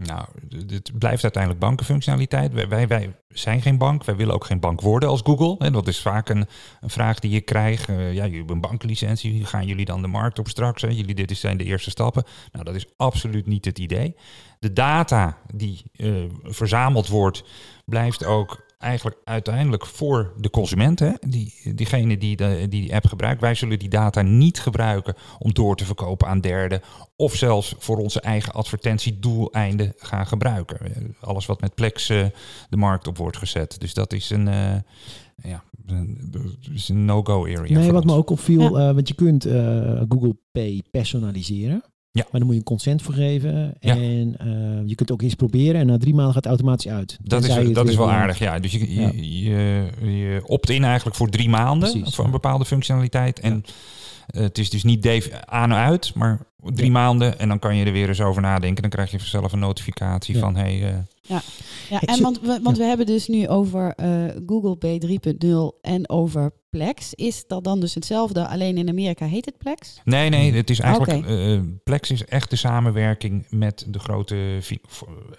Nou, 0.06 0.26
het 0.68 1.00
blijft 1.00 1.24
uiteindelijk 1.24 1.64
bankenfunctionaliteit. 1.64 2.68
Wij, 2.68 2.88
wij, 2.88 3.16
zijn 3.30 3.62
geen 3.62 3.78
bank. 3.78 4.04
Wij 4.04 4.16
willen 4.16 4.34
ook 4.34 4.46
geen 4.46 4.60
bank 4.60 4.82
worden 4.82 5.10
als 5.10 5.22
Google. 5.24 5.56
En 5.58 5.74
dat 5.74 5.88
is 5.88 6.02
vaak 6.02 6.30
een, 6.30 6.48
een 6.82 6.90
vraag 6.90 7.20
die 7.20 7.32
je 7.32 7.42
krijgt. 7.42 7.90
Uh, 7.90 8.14
ja, 8.14 8.24
jullie 8.24 8.38
hebben 8.38 8.56
een 8.56 8.62
banklicentie. 8.62 9.46
Gaan 9.46 9.66
jullie 9.66 9.86
dan 9.86 10.02
de 10.02 10.08
markt 10.08 10.40
op 10.40 10.48
straks? 10.48 10.82
Jullie, 10.82 11.16
dit 11.16 11.38
zijn 11.38 11.58
de 11.58 11.64
eerste 11.64 11.90
stappen. 11.90 12.24
Nou, 12.52 12.66
dat 12.66 12.76
is 12.76 12.86
absoluut 12.98 13.48
niet 13.48 13.66
het 13.66 13.80
idee. 13.80 14.16
De 14.60 14.74
data 14.74 15.38
die 15.54 15.84
uh, 15.96 16.24
verzameld 16.44 17.08
wordt, 17.08 17.44
blijft 17.86 18.26
ook 18.26 18.66
eigenlijk 18.78 19.18
uiteindelijk 19.24 19.86
voor 19.86 20.34
de 20.38 20.50
consument, 20.50 21.00
hè, 21.00 21.12
die, 21.28 21.54
diegene 21.76 22.18
die, 22.18 22.36
de, 22.36 22.66
die 22.70 22.82
die 22.82 22.96
app 22.96 23.06
gebruikt. 23.06 23.42
Wij 23.42 23.54
zullen 23.54 23.80
die 23.80 23.90
data 23.90 24.22
niet 24.22 24.60
gebruiken 24.60 25.16
om 25.40 25.54
door 25.54 25.76
te 25.76 25.86
verkopen 25.86 26.28
aan 26.28 26.42
derden 26.42 26.82
of 27.16 27.36
zelfs 27.36 27.76
voor 27.78 27.98
onze 27.98 28.22
eigen 28.22 28.54
advertentiedoeleinden 28.54 29.94
gaan 29.98 30.28
gebruiken. 30.28 31.16
Alles 31.20 31.46
wat 31.46 31.62
met 31.62 31.76
Plex 31.76 32.10
uh, 32.10 32.26
de 32.70 32.78
markt 32.78 33.08
op 33.08 33.18
wordt 33.18 33.38
gezet. 33.38 33.80
Dus 33.80 33.94
dat 33.94 34.14
is 34.14 34.30
een, 34.30 34.48
uh, 34.48 34.76
ja, 35.44 35.64
is 36.74 36.90
een 36.90 37.06
no-go 37.06 37.42
area. 37.44 37.80
Nee, 37.80 37.92
wat 37.92 38.04
ons. 38.04 38.12
me 38.12 38.18
ook 38.18 38.30
opviel, 38.30 38.80
ja. 38.80 38.88
uh, 38.90 38.96
want 38.96 39.08
je 39.08 39.14
kunt 39.14 39.44
Google 40.10 40.38
Pay 40.52 40.84
personaliseren. 40.92 41.84
Ja. 42.18 42.24
Maar 42.32 42.40
dan 42.40 42.44
moet 42.44 42.52
je 42.52 42.60
een 42.60 42.64
consent 42.64 43.02
voor 43.02 43.14
geven. 43.14 43.74
En 43.80 44.36
uh, 44.44 44.88
je 44.88 44.96
kunt 44.96 45.12
ook 45.12 45.22
eens 45.22 45.34
proberen 45.34 45.82
en 45.82 45.88
na 45.88 45.98
drie 45.98 46.14
maanden 46.14 46.34
gaat 46.34 46.44
het 46.44 46.54
automatisch 46.54 46.92
uit. 46.92 47.18
Dat 47.22 47.44
is, 47.44 47.74
dat 47.74 47.90
is 47.90 47.96
wel 47.96 48.12
aardig, 48.12 48.40
ja. 48.40 48.60
Dus 48.60 48.72
je, 48.72 48.94
ja. 48.94 49.12
je, 49.16 49.42
je, 49.42 50.18
je 50.18 50.42
opt 50.46 50.70
in 50.70 50.84
eigenlijk 50.84 51.16
voor 51.16 51.30
drie 51.30 51.50
maanden 51.50 51.92
Precies, 51.92 52.16
voor 52.16 52.26
een 52.26 52.32
bepaalde 52.32 52.66
functionaliteit. 52.66 53.40
En 53.40 53.66
uh, 54.36 54.42
het 54.42 54.58
is 54.58 54.70
dus 54.70 54.84
niet 54.84 55.30
aan 55.46 55.72
en 55.72 55.78
uit, 55.78 56.14
maar 56.16 56.40
drie 56.64 56.92
maanden. 56.92 57.40
En 57.40 57.48
dan 57.48 57.60
kan 57.60 57.76
je 57.76 57.86
er 57.86 57.92
weer 57.92 58.08
eens 58.08 58.22
over 58.22 58.42
nadenken. 58.42 58.82
Dan 58.82 58.92
krijg 58.92 59.12
je 59.12 59.20
vanzelf 59.20 59.52
een 59.52 59.60
notificatie 59.60 60.38
van 60.38 60.56
hey. 60.56 61.06
Ja, 61.28 61.42
ja 61.90 62.02
en 62.02 62.22
want, 62.22 62.40
we, 62.42 62.60
want 62.64 62.78
we 62.78 62.84
hebben 62.84 63.06
dus 63.06 63.28
nu 63.28 63.48
over 63.48 63.96
Google 64.46 64.76
Pay 64.76 65.02
3.0 65.46 65.82
en 65.82 66.10
over 66.10 66.52
Plex. 66.70 67.14
Is 67.14 67.44
dat 67.48 67.64
dan 67.64 67.80
dus 67.80 67.96
hetzelfde, 67.96 68.48
alleen 68.48 68.78
in 68.78 68.90
Amerika 68.90 69.26
heet 69.26 69.46
het 69.46 69.58
Plex? 69.58 70.02
Nee, 70.04 70.30
nee, 70.30 70.54
het 70.54 70.70
is 70.70 70.80
eigenlijk. 70.80 71.18
Oké. 71.18 71.54
eh, 71.54 71.60
Plex 71.84 72.12
is 72.12 72.26
echt 72.26 72.50
de 72.50 72.56
samenwerking 72.56 73.46
met 73.50 73.86
de 73.88 74.00
grote. 74.00 74.60
fi- 74.62 74.82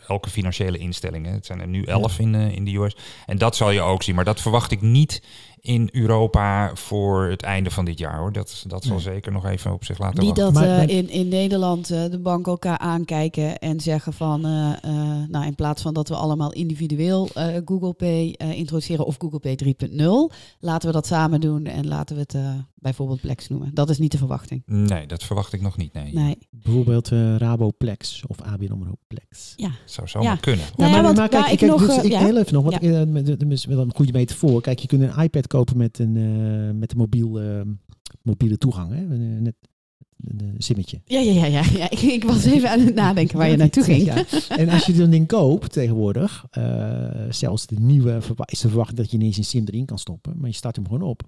elke 0.09 0.31
financiële 0.31 0.79
instellingen. 0.79 1.33
Het 1.33 1.47
zijn 1.47 1.61
er 1.61 1.69
nu 1.69 1.83
elf 1.83 2.19
in, 2.19 2.35
eh, 2.35 2.55
in 2.57 2.65
de 2.65 2.77
US. 2.77 2.97
En 3.27 3.39
dat 3.39 3.57
zal 3.57 3.71
je 3.71 3.81
ook 3.81 4.03
zien. 4.03 4.15
Maar 4.15 4.25
dat 4.25 4.41
verwacht 4.41 4.71
ik 4.73 4.81
niet 4.81 5.23
in 5.61 5.89
Europa 5.93 6.71
voor 6.75 7.25
het 7.29 7.43
einde 7.43 7.71
van 7.71 7.85
dit 7.85 7.99
jaar 7.99 8.19
hoor. 8.19 8.33
Dat, 8.33 8.65
dat 8.67 8.83
zal 8.85 8.93
Nee. 8.95 9.03
zeker 9.03 9.33
nog 9.33 9.47
even 9.47 9.73
op 9.73 9.85
zich 9.85 9.99
laten 9.99 10.25
Niet 10.25 10.37
wachten. 10.37 10.45
dat 10.45 10.63
Maar- 10.63 10.71
eh, 10.73 10.77
maar- 10.77 10.89
in, 10.91 11.09
in 11.11 11.29
Nederland 11.29 11.91
eh, 11.91 12.05
de 12.11 12.19
banken 12.19 12.53
elkaar 12.53 12.79
aankijken 12.79 13.59
en 13.59 13.81
zeggen 13.81 14.13
van, 14.13 14.45
eh, 14.45 14.73
eh, 14.83 15.29
nou 15.29 15.47
in 15.47 15.55
plaats 15.55 15.83
van 15.83 15.95
dat 15.95 16.09
we 16.09 16.15
allemaal 16.15 16.53
individueel 16.53 17.29
eh, 17.35 17.47
Google 17.65 17.93
Pay 17.93 18.33
eh, 18.37 18.51
introduceren 18.59 19.05
of 19.07 19.17
Google 19.19 19.39
Pay 19.39 19.57
3.0, 19.57 20.31
laten 20.61 20.89
we 20.89 20.95
dat 20.95 21.07
samen 21.07 21.41
doen 21.41 21.65
en 21.67 21.87
laten 21.89 22.15
we 22.17 22.23
het 22.23 22.35
eh, 22.35 22.51
bijvoorbeeld 22.81 23.21
Plex 23.21 23.49
noemen. 23.49 23.75
Dat 23.75 23.91
is 23.91 23.99
niet 23.99 24.13
de 24.13 24.19
verwachting. 24.19 24.63
Nee, 24.67 25.07
dat 25.07 25.25
verwacht 25.25 25.53
ik 25.53 25.61
nog 25.61 25.77
niet. 25.77 25.93
Nee. 25.93 26.13
Nee. 26.15 26.39
Bijvoorbeeld 26.51 27.13
eh 27.13 27.37
Raboplex 27.37 28.23
of 28.27 28.41
ABN 28.41 28.73
AMRO 28.73 28.93
Plex. 29.07 29.53
Ja. 29.57 29.71
Zou 29.85 30.09
zomaar 30.09 30.29
Ja. 30.33 30.37
kunnen. 30.37 30.67
Nou 30.77 30.93
ja, 30.93 31.03
want 31.03 31.17
waar 31.17 31.53
ik 31.53 31.61
nog, 31.61 31.87
dus 31.87 31.97
ik 32.05 32.11
ja. 32.11 32.19
heel 32.19 32.37
even 32.39 32.55
nog, 32.55 32.63
want 32.65 32.83
Ja. 32.83 33.01
eh, 33.01 33.07
met, 33.47 33.65
wel 33.65 33.79
een 33.81 33.95
goede 33.95 34.13
metafoor. 34.13 34.61
Kijk, 34.61 34.79
je 34.79 34.87
kunt 34.87 35.03
een 35.03 35.23
iPad 35.23 35.47
kopen 35.47 35.77
met 35.77 35.99
een, 35.99 36.17
eh, 36.17 36.79
met 36.79 36.93
een 36.93 36.99
mobiel, 36.99 37.41
eh, 37.41 37.61
mobiele 38.23 38.59
toegang, 38.59 38.93
hè? 38.93 39.03
Een, 39.03 39.43
net 39.43 39.55
een, 40.25 40.55
simmetje. 40.59 41.01
Ja, 41.05 41.21
ja, 41.21 41.33
ja, 41.33 41.47
ja. 41.47 41.63
ja. 41.77 41.91
Ik, 41.91 42.01
ik 42.19 42.25
was 42.25 42.45
even 42.45 42.71
aan 42.71 42.81
het 42.81 42.95
nadenken 42.95 43.39
waar 43.39 43.51
je 43.51 43.57
naartoe 43.57 43.85
ging. 43.85 44.05
Ja. 44.05 44.25
En 44.57 44.69
als 44.69 44.87
je 44.87 44.95
zo'n 44.95 45.11
ding 45.11 45.27
koopt 45.27 45.73
tegenwoordig, 45.73 46.47
eh, 46.51 47.09
zelfs 47.31 47.67
de 47.67 47.77
nieuwe 47.81 48.21
is 48.45 48.61
de 48.61 48.69
verwachting 48.69 48.99
dat 48.99 49.11
je 49.11 49.17
ineens 49.17 49.37
een 49.37 49.45
sim 49.45 49.65
erin 49.67 49.87
kan 49.87 49.99
stoppen, 49.99 50.35
maar 50.39 50.49
je 50.49 50.55
start 50.57 50.77
hem 50.77 50.87
gewoon 50.87 51.03
op. 51.03 51.23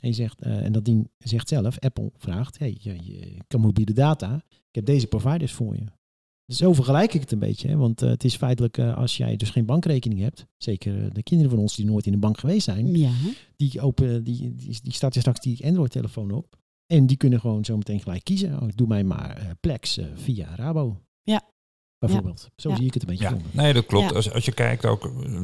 En, 0.00 0.08
je 0.08 0.14
zegt, 0.14 0.40
eh, 0.40 0.64
en 0.64 0.72
dat 0.72 0.84
ding 0.84 1.10
zegt 1.18 1.48
zelf, 1.48 1.78
Apple 1.78 2.10
vraagt, 2.16 2.58
hey, 2.58 2.76
je, 2.80 2.96
je 3.02 3.36
kan 3.46 3.60
mobiele 3.60 3.92
data, 3.92 4.44
ik 4.48 4.74
heb 4.74 4.84
deze 4.84 5.06
providers 5.06 5.52
voor 5.52 5.76
je. 5.76 5.84
Dus 6.46 6.58
zo 6.58 6.72
vergelijk 6.72 7.14
ik 7.14 7.20
het 7.20 7.32
een 7.32 7.38
beetje, 7.38 7.68
hè? 7.68 7.76
want 7.76 8.02
eh, 8.02 8.08
het 8.08 8.24
is 8.24 8.36
feitelijk 8.36 8.78
eh, 8.78 8.96
als 8.96 9.16
jij 9.16 9.36
dus 9.36 9.50
geen 9.50 9.66
bankrekening 9.66 10.20
hebt, 10.20 10.46
zeker 10.56 11.14
de 11.14 11.22
kinderen 11.22 11.50
van 11.52 11.60
ons 11.60 11.76
die 11.76 11.84
nooit 11.86 12.06
in 12.06 12.12
een 12.12 12.20
bank 12.20 12.38
geweest 12.38 12.64
zijn, 12.64 12.96
Ja. 12.96 13.10
die, 13.56 13.80
open, 13.80 14.24
die, 14.24 14.54
die, 14.54 14.78
die 14.82 14.92
starten 14.92 15.20
straks 15.20 15.40
die 15.40 15.64
Android-telefoon 15.66 16.30
op. 16.30 16.58
En 16.86 17.06
die 17.06 17.16
kunnen 17.16 17.40
gewoon 17.40 17.64
zo 17.64 17.76
meteen 17.76 18.00
gelijk 18.00 18.24
kiezen. 18.24 18.62
Oh, 18.62 18.68
doe 18.74 18.86
mij 18.86 19.04
maar 19.04 19.56
Plex 19.60 19.98
via 20.14 20.54
Rabo. 20.54 21.00
Ja. 21.22 21.42
Bijvoorbeeld. 22.00 22.50
Zo 22.56 22.68
Ja. 22.70 22.76
zie 22.76 22.86
ik 22.86 22.94
het 22.94 23.02
een 23.02 23.08
beetje 23.08 23.24
Ja, 23.24 23.36
nee, 23.50 23.72
dat 23.72 23.86
klopt. 23.86 24.10
Ja. 24.10 24.16
Als, 24.16 24.32
als 24.32 24.44
je 24.44 24.52
kijkt 24.52 24.86
ook, 24.86 25.04
eh, 25.04 25.40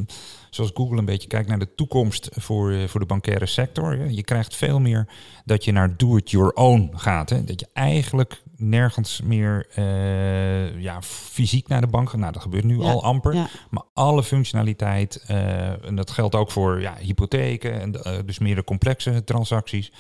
zoals 0.51 0.71
Google 0.75 0.99
een 0.99 1.05
beetje 1.05 1.29
kijkt 1.29 1.49
naar 1.49 1.59
de 1.59 1.75
toekomst 1.75 2.29
voor, 2.33 2.73
eh, 2.73 2.85
voor 2.89 3.01
de 3.01 3.07
bankaire 3.07 3.47
sector. 3.47 3.97
hè. 3.99 4.05
Je 4.05 4.23
krijgt 4.23 4.57
veel 4.57 4.81
meer 4.81 5.09
dat 5.45 5.65
je 5.65 5.73
naar 5.73 5.97
do-it-your-own 5.97 6.91
gaat. 6.95 7.31
Hè. 7.31 7.45
Dat 7.45 7.61
je 7.61 7.67
eigenlijk 7.73 8.43
nergens 8.57 9.21
meer 9.21 9.67
eh, 9.75 10.81
ja, 10.83 11.03
fysiek 11.03 11.69
naar 11.69 11.81
de 11.81 11.87
bank 11.87 12.11
gaat. 12.11 12.21
Nou, 12.21 12.33
dat 12.33 12.43
gebeurt 12.43 12.65
nu 12.65 12.79
Ja, 12.81 12.91
al 12.91 13.03
amper. 13.03 13.35
ja. 13.35 13.47
Maar 13.71 13.83
alle 13.95 14.23
functionaliteit, 14.23 15.25
eh, 15.27 15.85
en 15.87 15.95
dat 15.95 16.11
geldt 16.11 16.35
ook 16.35 16.51
voor 16.51 16.81
ja, 16.81 16.97
hypotheken, 17.01 17.81
en 17.81 17.93
dus 18.27 18.39
meer 18.39 18.55
de 18.55 18.65
complexe 18.65 19.25
transacties. 19.25 19.93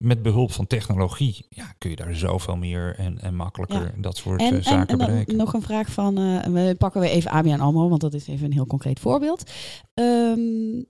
Met 0.00 0.22
behulp 0.22 0.52
van 0.52 0.66
technologie 0.66 1.46
ja, 1.48 1.74
kun 1.78 1.90
je 1.90 1.96
daar 1.96 2.14
zoveel 2.14 2.56
meer 2.56 2.94
en, 2.98 3.18
en 3.20 3.34
makkelijker 3.34 3.80
Ja. 3.82 3.92
dat 4.00 4.16
soort 4.16 4.40
En, 4.40 4.46
eh, 4.46 4.52
en, 4.56 4.62
zaken 4.62 4.88
en 4.88 4.98
dan 4.98 5.06
bereiken. 5.06 5.36
nog 5.36 5.52
een 5.52 5.62
vraag 5.62 5.88
van, 5.92 6.18
eh, 6.18 6.44
we 6.52 6.74
pakken 6.78 7.00
we 7.00 7.08
even 7.08 7.30
ABN 7.30 7.60
AMRO, 7.60 7.88
want 7.88 8.00
dat 8.00 8.14
is 8.14 8.26
even 8.26 8.46
een 8.46 8.52
heel 8.52 8.66
concreet 8.66 9.00
voorbeeld. 9.00 9.50
Ehm, 9.94 10.38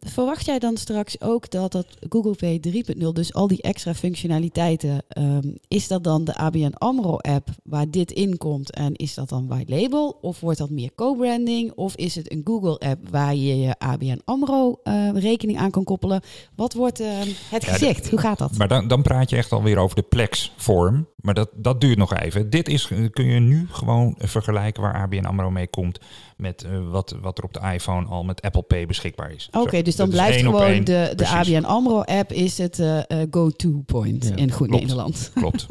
verwacht 0.01 0.47
jij 0.47 0.59
dan 0.59 0.77
straks 0.77 1.21
ook 1.21 1.51
dat 1.51 1.73
dat 1.73 1.87
Google 2.09 2.35
Pay 2.35 2.59
3.0, 2.59 3.13
dus 3.13 3.35
al 3.35 3.47
die 3.47 3.63
extra 3.63 3.95
functionaliteiten, 3.95 5.03
ehm, 5.09 5.49
is 5.69 5.89
dat 5.89 6.05
dan 6.05 6.25
de 6.25 6.35
ABN 6.37 6.75
AMRO 6.79 7.17
app 7.17 7.49
waar 7.65 7.91
dit 7.91 8.11
in 8.13 8.37
komt 8.39 8.71
en 8.71 8.95
is 8.95 9.15
dat 9.15 9.29
dan 9.29 9.47
white 9.49 9.75
label? 9.81 10.19
Of 10.21 10.41
wordt 10.41 10.59
dat 10.59 10.71
meer 10.71 10.91
co-branding? 10.95 11.73
Of 11.73 11.97
is 11.97 12.15
het 12.15 12.33
een 12.33 12.41
Google 12.45 12.79
app 12.79 13.09
waar 13.11 13.35
je 13.35 13.59
je 13.59 13.79
ABN 13.79 14.21
AMRO 14.25 14.81
eh, 14.83 15.09
rekening 15.15 15.59
aan 15.59 15.71
kan 15.71 15.85
koppelen? 15.85 16.21
Wat 16.55 16.73
wordt 16.73 17.01
ehm, 17.01 17.29
het 17.51 17.65
Ja, 17.65 17.73
gezicht? 17.73 18.11
Hoe 18.11 18.19
gaat 18.19 18.39
dat? 18.39 18.57
Maar 18.57 18.69
dan, 18.69 18.89
dan 18.89 19.00
praat 19.03 19.31
je 19.31 19.37
echt 19.37 19.53
alweer 19.53 19.79
over 19.79 19.97
de 19.97 20.03
Plex-vorm. 20.03 21.09
Maar 21.17 21.35
dat, 21.35 21.51
dat 21.57 21.81
duurt 21.81 21.99
nog 21.99 22.15
even. 22.15 22.51
Dit 22.51 22.69
is, 22.69 22.87
kun 23.11 23.25
je 23.25 23.41
nu 23.41 23.67
gewoon 23.71 24.15
vergelijken 24.19 24.83
waar 24.83 24.95
ABN 24.95 25.25
AMRO 25.25 25.51
mee 25.51 25.69
komt... 25.69 25.99
met 26.37 26.65
eh, 26.65 26.91
wat, 26.91 27.17
wat 27.21 27.39
er 27.39 27.45
op 27.45 27.53
de 27.53 27.61
iPhone 27.73 28.07
al 28.07 28.25
met 28.25 28.43
Apple 28.43 28.63
Pay 28.63 28.87
beschikbaar 28.87 29.33
is. 29.33 29.49
Oké, 29.53 29.83
dus 29.83 29.97
dan 29.97 30.09
blijft 30.09 30.41
gewoon 30.41 30.63
één. 30.63 30.85
de, 30.85 31.13
de. 31.17 31.29
ABN 31.29 31.65
AMRO-app 31.65 32.33
is 32.33 32.59
het 32.59 32.79
eh, 32.79 32.99
eh, 32.99 33.29
go-to 33.31 33.83
point 33.87 34.25
Ja, 34.25 34.37
in 34.37 34.51
goed 34.51 34.67
klopt. 34.67 34.83
Nederland. 34.83 35.31
Klopt. 35.35 35.67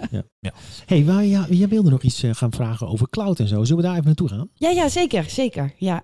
hey, 0.85 1.05
waar, 1.05 1.25
ja, 1.25 1.45
jij 1.49 1.67
wilde 1.67 1.89
nog 1.89 2.01
iets 2.01 2.23
gaan 2.31 2.51
vragen 2.51 2.87
over 2.87 3.09
cloud 3.09 3.39
en 3.39 3.47
zo. 3.47 3.63
Zullen 3.63 3.81
we 3.81 3.87
daar 3.87 3.93
even 3.93 4.05
naartoe 4.05 4.29
gaan? 4.29 4.49
Ja, 4.53 4.69
ja, 4.69 4.89
zeker, 4.89 5.23
zeker, 5.23 5.73
ja. 5.77 6.03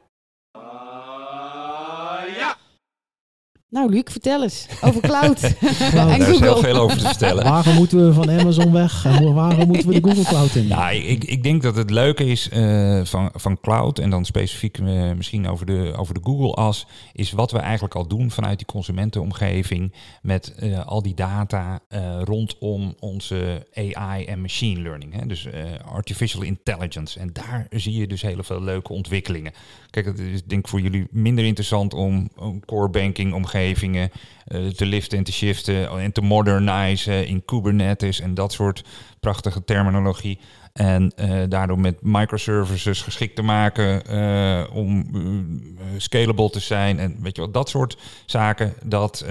Nou, 3.75 3.89
Luc, 3.89 4.03
vertel 4.05 4.43
eens 4.43 4.67
over 4.81 5.01
cloud 5.01 5.41
en 5.69 5.95
Daar 5.95 6.29
is 6.29 6.39
heel 6.39 6.57
veel 6.57 6.75
over 6.75 6.97
te 6.97 7.05
vertellen. 7.05 7.43
Waarom 7.43 7.75
moeten 7.75 8.05
we 8.05 8.13
van 8.13 8.31
Amazon 8.31 8.71
weg? 8.71 9.05
En 9.05 9.33
waarom 9.33 9.67
moeten 9.67 9.87
we 9.87 9.99
de 9.99 10.09
Google 10.09 10.23
Cloud 10.23 10.55
in? 10.55 10.67
Nou, 10.67 10.95
ik, 10.95 11.23
ik 11.23 11.43
denk 11.43 11.61
dat 11.61 11.75
het 11.75 11.89
leuke 11.89 12.25
is 12.25 12.49
eh, 12.49 13.01
van, 13.03 13.29
van 13.33 13.59
cloud 13.61 13.99
en 13.99 14.09
dan 14.09 14.25
specifiek 14.25 14.77
eh, 14.77 15.11
misschien 15.11 15.47
over 15.49 15.65
de, 15.65 15.93
over 15.97 16.13
de 16.13 16.19
Google-as, 16.23 16.87
is 17.13 17.31
wat 17.31 17.51
we 17.51 17.59
eigenlijk 17.59 17.95
al 17.95 18.07
doen 18.07 18.31
vanuit 18.31 18.57
die 18.57 18.67
consumentenomgeving 18.67 19.93
met 20.21 20.55
eh, 20.55 20.85
al 20.85 21.01
die 21.01 21.13
data 21.13 21.79
eh, 21.87 22.21
rondom 22.23 22.95
onze 22.99 23.67
AI 23.73 24.25
en 24.25 24.41
machine 24.41 24.81
learning. 24.81 25.13
Hè? 25.13 25.25
Dus 25.25 25.45
eh, 25.45 25.63
artificial 25.85 26.41
intelligence. 26.41 27.19
En 27.19 27.29
daar 27.33 27.67
zie 27.69 27.93
je 27.93 28.07
dus 28.07 28.21
heel 28.21 28.43
veel 28.43 28.61
leuke 28.61 28.93
ontwikkelingen. 28.93 29.53
Kijk, 29.89 30.05
het 30.05 30.19
is 30.19 30.43
denk 30.43 30.61
ik 30.61 30.67
voor 30.67 30.81
jullie 30.81 31.07
minder 31.11 31.45
interessant 31.45 31.93
om, 31.93 32.29
om 32.35 32.65
core 32.65 32.89
banking 32.89 33.33
eh, 34.45 34.67
te 34.67 34.85
liften 34.85 35.17
en 35.17 35.23
te 35.23 35.31
shiften 35.31 35.89
en 35.89 36.11
te 36.11 36.21
modernizen 36.21 37.27
in 37.27 37.45
Kubernetes 37.45 38.19
en 38.19 38.33
dat 38.33 38.53
soort 38.53 38.83
prachtige 39.19 39.63
terminologie. 39.63 40.39
En 40.73 41.11
eh, 41.15 41.41
daardoor 41.49 41.79
met 41.79 42.01
microservices 42.01 43.01
geschikt 43.01 43.35
te 43.35 43.41
maken 43.41 44.05
eh, 44.05 44.75
om 44.75 45.05
scalable 45.97 46.49
te 46.49 46.59
zijn. 46.59 46.99
En 46.99 47.15
weet 47.21 47.35
je 47.35 47.41
wel, 47.41 47.51
dat 47.51 47.69
soort 47.69 47.97
zaken, 48.25 48.73
dat, 48.83 49.25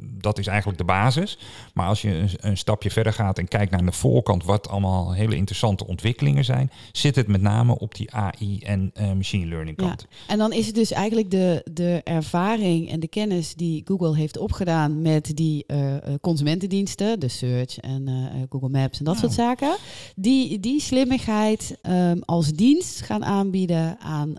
dat 0.00 0.38
is 0.38 0.46
eigenlijk 0.46 0.78
de 0.78 0.84
basis. 0.84 1.38
Maar 1.80 1.88
als 1.88 2.02
je 2.02 2.08
een, 2.14 2.30
een 2.40 2.56
stapje 2.56 2.90
verder 2.90 3.12
gaat 3.12 3.38
en 3.38 3.48
kijkt 3.48 3.70
naar 3.70 3.84
de 3.84 3.92
voorkant, 3.92 4.44
wat 4.44 4.68
allemaal 4.68 5.12
hele 5.12 5.36
interessante 5.36 5.86
ontwikkelingen 5.86 6.44
zijn, 6.44 6.70
zit 6.92 7.16
het 7.16 7.26
met 7.26 7.42
name 7.42 7.78
op 7.78 7.94
die 7.94 8.12
AI 8.14 8.58
en 8.58 8.90
eh, 8.94 9.12
machine 9.12 9.46
learning 9.46 9.76
kant. 9.76 10.06
En 10.26 10.38
dan 10.38 10.52
is 10.52 10.66
het 10.66 10.74
dus 10.74 10.90
eigenlijk 10.92 11.30
de, 11.30 11.66
de 11.72 12.00
ervaring 12.04 12.90
en 12.90 13.00
de 13.00 13.08
kennis 13.08 13.54
die 13.54 13.82
Google 13.84 14.16
heeft 14.16 14.38
opgedaan 14.38 15.02
met 15.02 15.36
die 15.36 15.64
eh, 15.66 15.96
eh, 15.96 16.02
consumentendiensten, 16.20 17.20
de 17.20 17.28
search 17.28 17.78
en 17.78 18.08
Google 18.50 18.68
Maps 18.68 18.98
en 18.98 19.04
dat 19.04 19.14
Ja. 19.14 19.20
soort 19.20 19.32
zaken, 19.32 19.76
die, 20.16 20.60
die 20.60 20.80
slimmigheid 20.80 21.78
ehm, 21.82 22.18
als 22.24 22.52
dienst 22.52 23.00
gaan 23.00 23.24
aanbieden 23.24 23.98
aan 24.00 24.34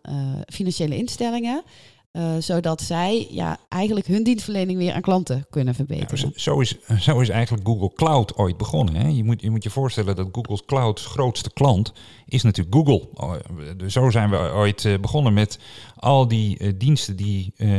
financiële 0.48 0.98
instellingen. 0.98 1.64
Eh, 2.12 2.36
zodat 2.40 2.82
zij 2.82 3.28
ja, 3.30 3.58
eigenlijk 3.70 4.08
hun 4.08 4.24
dienstverlening 4.24 4.78
weer 4.78 4.94
aan 4.94 5.02
klanten 5.02 5.46
kunnen 5.50 5.76
verbeteren. 5.76 6.32
zo, 6.36 6.60
is, 6.60 6.76
zo 7.00 7.20
is 7.20 7.30
eigenlijk 7.30 7.68
Google 7.68 7.92
Cloud 7.96 8.36
ooit 8.38 8.58
begonnen. 8.58 8.96
Hè? 8.96 9.08
Je, 9.08 9.24
moet, 9.24 9.42
je 9.42 9.50
moet 9.50 9.64
je 9.64 9.70
voorstellen 9.70 10.16
dat 10.16 10.28
Google's 10.32 10.66
Cloud's 10.66 11.06
grootste 11.06 11.54
klant 11.54 11.94
is 12.26 12.44
natuurlijk 12.44 12.76
Google. 12.76 13.08
Oh, 13.14 13.34
dus 13.78 13.94
Zo 13.94 14.10
zijn 14.10 14.30
we 14.30 14.38
ooit 14.38 14.86
eh, 14.86 15.00
begonnen 15.00 15.34
met 15.34 15.60
al 15.96 16.28
die 16.28 16.58
eh, 16.58 16.72
diensten 16.76 17.16
die 17.16 17.54
eh, 17.58 17.70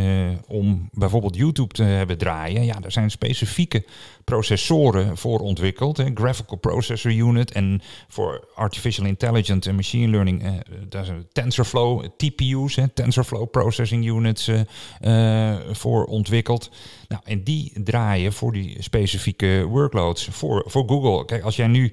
om 0.48 0.88
bijvoorbeeld 0.92 1.36
YouTube 1.36 1.74
te 1.74 1.82
hebben 1.82 2.18
draaien. 2.18 2.64
Ja, 2.64 2.80
daar 2.80 2.92
zijn 2.92 3.10
specifieke 3.10 3.84
processoren 4.24 5.16
voor 5.16 5.38
ontwikkeld. 5.38 5.96
Hè? 5.96 6.10
Graphical 6.14 6.56
Processor 6.56 7.12
Unit 7.12 7.52
en 7.52 7.80
voor 8.08 8.48
Artificial 8.54 9.06
Intelligence 9.06 9.68
en 9.68 9.74
Machine 9.74 10.10
Learning. 10.10 10.42
eh, 10.42 10.52
daar 10.88 11.04
zijn 11.04 11.26
TensorFlow, 11.32 12.04
TPU's, 12.16 12.76
hè? 12.76 12.88
TensorFlow 12.88 13.50
Processing 13.50 14.06
Units 14.22 14.48
eh, 14.48 15.50
eh, 15.50 15.60
voor 15.70 16.04
ontwikkeld. 16.04 16.70
Nou, 17.08 17.22
en 17.24 17.42
die 17.44 17.72
draaien 17.84 18.32
voor 18.32 18.52
die 18.52 18.82
specifieke 18.82 19.64
workloads 19.68 20.28
voor, 20.30 20.64
voor 20.66 20.88
Google. 20.88 21.24
Kijk, 21.24 21.44
als 21.44 21.56
jij 21.56 21.66
nu 21.66 21.92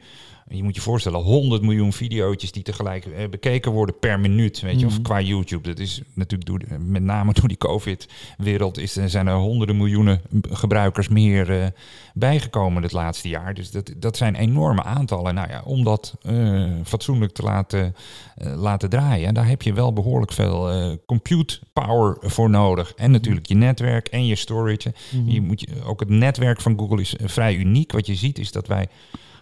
je 0.49 0.63
moet 0.63 0.75
je 0.75 0.81
voorstellen, 0.81 1.19
100 1.21 1.61
miljoen 1.61 1.93
video's 1.93 2.51
die 2.51 2.63
tegelijk 2.63 3.05
eh, 3.05 3.29
bekeken 3.29 3.71
worden 3.71 3.99
per 3.99 4.19
minuut. 4.19 4.59
Weet 4.61 4.79
je, 4.79 4.85
of 4.85 4.93
Mhm. 4.93 5.01
qua 5.01 5.21
YouTube. 5.21 5.67
Dat 5.67 5.79
is 5.79 6.01
natuurlijk 6.13 6.49
door, 6.49 6.79
met 6.79 7.03
name 7.03 7.33
door 7.33 7.47
die 7.47 7.57
COVID-wereld 7.57 8.77
is, 8.77 8.95
er- 8.95 9.09
zijn 9.09 9.27
er 9.27 9.35
honderden 9.35 9.77
miljoenen 9.77 10.21
gebruikers 10.49 11.07
meer 11.07 11.61
eh, 11.61 11.67
bijgekomen 12.13 12.83
het 12.83 12.91
laatste 12.91 13.29
jaar. 13.29 13.53
Dus 13.53 13.71
dat, 13.71 13.93
dat 13.97 14.17
zijn 14.17 14.35
enorme 14.35 14.83
aantallen. 14.83 15.33
Nou 15.35 15.49
ja, 15.49 15.61
om 15.65 15.83
dat 15.83 16.15
eh, 16.21 16.63
fatsoenlijk 16.83 17.31
te 17.33 17.41
laten, 17.43 17.95
eh, 18.37 18.53
laten 18.55 18.89
draaien, 18.89 19.33
daar 19.33 19.47
heb 19.47 19.61
je 19.61 19.73
wel 19.73 19.93
behoorlijk 19.93 20.31
veel 20.31 20.69
eh, 20.71 20.91
compute 21.05 21.59
power 21.73 22.17
voor 22.21 22.49
nodig. 22.49 22.93
En 22.95 23.11
natuurlijk 23.11 23.45
je 23.47 23.55
netwerk 23.55 24.07
en 24.07 24.25
je 24.25 24.35
storage. 24.35 24.93
Mhm. 25.11 25.29
Je 25.29 25.41
moet 25.41 25.59
je, 25.61 25.67
ook 25.85 25.99
het 25.99 26.09
netwerk 26.09 26.61
van 26.61 26.77
Google 26.79 27.01
is 27.01 27.15
eh, 27.15 27.27
vrij 27.27 27.55
uniek. 27.55 27.91
Wat 27.91 28.05
je 28.07 28.15
ziet 28.15 28.39
is 28.39 28.51
dat 28.51 28.67
wij. 28.67 28.87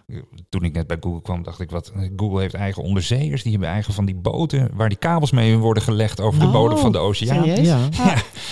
Eh, 0.08 0.16
Toen 0.48 0.62
ik 0.64 0.72
net 0.72 0.86
bij 0.86 0.96
Google 1.00 1.22
kwam, 1.22 1.42
dacht 1.42 1.60
ik, 1.60 1.70
wat 1.70 1.92
eh, 1.94 2.02
Google 2.16 2.40
heeft 2.40 2.54
eigen 2.54 2.82
onderzeeërs. 2.82 3.42
Die 3.42 3.50
hebben 3.52 3.70
eigen 3.70 3.94
van 3.94 4.04
die 4.04 4.14
boten 4.14 4.70
waar 4.74 4.88
die 4.88 4.98
kabels 4.98 5.30
mee 5.30 5.56
worden 5.56 5.82
gelegd 5.82 6.20
over 6.20 6.40
de 6.40 6.46
Oh, 6.46 6.52
bodem 6.52 6.78
van 6.78 6.92
de 6.92 6.98
oceaan. 6.98 7.62
Ja, 7.64 7.88
Ah, 7.98 8.06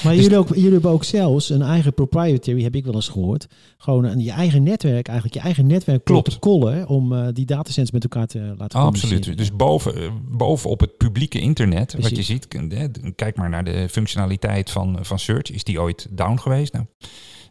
maar 0.05 0.15
Dus- 0.15 0.23
jullie, 0.23 0.39
ook, 0.39 0.49
jullie 0.49 0.73
hebben 0.73 0.91
ook 0.91 1.05
zelfs 1.05 1.51
een 1.51 1.63
eigen 1.63 1.95
proprietary, 1.95 2.63
heb 2.63 2.75
ik 2.75 2.85
wel 2.85 2.95
eens 2.95 3.09
gehoord. 3.09 3.47
Gewoon 3.79 4.05
een, 4.05 4.21
je 4.21 4.31
eigen 4.31 4.63
netwerk, 4.63 5.07
eigenlijk 5.07 5.39
je 5.39 5.43
eigen 5.45 5.67
netwerk 5.67 6.05
Klopt. 6.05 6.23
protocollen 6.23 6.89
om 6.89 7.13
eh, 7.13 7.27
die 7.33 7.47
datacenters 7.47 7.91
met 7.91 8.03
elkaar 8.03 8.27
te 8.27 8.39
laten 8.39 8.79
communiceren. 8.81 9.17
Absoluut. 9.17 9.39
Dus 9.39 9.57
boven, 9.57 9.95
eh, 9.97 10.11
bovenop 10.29 10.81
het 10.81 10.97
publieke 10.97 11.39
internet, 11.41 11.95
wat 12.01 12.17
je 12.17 12.23
ziet, 12.23 12.49
eh, 12.49 12.85
kijk 13.15 13.37
maar 13.37 13.49
naar 13.49 13.65
de 13.65 13.89
functionaliteit 13.91 14.71
van, 14.71 14.99
van 15.01 15.19
Search. 15.19 15.51
Is 15.51 15.65
die 15.65 15.81
ooit 15.81 16.07
down 16.11 16.37
geweest? 16.39 16.73
Nou, 16.73 16.85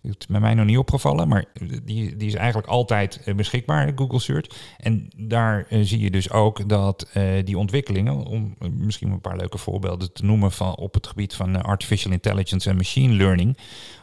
het 0.07 0.25
bij 0.29 0.39
mij 0.39 0.53
nog 0.53 0.65
niet 0.65 0.77
opgevallen, 0.77 1.27
maar 1.27 1.45
die, 1.83 2.15
die 2.15 2.27
is 2.27 2.33
eigenlijk 2.33 2.67
altijd 2.67 3.21
eh, 3.25 3.35
beschikbaar, 3.35 3.91
Google 3.95 4.19
Search. 4.19 4.47
En 4.77 5.07
daar 5.17 5.65
eh, 5.69 5.79
zie 5.81 5.99
je 5.99 6.11
dus 6.11 6.31
ook 6.31 6.69
dat 6.69 7.09
eh, 7.13 7.23
die 7.43 7.57
ontwikkelingen, 7.57 8.25
om 8.25 8.55
misschien 8.59 9.11
een 9.11 9.21
paar 9.21 9.37
leuke 9.37 9.57
voorbeelden 9.57 10.13
te 10.13 10.25
noemen 10.25 10.51
van, 10.51 10.75
op 10.75 10.93
het 10.93 11.07
gebied 11.07 11.33
van 11.33 11.63
artificial 11.63 12.11
intelligence 12.11 12.69
en 12.69 12.75
machine 12.75 13.13
learning, 13.13 13.57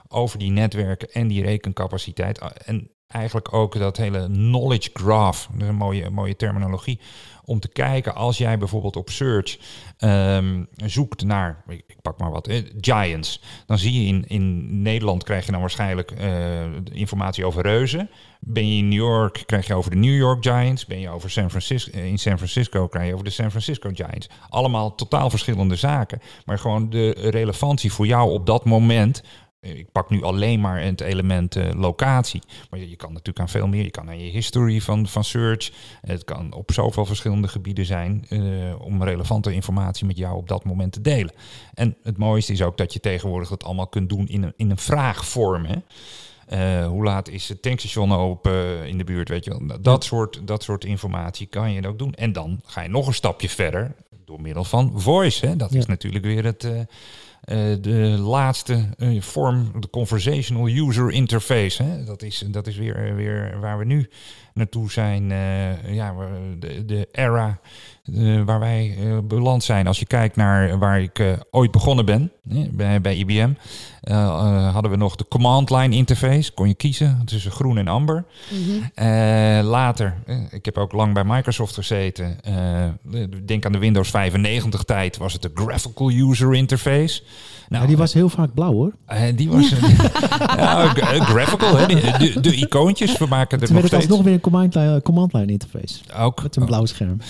over 0.09 0.38
die 0.38 0.50
netwerken 0.50 1.12
en 1.12 1.28
die 1.28 1.42
rekencapaciteit. 1.42 2.40
ah, 2.40 2.50
En 2.64 2.90
eigenlijk 3.12 3.54
ook 3.54 3.78
dat 3.78 3.96
hele 3.96 4.26
knowledge 4.26 4.90
graph, 4.92 5.48
dat 5.52 5.62
is 5.62 5.68
een 5.68 5.74
mooie, 5.74 6.10
mooie 6.10 6.36
terminologie, 6.36 6.98
om 7.44 7.60
te 7.60 7.68
kijken 7.68 8.14
als 8.14 8.38
jij 8.38 8.58
bijvoorbeeld 8.58 8.96
op 8.96 9.10
search 9.10 9.58
ehm, 9.98 10.64
zoekt 10.76 11.24
naar, 11.24 11.62
ik, 11.68 11.96
pak 12.02 12.18
maar 12.18 12.30
wat, 12.30 12.46
eh, 12.46 12.64
giants, 12.80 13.42
dan 13.66 13.78
zie 13.78 14.00
je 14.00 14.06
in, 14.06 14.24
in 14.26 14.82
Nederland 14.82 15.24
krijg 15.24 15.46
je 15.46 15.52
dan 15.52 15.60
waarschijnlijk 15.60 16.10
eh, 16.10 16.62
informatie 16.92 17.46
over 17.46 17.62
reuzen. 17.62 18.10
Ben 18.40 18.68
je 18.68 18.76
in 18.76 18.88
New 18.88 18.98
York, 18.98 19.42
krijg 19.46 19.66
je 19.66 19.74
over 19.74 19.90
de 19.90 19.96
New 19.96 20.16
York 20.16 20.42
Giants. 20.44 20.86
Ben 20.86 21.00
je 21.00 21.08
over 21.08 21.30
San 21.30 21.50
Francisco, 21.50 21.90
eh, 21.90 22.06
in 22.06 22.18
San 22.18 22.36
Francisco, 22.36 22.88
krijg 22.88 23.06
je 23.06 23.12
over 23.12 23.24
de 23.24 23.30
San 23.30 23.50
Francisco 23.50 23.90
Giants. 23.92 24.28
Allemaal 24.48 24.94
totaal 24.94 25.30
verschillende 25.30 25.76
zaken. 25.76 26.20
Maar 26.44 26.58
gewoon 26.58 26.90
de 26.90 27.10
relevantie 27.10 27.92
voor 27.92 28.06
jou 28.06 28.30
op 28.30 28.46
dat 28.46 28.64
moment. 28.64 29.22
Eh, 29.62 29.78
Ik 29.78 29.92
pak 29.92 30.10
nu 30.10 30.22
alleen 30.22 30.60
maar 30.60 30.82
het 30.82 31.00
element 31.00 31.56
eh, 31.56 31.70
locatie. 31.74 32.42
Maar 32.70 32.80
je, 32.80 32.88
je 32.90 32.96
kan 32.96 33.08
natuurlijk 33.10 33.40
aan 33.40 33.48
veel 33.48 33.66
meer. 33.66 33.82
Je 33.84 33.90
kan 33.90 34.08
aan 34.08 34.18
je 34.24 34.30
history 34.30 34.80
van, 34.80 35.06
van 35.08 35.24
search. 35.24 35.70
Het 36.00 36.24
kan 36.24 36.52
op 36.52 36.72
zoveel 36.72 37.04
verschillende 37.06 37.48
gebieden 37.48 37.86
zijn. 37.86 38.24
eh, 38.28 38.40
om 38.80 39.02
relevante 39.02 39.52
informatie 39.54 40.06
met 40.06 40.16
jou 40.16 40.36
op 40.36 40.48
dat 40.48 40.64
moment 40.64 40.92
te 40.92 41.00
delen. 41.00 41.32
En 41.74 41.96
het 42.02 42.16
mooiste 42.18 42.52
is 42.52 42.62
ook 42.62 42.76
dat 42.76 42.92
je 42.92 43.00
tegenwoordig 43.00 43.48
dat 43.48 43.64
allemaal 43.64 43.86
kunt 43.86 44.08
doen 44.08 44.28
in 44.28 44.42
een, 44.42 44.52
in 44.56 44.70
een 44.70 44.78
vraagvorm. 44.78 45.64
Hè? 45.64 45.76
Hoe 46.86 47.04
laat 47.04 47.28
is 47.28 47.48
het 47.48 47.62
tankstation 47.62 48.12
open 48.12 48.86
in 48.88 48.98
de 48.98 49.04
buurt, 49.04 49.28
weet 49.28 49.44
je 49.44 49.50
wel. 49.50 49.60
Nou, 49.60 49.80
Dat, 49.80 50.04
soort, 50.04 50.40
dat 50.46 50.62
soort 50.62 50.84
informatie 50.84 51.46
kan 51.46 51.72
je 51.72 51.88
ook 51.88 51.98
doen. 51.98 52.14
En 52.14 52.32
dan 52.32 52.60
ga 52.64 52.80
je 52.82 52.88
nog 52.88 53.06
een 53.06 53.14
stapje 53.14 53.48
verder 53.48 53.94
door 54.24 54.40
middel 54.40 54.64
van 54.64 54.92
voice. 54.94 55.46
Hè. 55.46 55.56
Dat 55.56 55.72
Ja. 55.72 55.78
is 55.78 55.86
natuurlijk 55.86 56.24
weer 56.24 56.44
het, 56.44 56.68
de 57.80 58.16
laatste 58.18 58.88
eh, 58.99 59.20
vorm, 59.20 59.80
de 59.80 59.90
conversational 59.90 60.68
user 60.68 61.11
interface. 61.11 61.82
Hè. 61.82 62.05
Dat, 62.05 62.22
is, 62.22 62.45
dat 62.51 62.66
is 62.66 62.76
weer, 62.76 62.97
eh, 62.97 63.14
weer 63.14 63.61
waar 63.61 63.78
we 63.78 63.84
nu 63.84 64.09
naartoe 64.55 64.90
zijn. 64.90 65.30
eh, 65.30 65.95
ja, 65.95 66.14
de, 66.59 66.84
de 66.84 67.09
era 67.12 67.61
eh, 68.03 68.42
waar 68.44 68.61
wij 68.61 68.96
eh, 68.98 69.18
beland 69.24 69.64
zijn. 69.64 69.86
Als 69.86 69.98
je 69.98 70.07
kijkt 70.07 70.36
naar 70.36 70.78
waar 70.78 71.00
ik 71.03 71.18
eh, 71.18 71.32
ooit 71.50 71.70
begonnen 71.70 72.05
ben, 72.05 72.32
hè, 72.48 72.68
bij, 72.72 73.00
bij 73.00 73.16
IBM, 73.16 73.50
hadden 74.72 74.90
we 74.90 74.96
nog 74.96 75.16
de 75.16 75.26
command 75.28 75.70
line 75.70 75.94
interface. 75.96 76.53
Kon 76.53 76.68
je 76.68 76.74
kiezen 76.74 77.22
tussen 77.24 77.50
groen 77.50 77.78
en 77.78 77.88
amber. 77.88 78.24
mhm. 78.50 79.07
Eh, 79.07 79.64
later, 79.64 80.14
ik 80.50 80.64
heb 80.64 80.78
ook 80.78 80.92
lang 80.92 81.14
bij 81.14 81.24
Microsoft 81.24 81.74
gezeten. 81.74 82.40
eh, 82.44 82.88
denk 83.44 83.66
aan 83.66 83.72
de 83.72 83.78
Windows 83.78 84.11
95 84.11 84.82
tijd 84.82 85.16
was 85.16 85.32
het 85.32 85.42
de 85.42 85.50
graphical 85.55 86.11
user 86.11 86.55
interface. 86.55 87.22
Nou, 87.68 87.82
Ja, 87.82 87.88
die 87.88 87.98
was 87.98 88.12
heel 88.12 88.28
vaak 88.28 88.55
blauw 88.55 88.72
hoor. 88.72 88.92
die 89.34 89.50
was 89.50 89.68
ja, 90.57 90.88
g- 90.94 91.24
graphical, 91.24 91.76
hè? 91.76 91.86
De, 91.86 92.14
de, 92.18 92.40
de 92.40 92.55
icoontjes, 92.55 93.18
we 93.18 93.26
maken 93.26 93.61
er 93.61 93.66
Toen 93.66 93.74
nog 93.74 93.82
werd 93.82 93.82
het 93.82 93.86
steeds. 93.86 94.07
alsnog 94.07 94.24
weer 94.24 94.34
een 94.34 94.40
command 94.40 94.74
line, 94.74 95.03
command 95.03 95.32
line 95.32 95.53
interface. 95.53 95.94
Ook, 96.16 96.42
Met 96.42 96.57
een 96.57 96.64
blauw 96.64 96.84
scherm. 96.86 97.16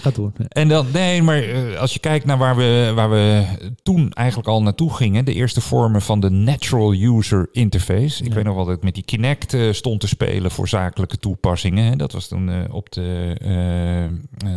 Gaat 0.00 0.14
door. 0.14 0.32
En 0.48 0.68
dan, 0.68 0.86
nee, 0.92 1.22
maar 1.22 1.42
eh, 1.42 1.78
als 1.78 1.92
je 1.92 1.98
kijkt 1.98 2.24
naar 2.26 2.38
waar 2.38 2.56
we, 2.56 2.92
waar 2.94 3.10
we 3.10 3.44
toen 3.82 4.12
eigenlijk 4.12 4.48
al 4.48 4.62
naartoe 4.62 4.94
gingen, 4.94 5.24
de 5.24 5.32
eerste 5.34 5.60
vormen 5.60 6.02
van 6.02 6.20
de 6.20 6.30
Natural 6.30 6.92
User 6.92 7.48
Interface. 7.52 8.22
Ik 8.22 8.28
Ja. 8.28 8.34
weet 8.34 8.44
nog 8.44 8.54
wel 8.54 8.64
dat 8.64 8.76
ik 8.76 8.82
met 8.82 8.94
die 8.94 9.04
Kinect 9.04 9.54
eh, 9.54 9.72
stond 9.72 10.00
te 10.00 10.08
spelen 10.08 10.50
voor 10.50 10.68
zakelijke 10.68 11.16
toepassingen. 11.18 11.84
Hè. 11.84 11.96
Dat 11.96 12.12
was 12.12 12.28
toen 12.28 12.48
eh, 12.50 12.74
op 12.74 12.92
de, 12.92 13.34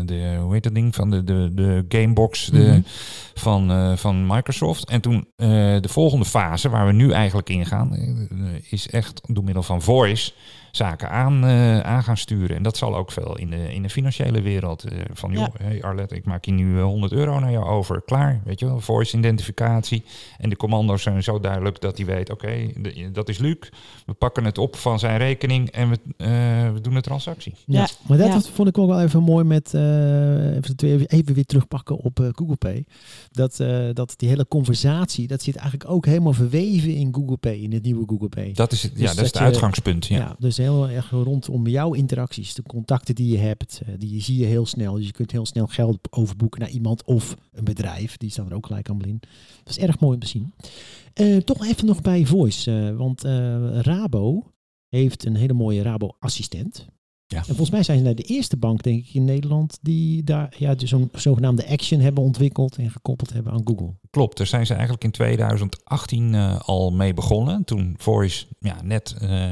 de, 0.06 0.38
hoe 0.42 0.54
heet 0.54 0.64
dat 0.64 0.74
ding, 0.76 0.96
van 0.96 1.10
de, 1.10 1.24
de, 1.24 1.52
de 1.54 1.86
Gamebox 1.90 2.46
de, 2.46 2.58
Mhm. 2.58 2.80
van, 3.34 3.98
van 3.98 4.26
Microsoft. 4.28 4.90
En 4.90 5.02
toen 5.02 5.28
de 5.36 5.82
volgende 5.88 6.26
fase, 6.26 6.70
waar 6.70 6.86
we 6.86 6.92
nu 6.94 7.12
eigenlijk 7.12 7.50
in 7.50 7.66
gaan, 7.66 7.98
is 8.70 8.90
echt 8.90 9.22
door 9.28 9.44
middel 9.44 9.64
van 9.64 9.82
voice 9.82 10.32
zaken 10.78 11.10
aan, 11.10 11.46
eh, 11.46 11.80
aan 11.80 12.04
gaan 12.04 12.18
sturen. 12.18 12.56
En 12.56 12.64
dat 12.64 12.78
zal 12.78 12.96
ook 12.96 13.12
veel 13.12 13.38
in 13.38 13.50
de, 13.50 13.74
in 13.74 13.82
de 13.82 13.90
financiële 13.90 14.42
wereld. 14.42 14.84
eh, 14.84 14.98
van, 15.14 15.32
joh, 15.32 15.42
Ja. 15.60 15.66
hey 15.66 15.84
Arlet, 15.84 16.12
ik 16.12 16.26
maak 16.26 16.46
hier 16.46 16.54
nu 16.56 16.78
eh, 16.78 16.84
100 16.84 17.12
euro 17.12 17.40
naar 17.40 17.52
jou 17.52 17.66
over. 17.66 18.02
Klaar, 18.06 18.42
weet 18.46 18.60
je 18.60 18.66
wel. 18.66 18.80
Voice 18.80 19.18
identificatie. 19.18 20.04
En 20.38 20.50
de 20.50 20.56
commando's 20.56 21.02
zijn 21.02 21.24
zo 21.24 21.40
duidelijk 21.40 21.82
dat 21.82 21.98
hij 21.98 22.06
weet, 22.06 22.32
oké, 22.32 22.72
dat 23.12 23.30
is 23.30 23.38
Luc. 23.38 23.56
We 24.06 24.14
pakken 24.14 24.46
het 24.46 24.58
op 24.58 24.76
van 24.76 25.00
zijn 25.00 25.18
rekening 25.18 25.70
en 25.70 25.90
we, 25.90 25.98
eh, 26.18 26.28
we 26.74 26.82
doen 26.82 26.94
de 26.94 27.02
transactie. 27.02 27.54
Ja, 27.66 27.80
Ja, 27.80 27.88
maar 28.08 28.18
dat 28.18 28.28
ja. 28.28 28.40
vond 28.54 28.68
ik 28.68 28.78
ook 28.78 28.88
wel 28.90 29.02
even 29.02 29.24
mooi 29.24 29.44
met, 29.44 29.74
eh, 29.74 30.56
even, 30.56 30.76
twee- 30.76 31.06
even 31.06 31.34
weer 31.34 31.46
terugpakken 31.46 31.96
op 31.98 32.20
eh, 32.20 32.28
Google 32.32 32.56
Pay. 32.56 32.86
Dat, 33.32 33.60
eh, 33.60 33.86
dat 33.94 34.14
die 34.18 34.30
hele 34.30 34.48
conversatie, 34.48 35.28
dat 35.28 35.42
zit 35.44 35.56
eigenlijk 35.56 35.90
ook 35.90 36.06
helemaal 36.06 36.34
verweven 36.34 36.94
in 36.96 37.14
Google 37.14 37.38
Pay, 37.38 37.56
in 37.56 37.74
het 37.74 37.84
nieuwe 37.84 38.04
Google 38.08 38.30
Pay. 38.30 38.52
Dat 38.54 38.72
is 38.72 38.84
het, 38.84 38.92
Dus 38.92 39.02
ja, 39.02 39.08
dat 39.08 39.16
is 39.16 39.22
dat 39.24 39.26
het 39.32 39.38
je- 39.38 39.44
uitgangspunt. 39.44 40.06
Ja. 40.06 40.18
Ja. 40.18 40.36
dus 40.40 40.58
heel 40.74 40.90
erg 40.90 41.10
rondom 41.10 41.68
jouw 41.68 41.94
interacties, 41.94 42.54
de 42.54 42.64
contacten 42.64 43.16
die 43.16 43.32
je 43.32 43.38
hebt, 43.38 43.82
eh, 43.86 43.94
die 43.98 44.22
zie 44.22 44.38
je 44.38 44.46
heel 44.46 44.66
snel. 44.66 44.94
Dus 44.94 45.06
je 45.06 45.12
kunt 45.12 45.32
heel 45.32 45.46
snel 45.46 45.68
geld 45.68 46.00
overboeken 46.10 46.60
naar 46.60 46.70
iemand 46.70 47.04
of 47.04 47.36
een 47.52 47.64
bedrijf. 47.64 48.18
Die 48.18 48.30
staan 48.30 48.50
er 48.50 48.56
ook 48.56 48.66
gelijk 48.66 48.88
in. 48.88 49.20
Dat 49.64 49.78
is 49.78 49.78
erg 49.78 50.00
mooi 50.00 50.14
om 50.14 50.20
te 50.20 50.28
zien. 50.28 50.54
Eh, 51.14 51.38
toch 51.38 51.66
even 51.66 51.86
nog 51.86 52.02
bij 52.02 52.26
Voice, 52.26 52.72
eh, 52.72 52.96
want 52.98 53.22
Rabo 53.86 54.52
heeft 54.88 55.26
een 55.26 55.36
hele 55.36 55.54
mooie 55.54 55.82
Rabo-assistent. 55.82 56.88
Ja. 57.28 57.38
En 57.38 57.46
volgens 57.46 57.70
mij 57.70 57.84
zijn 57.84 58.06
ze 58.06 58.14
de 58.14 58.24
eerste 58.24 58.58
bank, 58.58 58.84
denk 58.84 59.06
ik, 59.06 59.14
in 59.14 59.26
Nederland 59.26 59.78
die 59.82 60.24
daar 60.24 60.54
ja, 60.58 60.76
dus 60.76 60.90
zo'n 60.90 61.10
zogenaamde 61.14 61.68
action 61.68 62.00
hebben 62.00 62.24
ontwikkeld 62.24 62.76
en 62.76 62.92
gekoppeld 62.92 63.34
hebben 63.34 63.54
aan 63.54 63.62
Google. 63.64 63.94
Klopt, 64.10 64.38
daar 64.38 64.48
zijn 64.48 64.66
ze 64.66 64.74
eigenlijk 64.74 65.04
in 65.04 65.12
2018 65.12 66.36
eh, 66.36 66.60
al 66.60 66.92
mee 66.92 67.14
begonnen. 67.14 67.64
Toen 67.64 67.96
Voice 67.98 68.46
ja, 68.60 68.82
net 68.84 69.16
eh, 69.20 69.52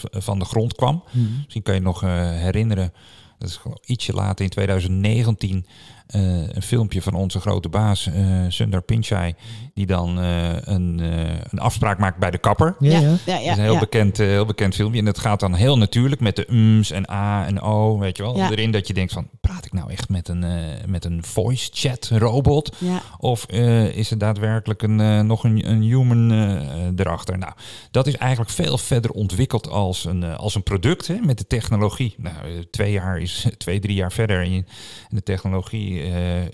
van 0.00 0.38
de 0.38 0.44
grond 0.44 0.74
kwam. 0.74 1.02
Misschien 1.36 1.62
kan 1.62 1.74
je 1.74 1.80
nog 1.80 2.02
eh, 2.02 2.30
herinneren, 2.30 2.92
dat 3.38 3.48
is 3.48 3.56
gewoon 3.56 3.78
ietsje 3.86 4.12
later 4.12 4.44
in 4.44 4.50
2019, 4.50 5.66
eh, 6.10 6.22
een 6.48 6.62
filmpje 6.62 7.02
van 7.02 7.14
onze 7.14 7.40
grote 7.40 7.68
baas 7.68 8.06
eh 8.06 8.44
Sundar 8.48 8.82
Pichai, 8.82 9.34
die 9.74 9.86
dan 9.86 10.20
eh, 10.20 10.48
een, 10.60 11.00
eh, 11.00 11.34
een 11.50 11.58
afspraak 11.58 11.98
maakt 11.98 12.18
bij 12.18 12.30
de 12.30 12.38
kapper. 12.38 12.76
Ja, 12.78 12.90
ja. 12.90 13.00
ja, 13.00 13.08
Dat 13.08 13.18
ja, 13.24 13.50
is 13.50 13.56
een 13.56 13.62
heel, 13.62 13.72
ja. 13.72 13.78
bekend, 13.78 14.18
eh, 14.18 14.26
heel 14.26 14.44
bekend 14.44 14.74
filmpje. 14.74 14.98
En 14.98 15.04
dat 15.04 15.18
gaat 15.18 15.40
dan 15.40 15.54
heel 15.54 15.78
natuurlijk 15.78 16.20
met 16.20 16.36
de 16.36 16.46
ums 16.50 16.90
en 16.90 17.10
a 17.10 17.46
en 17.46 17.60
o, 17.60 17.98
weet 17.98 18.16
je 18.16 18.22
wel. 18.22 18.36
Ja. 18.36 18.50
Erin 18.50 18.70
dat 18.70 18.86
je 18.86 18.94
denkt 18.94 19.12
van, 19.12 19.28
praat 19.40 19.64
ik 19.64 19.72
nou 19.72 19.90
echt 19.90 20.08
met 20.08 20.28
een, 20.28 20.44
eh, 20.44 20.50
met 20.86 21.04
een 21.04 21.24
voice 21.24 21.70
chat 21.72 22.10
robot? 22.12 22.76
Ja, 22.78 23.02
Of 23.18 23.44
eh, 23.44 23.96
is 23.96 24.10
er 24.10 24.18
daadwerkelijk 24.18 24.82
een, 24.82 25.00
eh, 25.00 25.20
nog 25.20 25.44
een, 25.44 25.68
een 25.70 25.82
human 25.82 26.32
eh, 26.32 26.88
erachter? 26.96 27.38
Nou, 27.38 27.52
dat 27.90 28.06
is 28.06 28.16
eigenlijk 28.16 28.50
veel 28.50 28.78
verder 28.78 29.10
ontwikkeld 29.10 29.68
als 29.68 30.04
een, 30.04 30.24
als 30.24 30.54
een 30.54 30.62
product 30.62 31.06
hè, 31.06 31.16
met 31.20 31.38
de 31.38 31.46
technologie. 31.46 32.14
Nou, 32.18 32.34
twee 32.70 32.92
jaar 32.92 33.20
is 33.20 33.30
is 33.44 33.52
twee, 33.58 33.80
drie 33.80 33.94
jaar 33.94 34.12
verder. 34.12 34.42
En, 34.42 34.52
je, 34.52 34.64
en 35.08 35.16
de 35.16 35.22
technologie 35.22 35.92
uh, 35.92 35.99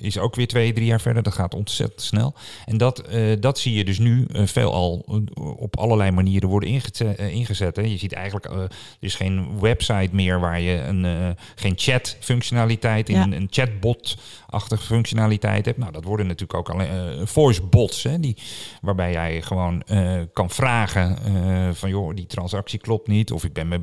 is 0.00 0.18
ook 0.18 0.34
weer 0.34 0.46
twee, 0.46 0.72
drie 0.72 0.86
jaar 0.86 1.00
verder. 1.00 1.22
Dat 1.22 1.34
gaat 1.34 1.54
ontzettend 1.54 2.02
snel. 2.02 2.34
En 2.64 2.76
dat, 2.76 3.02
uh, 3.12 3.36
dat 3.40 3.58
zie 3.58 3.74
je 3.74 3.84
dus 3.84 3.98
nu 3.98 4.26
uh, 4.32 4.46
veelal 4.46 5.04
op 5.56 5.78
allerlei 5.78 6.10
manieren 6.10 6.48
worden 6.48 6.68
ingezet. 6.68 7.18
ingezet 7.18 7.76
hè. 7.76 7.82
Je 7.82 7.96
ziet 7.96 8.12
eigenlijk, 8.12 8.44
er 8.44 8.70
is 9.00 9.14
geen 9.14 9.60
website 9.60 10.08
meer 10.12 10.40
waar 10.40 10.60
je 10.60 10.82
een, 10.82 11.36
geen 11.54 11.74
chat 11.76 12.16
functionaliteit 12.20 13.08
in 13.08 13.16
ja. 13.16 13.22
een, 13.22 13.32
een 13.32 13.48
chatbot-achtige 14.56 14.94
functionaliteit 14.94 15.64
hebt. 15.64 15.78
Nou, 15.78 15.92
dat 15.92 16.04
worden 16.04 16.26
natuurlijk 16.26 16.58
ook 16.58 16.70
alleen 16.70 17.26
voice 17.26 17.62
bots, 17.62 18.02
hè, 18.02 18.20
die, 18.20 18.36
waarbij 18.80 19.12
jij 19.12 19.42
gewoon 19.42 19.82
kan 20.32 20.50
vragen 20.50 21.18
van 21.74 21.90
joh, 21.90 22.14
die 22.14 22.26
transactie 22.26 22.78
klopt 22.78 23.08
niet. 23.08 23.32
Of 23.32 23.44
ik 23.44 23.52
ben 23.52 23.68
mijn, 23.68 23.82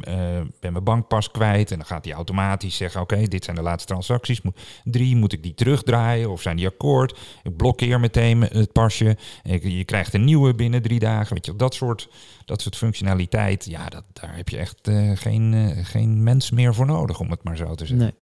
ben 0.60 0.72
mijn 0.72 0.84
bankpas 0.84 1.32
kwijt. 1.32 1.72
En 1.72 1.78
dan 1.78 1.86
gaat 1.86 2.06
hij 2.06 2.14
automatisch 2.14 2.76
zeggen, 2.76 3.02
oké, 3.02 3.28
dit 3.28 3.44
zijn 3.44 3.56
de 3.56 3.62
laatste 3.62 3.88
transacties. 3.88 4.42
Drie, 4.84 5.16
moet 5.16 5.34
ik 5.34 5.44
die 5.44 5.54
terugdraaien 5.54 6.32
of 6.32 6.42
zijn 6.42 6.58
die 6.58 6.68
akkoord? 6.68 7.20
Ik 7.44 7.58
blokkeer 7.58 8.00
meteen 8.00 8.42
het 8.42 8.72
pasje. 8.72 9.18
je 9.62 9.84
krijgt 9.86 10.14
een 10.14 10.24
nieuwe 10.24 10.56
binnen 10.56 10.82
drie 10.82 11.00
dagen. 11.00 11.34
Weet 11.34 11.46
je, 11.46 11.56
dat 11.56 11.74
soort, 11.74 12.10
dat 12.46 12.62
soort 12.62 12.76
functionaliteit, 12.76 13.66
ja, 13.66 13.90
dat, 13.90 14.04
daar 14.14 14.36
heb 14.36 14.50
je 14.50 14.58
echt 14.58 14.88
uh, 14.88 15.12
geen, 15.16 15.54
uh, 15.54 15.86
geen 15.86 16.24
mens 16.24 16.52
meer 16.52 16.74
voor 16.74 16.86
nodig, 16.86 17.20
om 17.20 17.30
het 17.30 17.44
maar 17.44 17.58
zo 17.58 17.76
te 17.76 17.86
zeggen. 17.86 17.98
Nee. 17.98 18.23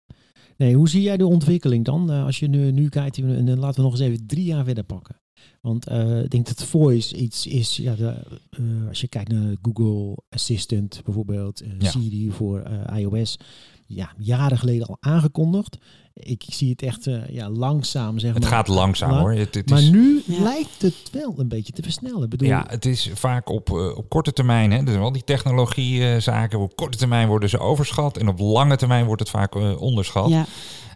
Nee, 0.60 0.76
hoe 0.76 0.89
zie 0.89 1.01
jij 1.01 1.18
de 1.18 1.28
ontwikkeling 1.28 1.86
dan? 1.86 2.12
Uh, 2.12 2.26
als 2.26 2.39
je 2.39 2.47
nu, 2.47 2.72
nu 2.72 2.89
kijkt, 2.89 3.18
en 3.18 3.60
laten 3.60 3.76
we 3.76 3.82
nog 3.82 3.91
eens 3.91 4.10
even 4.10 4.28
drie 4.28 4.43
jaar 4.43 4.66
verder 4.66 4.84
pakken. 4.84 5.22
Want 5.62 5.89
uh, 5.91 6.24
ik 6.24 6.30
denk 6.30 6.47
dat 6.47 6.64
voice 6.64 7.16
iets 7.16 7.47
is, 7.47 7.78
ja, 7.78 7.95
de, 7.95 8.24
uh, 8.60 8.88
als 8.88 9.01
je 9.01 9.07
kijkt 9.07 9.32
naar 9.32 9.55
Google 9.62 10.18
Assistant 10.30 11.01
bijvoorbeeld, 11.03 11.64
uh, 11.64 11.70
ja. 11.80 11.89
Siri 11.89 12.32
voor 12.32 12.64
iOS, 12.95 13.38
ja, 13.86 14.14
jaren 14.18 14.57
geleden 14.57 14.88
al 14.88 14.97
aangekondigd. 14.99 15.78
Ik 16.20 16.43
zie 16.47 16.70
het 16.70 16.82
echt 16.82 17.07
ja, 17.30 17.49
langzaam, 17.49 18.20
zeg 18.20 18.34
het 18.34 18.41
maar. 18.41 18.51
gaat 18.51 18.67
langzaam 18.67 19.11
hoor. 19.11 19.34
Het, 19.34 19.55
het 19.55 19.70
maar 19.70 19.80
is... 19.80 19.89
nu 19.89 20.22
ja. 20.26 20.41
lijkt 20.41 20.82
het 20.82 21.09
wel 21.11 21.34
een 21.38 21.47
beetje 21.47 21.74
te 21.74 21.82
versnellen. 21.82 22.30
Bedoel... 22.30 22.47
Ja, 22.47 22.65
het 22.67 22.86
is 22.86 23.09
vaak 23.13 23.49
op, 23.49 23.72
op 23.72 24.09
korte 24.09 24.34
termijn. 24.34 24.72
Hè. 24.72 24.84
Dus 24.84 24.95
al 24.95 25.11
die 25.11 25.24
technologie 25.24 26.20
zaken, 26.20 26.59
op 26.59 26.76
korte 26.76 26.97
termijn 26.97 27.28
worden 27.28 27.49
ze 27.49 27.59
overschat. 27.59 28.17
En 28.17 28.28
op 28.28 28.39
lange 28.39 28.76
termijn 28.76 29.05
wordt 29.05 29.22
het 29.22 29.30
vaak 29.30 29.55
onderschat. 29.80 30.30
Ja. 30.30 30.45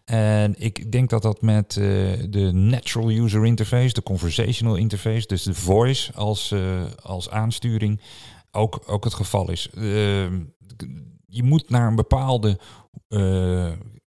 En 0.05 0.55
ik 0.57 0.91
denk 0.91 1.09
dat 1.09 1.21
dat 1.21 1.41
met 1.41 1.76
uh, 1.76 1.86
de 2.30 2.51
natural 2.51 3.09
user 3.09 3.45
interface, 3.45 3.93
de 3.93 4.03
conversational 4.03 4.76
interface, 4.76 5.28
dus 5.28 5.43
de 5.43 5.53
voice 5.53 6.13
als, 6.13 6.51
uh, 6.51 6.82
als 7.01 7.30
aansturing, 7.30 8.01
ook, 8.51 8.84
ook 8.86 9.03
het 9.03 9.13
geval 9.13 9.51
is. 9.51 9.69
Uh, 9.74 9.84
je 11.26 11.43
moet 11.43 11.69
naar 11.69 11.88
een 11.88 11.95
bepaalde 11.95 12.59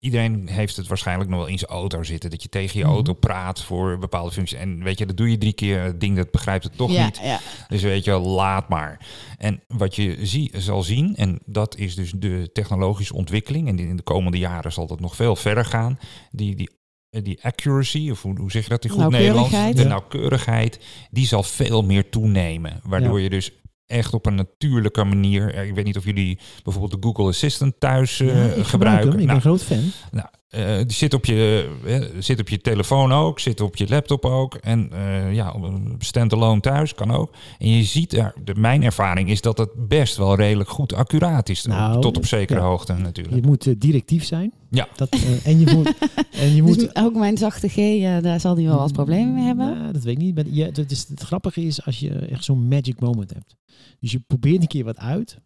iedereen 0.01 0.49
heeft 0.49 0.77
het 0.77 0.87
waarschijnlijk 0.87 1.31
nog 1.31 1.39
wel 1.39 1.49
in 1.49 1.59
zijn 1.59 1.71
auto 1.71 2.03
zitten. 2.03 2.31
Dat 2.31 2.43
je 2.43 2.49
tegen 2.49 2.79
je 2.79 2.85
auto 2.85 3.13
praat 3.13 3.63
voor 3.63 3.99
bepaalde 3.99 4.31
functies. 4.31 4.59
En 4.59 4.83
weet 4.83 4.99
je, 4.99 5.07
dat 5.07 5.17
doe 5.17 5.31
je 5.31 5.39
drie 5.39 5.53
keer. 5.53 5.83
Het 5.83 6.01
ding 6.01 6.17
dat 6.17 6.31
begrijpt 6.31 6.65
het 6.65 6.77
toch 6.77 6.93
ja, 6.93 7.05
niet. 7.05 7.21
Ja. 7.23 7.41
Dus 7.69 7.83
weet 7.83 8.05
je, 8.05 8.19
laat 8.19 8.69
maar. 8.69 9.07
En 9.39 9.63
wat 9.69 9.97
je 9.97 10.27
zie, 10.27 10.51
zal 10.57 10.83
zien, 10.83 11.17
en 11.17 11.39
dat 11.47 11.77
is 11.77 11.95
dus 11.95 12.13
de 12.17 12.51
technologische 12.53 13.15
ontwikkeling. 13.15 13.69
En 13.69 13.79
in 13.79 13.97
de 13.97 14.03
komende 14.03 14.39
jaren 14.39 14.73
zal 14.73 14.87
dat 14.87 15.01
nog 15.01 15.17
veel 15.17 15.37
verder 15.37 15.65
gaan. 15.65 15.99
Die, 16.31 16.55
die 16.55 16.71
die 17.11 17.45
accuracy, 17.45 18.11
of 18.11 18.23
hoe, 18.23 18.39
hoe 18.39 18.51
zeg 18.51 18.63
je 18.63 18.69
dat 18.69 18.85
in 18.85 18.91
goed 18.91 19.11
Nederlands? 19.11 19.51
De 19.51 19.85
nauwkeurigheid, 19.85 20.81
die 21.11 21.27
zal 21.27 21.43
veel 21.43 21.83
meer 21.83 22.11
toenemen. 22.11 22.81
Waardoor 22.83 23.17
ja. 23.17 23.23
je 23.23 23.31
dus 23.31 23.53
echt 23.91 24.15
op 24.15 24.27
een 24.27 24.35
natuurlijke 24.35 25.05
manier. 25.05 25.55
Ik 25.55 25.75
weet 25.75 25.85
niet 25.85 25.97
of 25.97 26.05
jullie 26.05 26.39
bijvoorbeeld 26.63 27.03
de 27.03 27.09
Google 27.09 27.27
Assistant 27.27 27.75
thuis 27.79 28.21
uh, 28.21 28.47
ja, 28.49 28.55
ik 28.55 28.67
gebruiken. 28.67 29.09
Ik 29.09 29.15
nou, 29.15 29.27
ben 29.27 29.35
een 29.35 29.41
groot 29.41 29.63
fan. 29.63 29.91
Nou, 30.11 30.29
uh, 30.51 30.77
die 30.77 30.93
zit 30.93 31.15
op, 31.15 31.25
je, 31.25 31.71
uh, 31.87 32.05
zit 32.19 32.41
op 32.41 32.49
je 32.49 32.61
telefoon 32.61 33.13
ook, 33.13 33.41
zit 33.41 33.61
op 33.61 33.77
je 33.77 33.89
laptop 33.89 34.25
ook. 34.25 34.55
En 34.55 34.91
ja, 35.33 35.55
standalone 35.99 36.61
thuis 36.61 36.95
kan 36.95 37.11
ook. 37.11 37.31
En 37.59 37.69
je 37.69 37.85
ziet 37.85 38.11
daar, 38.11 38.35
de, 38.45 38.55
mijn 38.55 38.83
ervaring 38.83 39.31
is 39.31 39.41
dat 39.41 39.59
het 39.59 39.89
best 39.89 40.17
wel 40.17 40.35
redelijk 40.35 40.69
goed 40.69 40.95
accuraat 40.95 41.49
is. 41.49 41.65
Nou, 41.65 42.01
tot 42.01 42.17
op 42.17 42.27
zekere 42.27 42.61
ja. 42.61 42.67
hoogte 42.67 42.93
natuurlijk. 42.93 43.37
Je 43.37 43.47
moet 43.47 43.81
directief 43.81 44.25
zijn. 44.25 44.53
Ja. 44.71 44.89
Dat, 44.97 45.17
en 45.45 45.61
je 45.61 45.75
moet. 45.75 45.93
en 46.31 46.55
je 46.55 46.63
moet 46.63 46.79
dus 46.79 46.95
ook 46.95 47.15
mijn 47.15 47.39
zachte 47.39 47.69
G, 47.69 48.01
daar 48.23 48.41
zal 48.41 48.55
hij 48.55 48.65
wel 48.65 48.79
wat 48.79 48.93
problemen 48.93 49.35
mee 49.35 49.45
hebben. 49.45 49.79
Nou, 49.79 49.93
dat 49.93 50.03
weet 50.03 50.17
ik 50.17 50.23
niet. 50.23 50.35
Maar 50.35 50.45
ja, 50.47 50.71
dat 50.71 50.91
is, 50.91 51.07
het 51.09 51.21
grappige 51.21 51.63
is 51.65 51.85
als 51.85 52.01
je 52.01 52.11
echt 52.11 52.45
zo'n 52.45 52.69
magic 52.69 53.01
moment 53.01 53.33
hebt. 53.35 53.57
Dus 54.01 54.13
je 54.13 54.21
probeert 54.27 54.63
een 54.63 54.69
keer 54.69 54.85
wat 54.85 54.99
uit. 54.99 55.39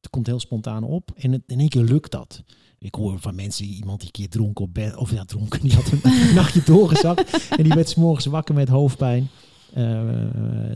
Het 0.00 0.10
komt 0.10 0.26
heel 0.26 0.40
spontaan 0.40 0.82
op. 0.84 1.10
En 1.16 1.32
het, 1.32 1.42
in 1.46 1.58
één 1.58 1.68
keer 1.68 1.82
lukt 1.84 2.10
dat. 2.10 2.42
Ik 2.78 2.94
hoor 2.94 3.18
van 3.18 3.34
mensen, 3.34 3.64
iemand 3.66 3.98
die 3.98 4.06
een 4.06 4.12
keer 4.12 4.28
dronken 4.28 4.64
op 4.64 4.74
bed. 4.74 4.96
Of 4.96 5.12
ja, 5.12 5.24
dronken. 5.24 5.60
Die 5.60 5.72
had 5.74 5.90
een 5.92 6.34
nachtje 6.34 6.62
doorgezakt. 6.64 7.48
en 7.56 7.62
die 7.64 7.72
werd 7.74 7.88
s'morgens 7.88 8.26
wakker 8.26 8.54
met 8.54 8.68
hoofdpijn. 8.68 9.28
Uh, 9.76 10.24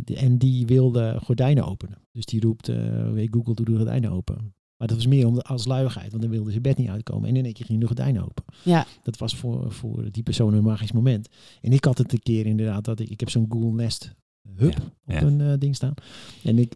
die, 0.05 0.17
en 0.17 0.39
die 0.39 0.67
wilde 0.67 1.19
gordijnen 1.23 1.65
openen. 1.67 1.99
Dus 2.13 2.25
die 2.25 2.41
roept, 2.41 2.69
uh, 2.69 2.77
Google, 3.31 3.55
doe 3.55 3.65
de 3.65 3.77
gordijnen 3.77 4.11
open. 4.11 4.55
Maar 4.77 4.89
dat 4.89 4.97
was 4.97 5.07
meer 5.07 5.27
om 5.27 5.35
de, 5.35 5.43
als 5.43 5.65
luiigheid, 5.67 6.11
want 6.11 6.23
dan 6.23 6.31
wilde 6.31 6.53
ze 6.53 6.61
bed 6.61 6.77
niet 6.77 6.89
uitkomen. 6.89 7.29
En 7.29 7.37
in 7.37 7.45
één 7.45 7.53
keer 7.53 7.67
ging 7.67 7.81
de 7.81 7.87
gordijnen 7.87 8.23
open. 8.25 8.45
Ja. 8.63 8.87
Dat 9.03 9.19
was 9.19 9.37
voor, 9.37 9.73
voor 9.73 10.11
die 10.11 10.23
persoon 10.23 10.55
een 10.55 10.63
magisch 10.63 10.93
moment. 10.93 11.29
En 11.61 11.73
ik 11.73 11.85
had 11.85 11.99
het 11.99 12.13
een 12.13 12.23
keer 12.23 12.47
inderdaad, 12.47 12.85
dat 12.85 13.01
ik, 13.01 13.09
ik 13.09 13.21
heb 13.21 13.31
zo'n 13.31 13.47
Google 13.49 13.73
Nest 13.73 14.15
hub 14.57 14.73
Ja. 14.73 14.85
op 15.07 15.13
Ja. 15.15 15.23
een 15.23 15.41
uh, 15.41 15.53
ding 15.59 15.75
staan. 15.77 15.95
En 16.43 16.59
ik 16.59 16.75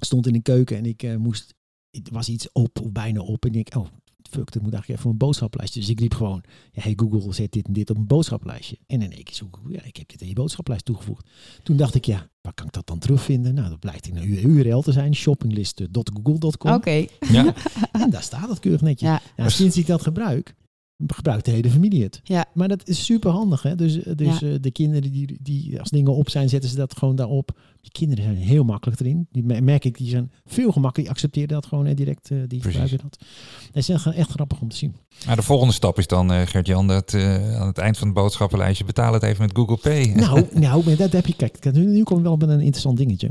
stond 0.00 0.26
in 0.26 0.32
de 0.32 0.42
keuken 0.42 0.76
en 0.76 0.86
ik 0.86 1.02
uh, 1.02 1.16
moest, 1.16 1.54
het 1.90 2.10
was 2.10 2.28
iets 2.28 2.52
op 2.52 2.80
of 2.80 2.92
bijna 2.92 3.20
op. 3.20 3.44
En 3.44 3.54
ik 3.54 3.54
denk, 3.54 3.84
oh 3.84 3.92
fuck, 4.30 4.52
dat 4.52 4.62
moet 4.62 4.72
eigenlijk 4.72 5.00
even 5.00 5.10
een 5.10 5.16
boodschaplijstje. 5.16 5.80
Dus 5.80 5.88
ik 5.88 6.00
liep 6.00 6.14
gewoon, 6.14 6.42
ja, 6.72 6.82
hey 6.82 6.92
Google, 6.96 7.32
zet 7.32 7.52
dit 7.52 7.66
en 7.66 7.72
dit 7.72 7.90
op 7.90 7.96
een 7.96 8.06
boodschaplijstje. 8.06 8.78
En 8.86 9.02
in 9.02 9.12
één 9.12 9.24
keer 9.24 9.34
zoek 9.34 9.60
ik, 9.64 9.74
ja, 9.76 9.82
ik 9.82 9.96
heb 9.96 10.08
dit 10.08 10.20
in 10.20 10.28
je 10.28 10.34
boodschaplijst 10.34 10.84
toegevoegd. 10.84 11.28
Toen 11.62 11.76
dacht 11.76 11.94
ik, 11.94 12.04
ja, 12.04 12.28
waar 12.40 12.54
kan 12.54 12.66
ik 12.66 12.72
dat 12.72 12.86
dan 12.86 12.98
terugvinden? 12.98 13.54
Nou, 13.54 13.68
dat 13.68 13.80
blijkt 13.80 14.06
in 14.06 14.16
een 14.16 14.50
URL 14.50 14.82
te 14.82 14.92
zijn, 14.92 15.14
shoppinglist.google.com. 15.14 16.50
Oké. 16.50 16.74
Okay. 16.74 17.08
Ja. 17.30 17.54
En 17.92 18.10
daar 18.10 18.22
staat 18.22 18.48
het 18.48 18.58
keurig 18.58 18.80
netjes. 18.80 19.08
Ja. 19.08 19.20
Ja, 19.36 19.48
sinds 19.48 19.76
ik 19.76 19.86
dat 19.86 20.02
gebruik, 20.02 20.54
gebruikt 21.06 21.44
de 21.44 21.50
hele 21.50 21.70
familie 21.70 22.02
het. 22.02 22.20
Ja. 22.24 22.44
Maar 22.54 22.68
dat 22.68 22.88
is 22.88 23.04
super 23.04 23.30
handig. 23.30 23.62
Hè? 23.62 23.74
Dus, 23.74 23.94
dus 23.94 24.38
Ja. 24.38 24.46
uh, 24.48 24.54
de 24.60 24.70
kinderen 24.70 25.12
die, 25.12 25.38
die 25.42 25.80
als 25.80 25.90
dingen 25.90 26.14
op 26.14 26.30
zijn, 26.30 26.48
zetten 26.48 26.70
ze 26.70 26.76
dat 26.76 26.96
gewoon 26.96 27.16
daarop. 27.16 27.58
Die 27.80 27.90
kinderen 27.92 28.24
zijn 28.24 28.36
heel 28.36 28.64
makkelijk 28.64 29.00
erin. 29.00 29.26
Die 29.32 29.42
me- 29.42 29.60
merk 29.60 29.84
ik, 29.84 29.98
die 29.98 30.08
zijn 30.08 30.32
veel 30.46 30.72
gemakkelijk. 30.72 30.96
Die 30.96 31.10
accepteren 31.10 31.48
dat 31.48 31.66
gewoon 31.66 31.86
hè, 31.86 31.94
direct. 31.94 32.30
Uh, 32.30 32.38
die 32.38 32.46
Precies. 32.60 32.64
gebruiken 32.80 32.98
dat. 32.98 33.18
Dat 33.66 33.76
is 33.82 33.88
echt, 33.88 34.06
echt 34.06 34.30
grappig 34.30 34.60
om 34.60 34.68
te 34.68 34.76
zien. 34.76 34.94
Maar 35.26 35.36
de 35.36 35.42
volgende 35.42 35.72
stap 35.74 35.98
is 35.98 36.06
dan, 36.06 36.32
uh, 36.32 36.40
Gert-Jan, 36.40 36.86
dat 36.86 37.12
uh, 37.12 37.56
aan 37.60 37.66
het 37.66 37.78
eind 37.78 37.98
van 37.98 38.06
het 38.06 38.16
boodschappenlijstje 38.16 38.84
betaal 38.84 39.12
het 39.12 39.22
even 39.22 39.42
met 39.42 39.56
Google 39.56 39.76
Pay. 39.76 40.04
nou, 40.14 40.46
nou, 40.52 40.84
maar 40.84 40.96
dat 40.96 41.12
heb 41.12 41.26
je. 41.26 41.34
Kijk, 41.36 41.72
nu, 41.72 41.86
nu 41.86 42.02
komen 42.02 42.22
we 42.22 42.28
wel 42.28 42.38
met 42.38 42.48
een 42.48 42.60
interessant 42.60 42.96
dingetje. 42.96 43.30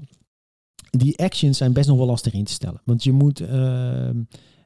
Die 0.89 1.17
actions 1.17 1.57
zijn 1.57 1.73
best 1.73 1.87
nog 1.87 1.97
wel 1.97 2.05
lastig 2.05 2.33
in 2.33 2.43
te 2.43 2.51
stellen. 2.51 2.81
Want 2.85 3.03
je 3.03 3.11
moet 3.11 3.41
uh, 3.41 3.47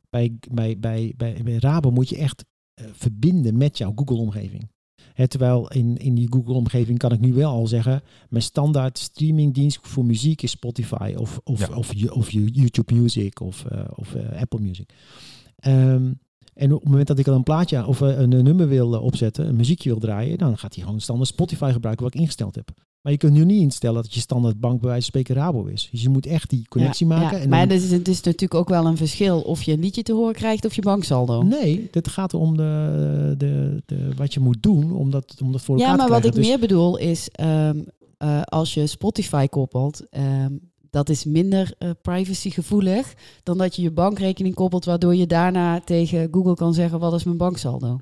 bij, 0.10 0.38
bij, 0.52 0.78
bij, 0.80 1.14
bij, 1.18 1.42
bij 1.44 1.56
Rabo 1.60 1.92
moet 1.92 2.10
je 2.10 2.18
echt 2.18 2.46
verbinden 2.76 3.58
met 3.58 3.78
jouw 3.78 3.92
Google-omgeving. 3.96 4.72
Terwijl 5.28 5.72
in, 5.72 5.98
in 5.98 6.16
die 6.16 6.28
Google-omgeving 6.30 6.98
kan 6.98 7.12
ik 7.12 7.20
nu 7.20 7.34
wel 7.34 7.52
al 7.52 7.68
zeggen, 7.68 8.02
mijn 8.30 8.44
standaard 8.44 8.98
streamingdienst 8.98 9.80
voor 9.82 10.06
muziek 10.06 10.42
is 10.42 10.52
Spotify 10.52 11.14
of, 11.18 11.40
of, 11.44 11.60
Ja. 11.60 11.76
of, 11.76 11.94
of, 11.94 12.12
of 12.12 12.30
YouTube 12.32 12.94
Music 12.94 13.40
of, 13.40 13.66
uh, 13.72 13.84
of 13.96 14.16
uh, 14.16 14.42
Apple 14.42 14.60
Music. 14.60 14.90
Um, 15.68 16.20
en 16.54 16.74
op 16.74 16.80
het 16.80 16.90
moment 16.90 17.08
dat 17.08 17.20
ik 17.20 17.26
dan 17.26 17.36
een 17.36 17.44
plaatje 17.44 17.86
of 17.86 18.00
een, 18.00 18.32
een 18.32 18.44
nummer 18.44 18.68
wil 18.68 19.02
opzetten, 19.02 19.48
een 19.48 19.56
muziekje 19.56 19.90
wil 19.90 20.00
draaien, 20.00 20.38
dan 20.38 20.58
gaat 20.58 20.76
hij 20.76 20.84
gewoon 20.84 21.02
standaard 21.02 21.30
Spotify 21.30 21.70
gebruiken 21.72 22.06
wat 22.06 22.14
ik 22.14 22.20
ingesteld 22.22 22.56
heb. 22.56 22.72
Maar 23.04 23.12
je 23.12 23.18
kunt 23.18 23.34
nu 23.34 23.46
niet 23.46 23.62
instellen 23.62 24.02
dat 24.02 24.14
je 24.14 24.20
standaard 24.20 24.60
bank 24.60 24.80
bij 24.80 24.90
wijze 24.90 25.12
van 25.12 25.22
spreken 25.22 25.44
Rabo 25.44 25.66
is. 25.66 25.90
Dus 25.92 26.02
je 26.02 26.10
moet 26.10 26.26
echt 26.26 26.50
die 26.50 26.66
connectie 26.70 27.08
ja, 27.08 27.18
maken. 27.18 27.38
Ja. 27.38 27.44
En 27.44 27.50
maar 27.50 27.68
dan... 27.68 27.78
het 27.78 27.86
is, 27.86 27.92
het 27.92 28.08
is 28.08 28.22
natuurlijk 28.22 28.54
ook 28.54 28.70
wel 28.70 28.86
een 28.86 28.98
verschil 28.98 29.42
of 29.42 29.64
je 29.64 29.72
een 29.72 29.80
liedje 29.80 30.04
te 30.04 30.14
horen 30.14 30.34
krijgt 30.34 30.66
of 30.66 30.76
je 30.76 30.82
banksaldo. 30.82 31.42
Nee, 31.42 31.88
het 31.92 32.08
gaat 32.08 32.34
om 32.34 32.58
de, 32.58 33.36
de, 33.38 33.84
de, 33.86 34.14
wat 34.16 34.34
je 34.34 34.40
moet 34.40 34.64
doen 34.64 34.94
om 34.94 35.12
dat, 35.12 35.36
om 35.42 35.52
dat 35.52 35.62
voor 35.62 35.76
elkaar 35.76 35.90
ja, 35.92 35.96
maar 35.96 36.06
te 36.06 36.12
wat 36.12 36.22
krijgen. 36.22 36.42
ik 36.42 36.46
dus... 36.46 36.60
meer 36.60 36.68
bedoel 36.68 36.98
is, 36.98 37.30
um, 37.42 37.86
uh, 38.24 38.42
als 38.42 38.74
je 38.74 38.88
Spotify 38.88 39.48
koppelt, 39.48 40.04
um, 40.12 40.72
dat 40.90 41.10
is 41.10 41.26
minder 41.26 41.76
uh, 41.80 41.90
privacygevoelig 42.02 43.14
dan 43.44 43.58
dat 43.58 43.76
je 43.76 43.82
je 43.82 43.92
bankrekening 43.92 44.56
koppelt, 44.56 44.86
waardoor 44.86 45.16
je 45.16 45.28
daarna 45.28 45.80
tegen 45.80 46.28
Google 46.32 46.56
kan 46.56 46.74
zeggen, 46.74 47.00
wat 47.00 47.14
is 47.14 47.24
mijn 47.24 47.38
banksaldo? 47.38 48.00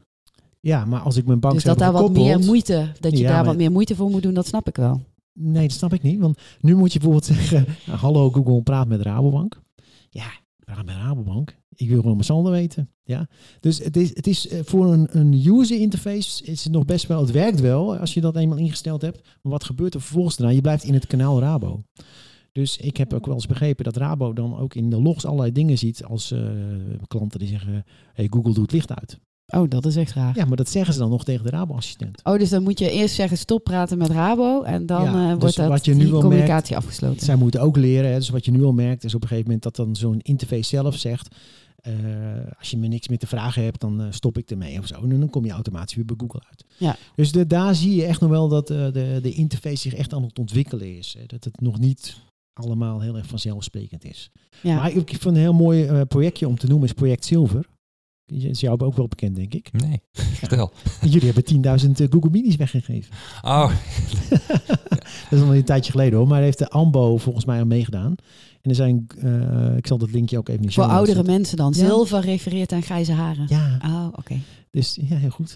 Ja, 0.61 0.85
maar 0.85 0.99
als 0.99 1.15
ik 1.15 1.25
mijn 1.25 1.39
bank 1.39 1.53
Dus 1.53 1.63
dat 1.63 1.77
daar 1.77 1.93
gekoppeld, 1.93 2.17
wat 2.17 2.25
meer 2.25 2.45
moeite, 2.45 2.91
dat 2.99 3.11
je 3.11 3.17
ja, 3.17 3.27
daar 3.27 3.35
maar... 3.35 3.45
wat 3.45 3.57
meer 3.57 3.71
moeite 3.71 3.95
voor 3.95 4.09
moet 4.09 4.23
doen, 4.23 4.33
dat 4.33 4.47
snap 4.47 4.67
ik 4.67 4.75
wel. 4.75 5.01
Nee, 5.33 5.67
dat 5.67 5.77
snap 5.77 5.93
ik 5.93 6.01
niet. 6.01 6.19
Want 6.19 6.39
nu 6.59 6.75
moet 6.75 6.93
je 6.93 6.99
bijvoorbeeld 6.99 7.31
zeggen, 7.35 7.65
hallo 7.89 8.29
Google, 8.31 8.61
praat 8.61 8.87
met 8.87 9.01
Rabobank. 9.01 9.61
Ja, 10.09 10.31
praat 10.65 10.85
met 10.85 10.95
Rabobank. 10.95 11.59
Ik 11.75 11.87
wil 11.87 11.99
gewoon 11.99 12.13
mijn 12.13 12.25
saldo 12.25 12.51
weten. 12.51 12.89
Ja? 13.03 13.27
Dus 13.59 13.77
het 13.77 13.97
is, 13.97 14.15
het 14.15 14.27
is 14.27 14.47
voor 14.63 14.93
een, 14.93 15.07
een 15.19 15.45
user 15.47 15.79
interface 15.79 16.43
is 16.43 16.63
het 16.63 16.73
nog 16.73 16.85
best 16.85 17.07
wel, 17.07 17.21
het 17.21 17.31
werkt 17.31 17.59
wel 17.59 17.97
als 17.97 18.13
je 18.13 18.21
dat 18.21 18.35
eenmaal 18.35 18.57
ingesteld 18.57 19.01
hebt. 19.01 19.21
Maar 19.41 19.51
wat 19.51 19.63
gebeurt 19.63 19.93
er 19.93 20.01
vervolgens 20.01 20.35
daarna? 20.35 20.53
Je 20.53 20.61
blijft 20.61 20.83
in 20.83 20.93
het 20.93 21.07
kanaal 21.07 21.39
Rabo. 21.39 21.83
Dus 22.51 22.77
ik 22.77 22.97
heb 22.97 23.13
ook 23.13 23.25
wel 23.25 23.35
eens 23.35 23.47
begrepen 23.47 23.83
dat 23.83 23.95
Rabo 23.97 24.33
dan 24.33 24.57
ook 24.57 24.75
in 24.75 24.89
de 24.89 25.01
logs 25.01 25.25
allerlei 25.25 25.51
dingen 25.51 25.77
ziet 25.77 26.03
als 26.03 26.31
uh, 26.31 26.49
klanten 27.07 27.39
die 27.39 27.47
zeggen, 27.47 27.85
hey, 28.13 28.27
Google 28.29 28.53
doet 28.53 28.71
licht 28.71 28.93
uit. 28.99 29.19
Oh, 29.51 29.69
dat 29.69 29.85
is 29.85 29.95
echt 29.95 30.13
raar. 30.13 30.37
Ja, 30.37 30.45
maar 30.45 30.57
dat 30.57 30.69
zeggen 30.69 30.93
ze 30.93 30.99
dan 30.99 31.09
nog 31.09 31.23
tegen 31.23 31.43
de 31.43 31.49
Rabo-assistent. 31.49 32.19
Oh, 32.23 32.37
dus 32.37 32.49
dan 32.49 32.63
moet 32.63 32.79
je 32.79 32.91
eerst 32.91 33.15
zeggen 33.15 33.37
stop 33.37 33.63
praten 33.63 33.97
met 33.97 34.09
Rabo 34.09 34.61
en 34.61 34.85
dan 34.85 35.03
Ja, 35.03 35.23
eh, 35.23 35.29
dus 35.29 35.39
wordt 35.39 35.55
dat, 35.55 35.67
wat 35.67 35.85
je 35.85 35.93
nu 35.93 36.03
die 36.03 36.11
communicatie 36.11 36.75
afgesloten. 36.75 37.25
Zij 37.25 37.35
moeten 37.35 37.61
ook 37.61 37.77
leren. 37.77 38.11
Hè. 38.11 38.15
Dus 38.17 38.29
wat 38.29 38.45
je 38.45 38.51
nu 38.51 38.63
al 38.63 38.73
merkt 38.73 39.03
is 39.03 39.15
op 39.15 39.21
een 39.21 39.27
gegeven 39.27 39.45
moment 39.51 39.63
dat 39.63 39.75
dan 39.75 39.95
zo'n 39.95 40.19
interface 40.21 40.63
zelf 40.63 40.95
zegt... 40.95 41.35
eh, 41.75 41.93
als 42.59 42.71
je 42.71 42.77
me 42.77 42.87
niks 42.87 43.07
meer 43.07 43.17
te 43.17 43.27
vragen 43.27 43.63
hebt, 43.63 43.81
dan 43.81 44.01
eh, 44.01 44.07
stop 44.09 44.37
ik 44.37 44.49
ermee 44.49 44.79
of 44.79 44.87
zo. 44.87 45.01
En 45.01 45.19
dan 45.19 45.29
kom 45.29 45.45
je 45.45 45.51
automatisch 45.51 45.95
weer 45.95 46.05
bij 46.05 46.15
Google 46.19 46.41
uit. 46.49 46.65
Ja. 46.77 46.95
Dus 47.15 47.31
de, 47.31 47.47
daar 47.47 47.75
zie 47.75 47.95
je 47.95 48.05
echt 48.05 48.21
nog 48.21 48.29
wel 48.29 48.47
dat 48.47 48.67
de, 48.67 49.19
de 49.21 49.33
interface 49.33 49.77
zich 49.77 49.93
echt 49.93 50.13
aan 50.13 50.23
het 50.23 50.39
ontwikkelen 50.39 50.97
is. 50.97 51.15
Hè. 51.19 51.25
Dat 51.25 51.43
het 51.43 51.61
nog 51.61 51.79
niet 51.79 52.15
allemaal 52.53 52.99
heel 53.01 53.17
erg 53.17 53.27
vanzelfsprekend 53.27 54.05
is. 54.05 54.31
Ja. 54.61 54.75
Maar 54.75 54.91
ik 54.91 55.09
vind 55.09 55.25
een 55.25 55.35
heel 55.35 55.53
mooi 55.53 56.05
projectje 56.05 56.47
om 56.47 56.57
te 56.57 56.67
noemen 56.67 56.87
is 56.87 56.93
Project 56.93 57.25
Silver. 57.25 57.65
Is 58.31 58.59
jou 58.59 58.79
ook 58.79 58.95
wel 58.95 59.07
bekend, 59.07 59.35
denk 59.35 59.53
ik. 59.53 59.69
Nee, 59.71 60.01
vertel. 60.41 60.71
Jullie 61.01 61.31
hebben 61.33 61.79
10.000 61.85 61.91
eh, 61.91 62.07
Google 62.09 62.29
Minis 62.29 62.55
weggegeven. 62.55 63.13
Oh, 63.41 63.71
Dat 65.29 65.39
is 65.39 65.41
al 65.41 65.55
een 65.55 65.63
tijdje 65.63 65.91
geleden 65.91 66.17
hoor. 66.17 66.27
Maar 66.27 66.35
daar 66.35 66.45
heeft 66.45 66.57
de 66.59 66.69
AMBO 66.69 67.17
volgens 67.17 67.45
mij 67.45 67.59
aan 67.59 67.67
meegedaan. 67.67 68.15
En 68.61 68.69
er 68.69 68.75
zijn, 68.75 69.07
eh, 69.21 69.75
ik 69.77 69.87
zal 69.87 69.97
dat 69.97 70.11
linkje 70.11 70.37
ook 70.37 70.49
even 70.49 70.61
de 70.65 70.71
Voor 70.71 70.83
oudere 70.83 71.15
zetten. 71.15 71.33
mensen 71.33 71.57
dan. 71.57 71.73
Ja. 71.77 71.85
Zilver 71.85 72.19
refereert 72.21 72.71
aan 72.71 72.81
grijze 72.81 73.11
haren. 73.11 73.45
Ja, 73.49 73.77
Oh, 73.85 74.07
oké. 74.15 74.35
dus 74.71 74.97
ja, 75.09 75.15
heel 75.15 75.29
goed. 75.29 75.55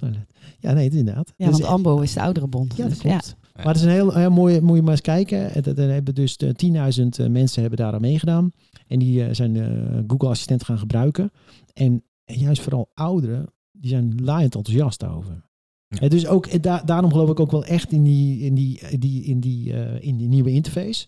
Ja, 0.59 0.73
nee, 0.73 0.89
inderdaad. 0.89 1.33
Ja, 1.37 1.49
Dus, 1.49 1.59
want 1.59 1.71
AMBO 1.71 1.99
is 1.99 2.13
de 2.13 2.21
oudere 2.21 2.47
bond. 2.47 2.75
ja, 2.75 2.83
dat 2.83 2.89
Dus 2.91 2.99
klopt. 3.01 3.35
Maar 3.55 3.65
het 3.65 3.75
is 3.75 3.81
een 3.81 3.89
heel, 3.89 4.13
heel 4.13 4.31
mooi, 4.31 4.61
moet 4.61 4.75
je 4.75 4.81
maar 4.81 4.91
eens 4.91 5.01
kijken. 5.01 5.53
Eh, 5.53 5.77
Er 5.77 5.89
hebben 5.91 6.15
dus 6.15 6.35
eh, 6.37 6.49
10.000 6.49 7.19
eh, 7.19 7.27
mensen 7.27 7.61
hebben 7.61 7.79
daar 7.79 7.93
aan 7.93 8.01
meegedaan. 8.01 8.51
En 8.87 8.99
die 8.99 9.23
eh, 9.25 9.33
zijn 9.33 9.55
eh, 9.55 9.67
Google 10.07 10.29
Assistent 10.29 10.63
gaan 10.63 10.77
gebruiken. 10.77 11.31
En 11.73 12.03
juist 12.25 12.61
vooral 12.61 12.89
ouderen, 12.93 13.45
die 13.71 13.89
zijn 13.89 14.21
laaiend 14.23 14.55
enthousiast 14.55 15.03
over. 15.03 15.43
Ja. 15.87 15.99
Eh, 15.99 16.09
dus 16.09 16.27
ook, 16.27 16.45
eh, 16.45 16.61
da- 16.61 16.81
daarom 16.85 17.11
geloof 17.11 17.29
ik 17.29 17.39
ook 17.39 17.51
wel 17.51 17.65
echt 17.65 17.91
in 17.91 18.03
die, 18.03 18.39
in 18.39 18.55
die, 18.55 18.79
eh, 18.79 18.99
die, 18.99 19.23
in 19.23 19.39
die, 19.39 19.73
eh, 19.73 20.07
in 20.07 20.17
die 20.17 20.27
nieuwe 20.27 20.51
interface. 20.51 21.07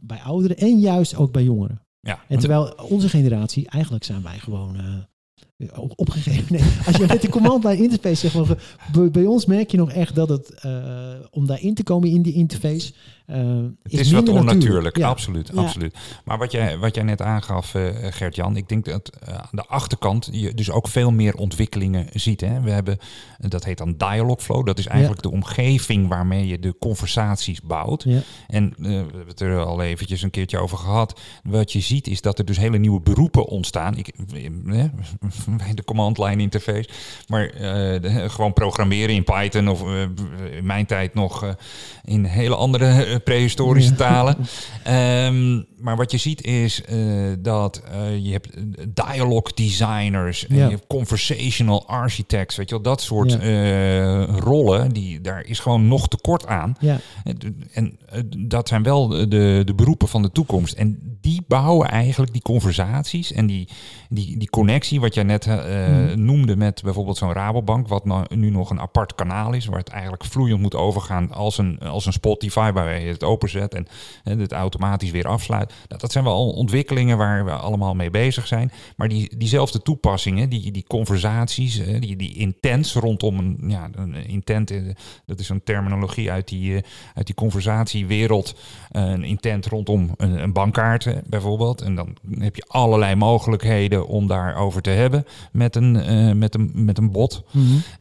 Bij 0.00 0.18
ouderen 0.20 0.56
en 0.56 0.78
juist 0.80 1.16
ook 1.16 1.32
bij 1.32 1.42
jongeren. 1.44 1.80
ja. 2.00 2.20
En 2.28 2.38
terwijl 2.38 2.74
onze 2.88 3.08
generatie, 3.08 3.68
eigenlijk 3.68 4.04
zijn 4.04 4.22
wij 4.22 4.38
gewoon 4.38 4.76
op- 5.76 5.92
opgegeven. 5.96 6.52
Nee, 6.56 6.62
als 6.86 6.96
je 6.96 7.06
met 7.06 7.22
de 7.22 7.28
command 7.28 7.64
line 7.64 7.82
interface 7.82 8.14
zegt, 8.28 8.34
van, 8.46 8.56
bij, 8.92 9.10
bij 9.10 9.26
ons 9.26 9.46
merk 9.46 9.70
je 9.70 9.76
nog 9.76 9.90
echt 9.92 10.14
dat 10.14 10.28
het, 10.28 10.64
om 11.30 11.46
daarin 11.46 11.74
te 11.74 11.82
komen 11.82 12.08
in 12.08 12.22
die 12.22 12.32
interface, 12.32 12.92
Het 13.26 13.72
is, 13.92 14.10
wat 14.12 14.28
onnatuurlijk, 14.28 14.96
Ja. 14.96 15.08
absoluut, 15.08 15.50
Ja. 15.54 15.60
absoluut. 15.60 15.96
Maar 16.24 16.38
wat 16.38 16.52
jij, 16.52 16.78
wat 16.78 16.94
jij 16.94 17.04
net 17.04 17.22
aangaf, 17.22 17.74
eh, 17.74 17.82
Gert-Jan, 18.00 18.56
ik 18.56 18.68
denk 18.68 18.84
dat 18.84 19.08
eh, 19.08 19.34
aan 19.34 19.48
de 19.50 19.64
achterkant 19.66 20.28
je 20.32 20.54
dus 20.54 20.70
ook 20.70 20.88
veel 20.88 21.10
meer 21.10 21.34
ontwikkelingen 21.34 22.06
ziet. 22.12 22.40
Hè? 22.40 22.60
We 22.60 22.70
hebben, 22.70 22.98
eh, 23.38 23.50
dat 23.50 23.64
heet 23.64 23.78
dan 23.78 23.94
Dialogflow, 23.96 24.66
dat 24.66 24.78
is 24.78 24.86
eigenlijk 24.86 25.22
de 25.22 25.30
omgeving 25.30 26.08
waarmee 26.08 26.46
je 26.46 26.58
de 26.58 26.76
conversaties 26.78 27.60
bouwt. 27.62 28.06
En 28.46 28.74
eh, 28.78 28.84
we 28.84 28.92
hebben 28.94 29.26
het 29.26 29.40
er 29.40 29.64
al 29.64 29.82
eventjes 29.82 30.22
een 30.22 30.30
keertje 30.30 30.58
over 30.58 30.78
gehad. 30.78 31.20
Wat 31.42 31.72
je 31.72 31.80
ziet 31.80 32.06
is 32.06 32.20
dat 32.20 32.38
er 32.38 32.44
dus 32.44 32.56
hele 32.56 32.78
nieuwe 32.78 33.00
beroepen 33.00 33.44
ontstaan. 33.46 33.96
Ik, 33.96 34.08
eh, 34.08 34.84
de 35.74 35.84
command 35.84 36.18
line 36.18 36.42
interface. 36.42 36.88
Maar 37.26 37.46
eh, 37.48 37.60
de- 38.02 38.24
gewoon 38.30 38.52
programmeren 38.52 39.14
in 39.14 39.24
Python 39.24 39.68
of 39.68 39.82
eh, 39.82 40.00
in 40.56 40.66
mijn 40.66 40.86
tijd 40.86 41.14
nog 41.14 41.42
eh, 41.44 41.50
in 42.04 42.24
hele 42.24 42.54
andere 42.56 42.86
eh, 43.04 43.13
prehistorische 43.20 43.90
Ja. 43.90 43.96
talen. 43.96 44.36
Ehm, 44.86 45.66
maar 45.84 45.96
wat 45.96 46.10
je 46.10 46.18
ziet 46.18 46.44
is 46.44 46.82
eh, 46.84 46.98
dat 47.38 47.82
eh, 47.92 48.24
je 48.24 48.32
hebt 48.32 48.50
eh, 48.54 48.62
dialogue 48.94 49.54
designers 49.54 50.46
en 50.46 50.56
Ja. 50.56 50.64
je 50.64 50.70
hebt 50.70 50.86
conversational 50.86 51.86
architects, 51.86 52.56
weet 52.56 52.68
je 52.68 52.74
wel, 52.74 52.84
dat 52.84 53.00
soort 53.02 53.32
Ja. 53.32 54.24
rollen, 54.24 54.92
die, 54.92 55.20
daar 55.20 55.44
is 55.46 55.58
gewoon 55.58 55.88
nog 55.88 56.08
tekort 56.08 56.46
aan. 56.46 56.76
Ja, 56.80 56.98
En 57.72 57.98
dat 58.38 58.68
zijn 58.68 58.82
wel 58.82 59.08
de, 59.08 59.62
de 59.64 59.74
beroepen 59.76 60.08
van 60.08 60.22
de 60.22 60.32
toekomst. 60.32 60.74
En 60.74 61.18
die 61.20 61.42
bouwen 61.48 61.88
eigenlijk 61.88 62.32
die 62.32 62.42
conversaties 62.42 63.32
en 63.32 63.46
die, 63.46 63.68
die, 64.08 64.38
die 64.38 64.50
connectie, 64.50 65.00
wat 65.00 65.14
jij 65.14 65.22
net 65.24 65.46
Mhm. 65.46 66.24
noemde 66.24 66.56
met 66.56 66.82
bijvoorbeeld 66.82 67.16
zo'n 67.16 67.32
Rabobank, 67.32 67.88
wat 67.88 68.04
nou, 68.04 68.24
nu 68.36 68.50
nog 68.50 68.70
een 68.70 68.80
apart 68.80 69.14
kanaal 69.14 69.52
is, 69.52 69.66
waar 69.66 69.78
het 69.78 69.88
eigenlijk 69.88 70.24
vloeiend 70.24 70.60
moet 70.60 70.74
overgaan 70.74 71.32
als 71.32 71.58
een, 71.58 71.78
als 71.80 72.06
een 72.06 72.12
Spotify, 72.12 72.72
waar 72.72 73.00
je 73.00 73.06
het 73.08 73.24
openzet 73.24 73.74
en, 73.74 73.86
en 74.24 74.38
het 74.38 74.52
automatisch 74.52 75.10
weer 75.10 75.28
afsluit. 75.28 75.72
Nou, 75.88 76.00
dat 76.00 76.12
zijn 76.12 76.24
wel 76.24 76.50
ontwikkelingen 76.50 77.16
waar 77.16 77.44
we 77.44 77.50
allemaal 77.50 77.94
mee 77.94 78.10
bezig 78.10 78.46
zijn. 78.46 78.72
Maar 78.96 79.08
die, 79.08 79.36
diezelfde 79.36 79.82
toepassingen, 79.82 80.48
die, 80.48 80.70
die 80.70 80.84
conversaties, 80.86 81.78
eh, 81.78 82.00
die, 82.00 82.16
die 82.16 82.34
intents 82.34 82.94
rondom 82.94 83.38
een, 83.38 83.58
ja, 83.66 83.88
een 83.92 84.14
intent, 84.14 84.70
eh, 84.70 84.78
dat 85.26 85.38
is 85.38 85.48
een 85.48 85.62
terminologie 85.62 86.30
uit 86.30 86.48
die, 86.48 86.76
eh, 86.76 86.82
uit 87.14 87.26
die 87.26 87.34
conversatiewereld, 87.34 88.54
een 88.90 89.24
intent 89.24 89.66
rondom 89.66 90.10
een, 90.16 90.42
een 90.42 90.52
bankkaart 90.52 91.28
bijvoorbeeld. 91.28 91.80
En 91.80 91.94
dan 91.94 92.16
heb 92.38 92.56
je 92.56 92.64
allerlei 92.66 93.14
mogelijkheden 93.14 94.06
om 94.06 94.26
daarover 94.26 94.82
te 94.82 94.90
hebben 94.90 95.26
met 95.52 95.76
een, 95.76 96.38
met 96.38 96.54
een, 96.54 96.70
met 96.74 96.98
een 96.98 97.10
bot. 97.10 97.44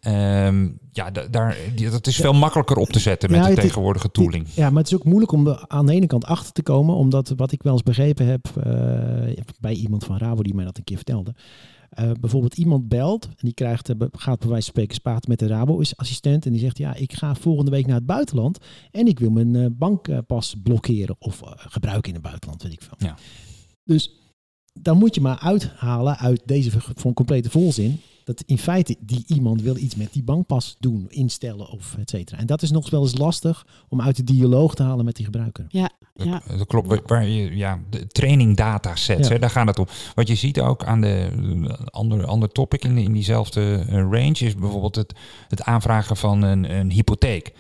Ehm, 0.02 0.68
ja, 0.94 1.12
da- 1.12 1.28
daar, 1.28 1.58
dat 1.92 2.08
is 2.08 2.16
veel 2.16 2.34
makkelijker 2.34 2.78
op 2.78 2.90
te 2.90 3.00
zetten 3.00 3.32
met 3.32 3.40
Ja, 3.40 3.48
de 3.50 3.62
tegenwoordige 3.62 4.12
tooling. 4.12 4.48
ja, 4.56 4.70
maar 4.70 4.84
het 4.84 4.92
is 4.92 4.98
ook 4.98 5.04
moeilijk 5.04 5.32
om 5.32 5.48
aan 5.68 5.86
de 5.86 5.94
ene 5.94 6.08
kant 6.08 6.26
achter 6.26 6.54
te 6.54 6.62
komen, 6.64 6.96
omdat 6.96 7.34
wat 7.36 7.52
ik 7.52 7.64
wel 7.64 7.74
eens 7.74 7.84
begrepen 7.84 8.26
heb 8.26 8.48
eh, 8.64 9.44
bij 9.60 9.74
iemand 9.74 10.04
van 10.04 10.18
Rabo 10.18 10.42
die 10.44 10.54
mij 10.56 10.66
dat 10.66 10.78
een 10.78 10.84
keer 10.84 10.96
vertelde. 10.96 11.34
eh, 11.90 12.12
bijvoorbeeld 12.20 12.58
iemand 12.58 12.88
belt 12.88 13.26
en 13.26 13.32
die 13.38 13.54
krijgt, 13.54 13.90
eh, 13.90 13.96
gaat 14.12 14.40
bij 14.40 14.50
wijze 14.50 14.64
van 14.66 14.74
spreken 14.74 15.02
praten 15.02 15.30
met 15.30 15.40
de 15.40 15.48
Rabo-assistent 15.48 16.46
en 16.46 16.52
die 16.52 16.60
zegt 16.62 16.78
ja, 16.78 16.96
ik 16.96 17.14
ga 17.14 17.36
volgende 17.36 17.72
week 17.72 17.86
naar 17.86 17.96
het 17.96 18.06
buitenland 18.06 18.58
en 18.92 19.08
ik 19.08 19.20
wil 19.20 19.30
mijn 19.30 19.78
bankpas 19.78 20.56
blokkeren 20.64 21.16
of 21.20 21.42
gebruiken 21.56 22.08
in 22.08 22.14
het 22.14 22.24
buitenland, 22.24 22.64
weet 22.64 22.74
ik 22.74 22.82
veel. 22.82 22.98
Ja. 23.08 23.16
Dus 23.84 24.12
dan 24.82 24.98
moet 24.98 25.16
je 25.16 25.22
maar 25.22 25.40
uithalen 25.40 26.18
uit 26.18 26.42
deze 26.46 26.72
een 27.04 27.14
complete 27.14 27.50
volzin. 27.50 28.00
Dat 28.24 28.44
in 28.46 28.58
feite 28.58 28.96
die 29.00 29.24
iemand 29.28 29.62
wil 29.62 29.78
iets 29.78 29.96
met 29.96 30.14
die 30.14 30.24
bankpas 30.24 30.76
doen, 30.80 31.06
instellen 31.10 31.70
of 31.70 31.96
et 32.00 32.10
cetera. 32.10 32.38
En 32.40 32.46
dat 32.46 32.62
is 32.62 32.72
nog 32.72 32.90
wel 32.90 33.02
eens 33.02 33.18
lastig 33.18 33.66
om 33.90 34.02
uit 34.02 34.16
de 34.16 34.24
dialoog 34.24 34.76
te 34.76 34.84
halen 34.84 35.06
met 35.06 35.16
die 35.16 35.26
gebruiker. 35.26 35.66
Ja, 35.70 35.90
Dat- 36.14 36.28
ja. 36.28 36.42
Dat 36.58 36.68
klopt. 36.68 37.02
Waar- 37.10 37.28
je, 37.28 37.56
ja, 37.56 37.80
de 37.90 38.08
training 38.08 38.58
datasets, 38.58 39.28
Ja. 39.28 39.34
hè, 39.34 39.40
daar 39.40 39.50
gaat 39.50 39.68
het 39.68 39.80
om. 39.80 39.88
Wat 40.16 40.28
je 40.28 40.36
ziet 40.36 40.60
ook 40.60 40.84
aan 40.84 41.02
de 41.02 41.30
eh, 41.68 41.86
andere 41.86 42.26
ander 42.26 42.50
topic 42.50 42.84
in, 42.84 42.98
in 42.98 43.12
diezelfde 43.14 43.86
eh, 43.88 43.94
range 43.96 44.32
is 44.46 44.56
bijvoorbeeld 44.56 44.96
het, 44.96 45.14
het 45.48 45.64
aanvragen 45.64 46.18
van 46.18 46.42
een, 46.42 46.76
een 46.78 46.92
hypotheek. 46.92 47.54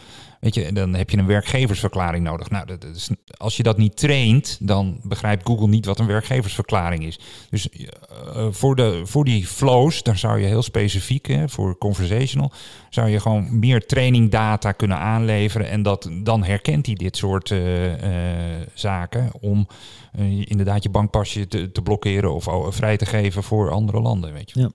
Weet 0.44 0.56
je, 0.56 0.74
dan 0.74 0.94
heb 0.94 1.10
je 1.10 1.18
een 1.18 1.26
werkgeversverklaring 1.26 2.24
nodig. 2.24 2.50
Nou, 2.50 2.66
dat 2.66 2.84
is, 2.84 3.10
als 3.38 3.58
je 3.58 3.64
dat 3.64 3.78
niet 3.78 3.98
traint, 3.98 4.58
dan 4.62 5.00
begrijpt 5.04 5.48
Google 5.48 5.68
niet 5.68 5.86
wat 5.86 6.00
een 6.00 6.08
werkgeversverklaring 6.08 7.06
is. 7.06 7.20
Dus 7.50 7.70
eh, 7.70 8.48
voor, 8.50 8.76
de, 8.76 9.02
voor 9.06 9.26
die 9.26 9.48
flows, 9.48 10.04
daar 10.04 10.18
zou 10.18 10.40
je 10.40 10.46
heel 10.46 10.62
specifiek, 10.62 11.28
hè, 11.28 11.50
voor 11.50 11.78
conversational, 11.78 12.52
zou 12.90 13.10
je 13.10 13.20
gewoon 13.20 13.60
meer 13.60 13.86
training 13.86 14.32
data 14.32 14.72
kunnen 14.72 14.98
aanleveren. 14.98 15.70
En 15.70 15.84
dat, 15.84 16.10
dan 16.24 16.44
herkent 16.44 16.86
hij 16.86 16.96
dit 16.96 17.18
soort 17.18 17.52
eh, 17.52 18.60
eh, 18.62 18.68
zaken 18.74 19.32
om 19.40 19.68
inderdaad 20.46 20.84
je 20.84 20.90
bankpasje 20.90 21.48
te, 21.48 21.72
te 21.72 21.82
blokkeren 21.82 22.34
of 22.34 22.48
oh, 22.48 22.72
vrij 22.72 22.98
te 22.98 23.06
geven 23.06 23.44
voor 23.44 23.72
andere 23.72 24.02
landen. 24.02 24.34
Weet 24.34 24.52
je. 24.52 24.60
Ja. 24.60 24.72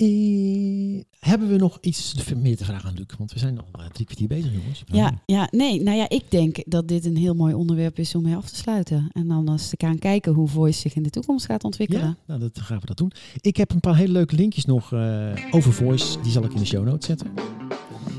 Eh, 0.00 1.00
hebben 1.18 1.48
we 1.48 1.56
nog 1.56 1.78
iets 1.80 2.14
meer 2.36 2.56
te 2.56 2.64
vragen 2.64 2.88
aan 2.88 2.94
Luc? 2.94 3.06
Want 3.18 3.32
we 3.32 3.38
zijn 3.38 3.58
al 3.58 3.80
eh, 3.80 3.86
drie 3.86 4.06
kwartier 4.06 4.28
bezig, 4.28 4.52
jongens. 4.52 4.82
Ja, 4.86 5.20
ja, 5.26 5.48
nee, 5.50 5.82
nou 5.82 5.96
ja, 5.96 6.08
ik 6.08 6.30
denk 6.30 6.62
dat 6.66 6.88
dit 6.88 7.04
een 7.04 7.16
heel 7.16 7.34
mooi 7.34 7.54
onderwerp 7.54 7.98
is 7.98 8.14
om 8.14 8.22
mee 8.22 8.36
af 8.36 8.50
te 8.50 8.56
sluiten. 8.56 9.10
En 9.12 9.28
dan 9.28 9.50
eens 9.50 9.68
te 9.68 9.76
gaan 9.78 9.98
kijken 9.98 10.32
hoe 10.32 10.48
voice 10.48 10.80
zich 10.80 10.94
in 10.94 11.02
de 11.02 11.10
toekomst 11.10 11.46
gaat 11.46 11.64
ontwikkelen. 11.64 12.02
Ja, 12.02 12.16
nou, 12.26 12.40
dat 12.40 12.60
gaan 12.60 12.80
we 12.80 12.86
dat 12.86 12.96
doen. 12.96 13.12
Ik 13.40 13.56
heb 13.56 13.70
een 13.70 13.80
paar 13.80 13.96
hele 13.96 14.12
leuke 14.12 14.34
linkjes 14.34 14.64
nog 14.64 14.92
eh, 14.92 15.32
over 15.50 15.72
voice. 15.72 16.20
Die 16.20 16.32
zal 16.32 16.44
ik 16.44 16.52
in 16.52 16.58
de 16.58 16.66
show 16.66 16.84
notes 16.84 17.06
zetten. 17.06 17.30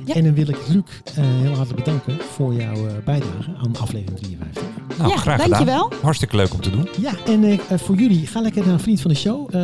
Ja. 0.05 0.13
En 0.13 0.23
dan 0.23 0.33
wil 0.33 0.47
ik 0.49 0.57
Luc 0.67 0.83
eh, 1.15 1.23
heel 1.23 1.55
hartelijk 1.55 1.83
bedanken 1.85 2.17
voor 2.31 2.53
jouw 2.53 2.87
eh, 2.87 2.93
bijdrage 3.05 3.51
aan 3.63 3.75
aflevering 3.79 4.19
53. 4.19 4.63
Nou, 4.97 5.09
Ja, 5.09 5.17
graag 5.17 5.37
dankjewel. 5.47 5.83
gedaan. 5.83 5.99
Hartstikke 6.01 6.35
leuk 6.35 6.53
om 6.53 6.61
te 6.61 6.69
doen. 6.69 6.87
Ja, 6.99 7.11
en 7.25 7.43
eh, 7.43 7.53
eh, 7.53 7.79
voor 7.79 7.95
jullie, 7.95 8.27
ga 8.27 8.41
lekker 8.41 8.63
naar 8.65 8.73
een 8.73 8.79
vriend 8.79 9.01
van 9.01 9.11
de 9.11 9.17
show. 9.17 9.55
Eh, 9.55 9.61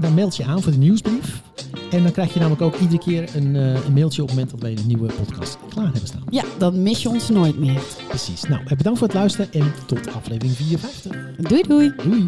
dan 0.00 0.14
meld 0.14 0.36
je 0.36 0.44
aan 0.44 0.62
voor 0.62 0.72
de 0.72 0.78
nieuwsbrief. 0.78 1.42
En 1.90 2.02
dan 2.02 2.12
krijg 2.12 2.32
je 2.32 2.38
namelijk 2.38 2.62
ook 2.62 2.76
iedere 2.76 2.98
keer 3.02 3.28
een, 3.36 3.56
eh, 3.56 3.84
een 3.84 3.92
mailtje 3.92 4.22
op 4.22 4.28
het 4.28 4.36
moment 4.36 4.50
dat 4.54 4.60
wij 4.62 4.72
een 4.78 4.86
nieuwe 4.86 5.12
podcast 5.12 5.58
klaar 5.68 5.84
hebben 5.84 6.06
staan. 6.06 6.22
Ja, 6.30 6.42
dan 6.58 6.82
mis 6.82 7.02
je 7.02 7.08
ons 7.08 7.28
nooit 7.28 7.58
meer. 7.58 7.80
Precies. 8.08 8.42
Nou, 8.42 8.62
bedankt 8.76 8.98
voor 8.98 9.08
het 9.08 9.16
luisteren 9.16 9.52
en 9.52 9.72
tot 9.86 10.14
aflevering 10.14 10.56
54. 10.56 11.12
Doei 11.36 11.62
doei. 11.62 11.92
Doei! 12.04 12.26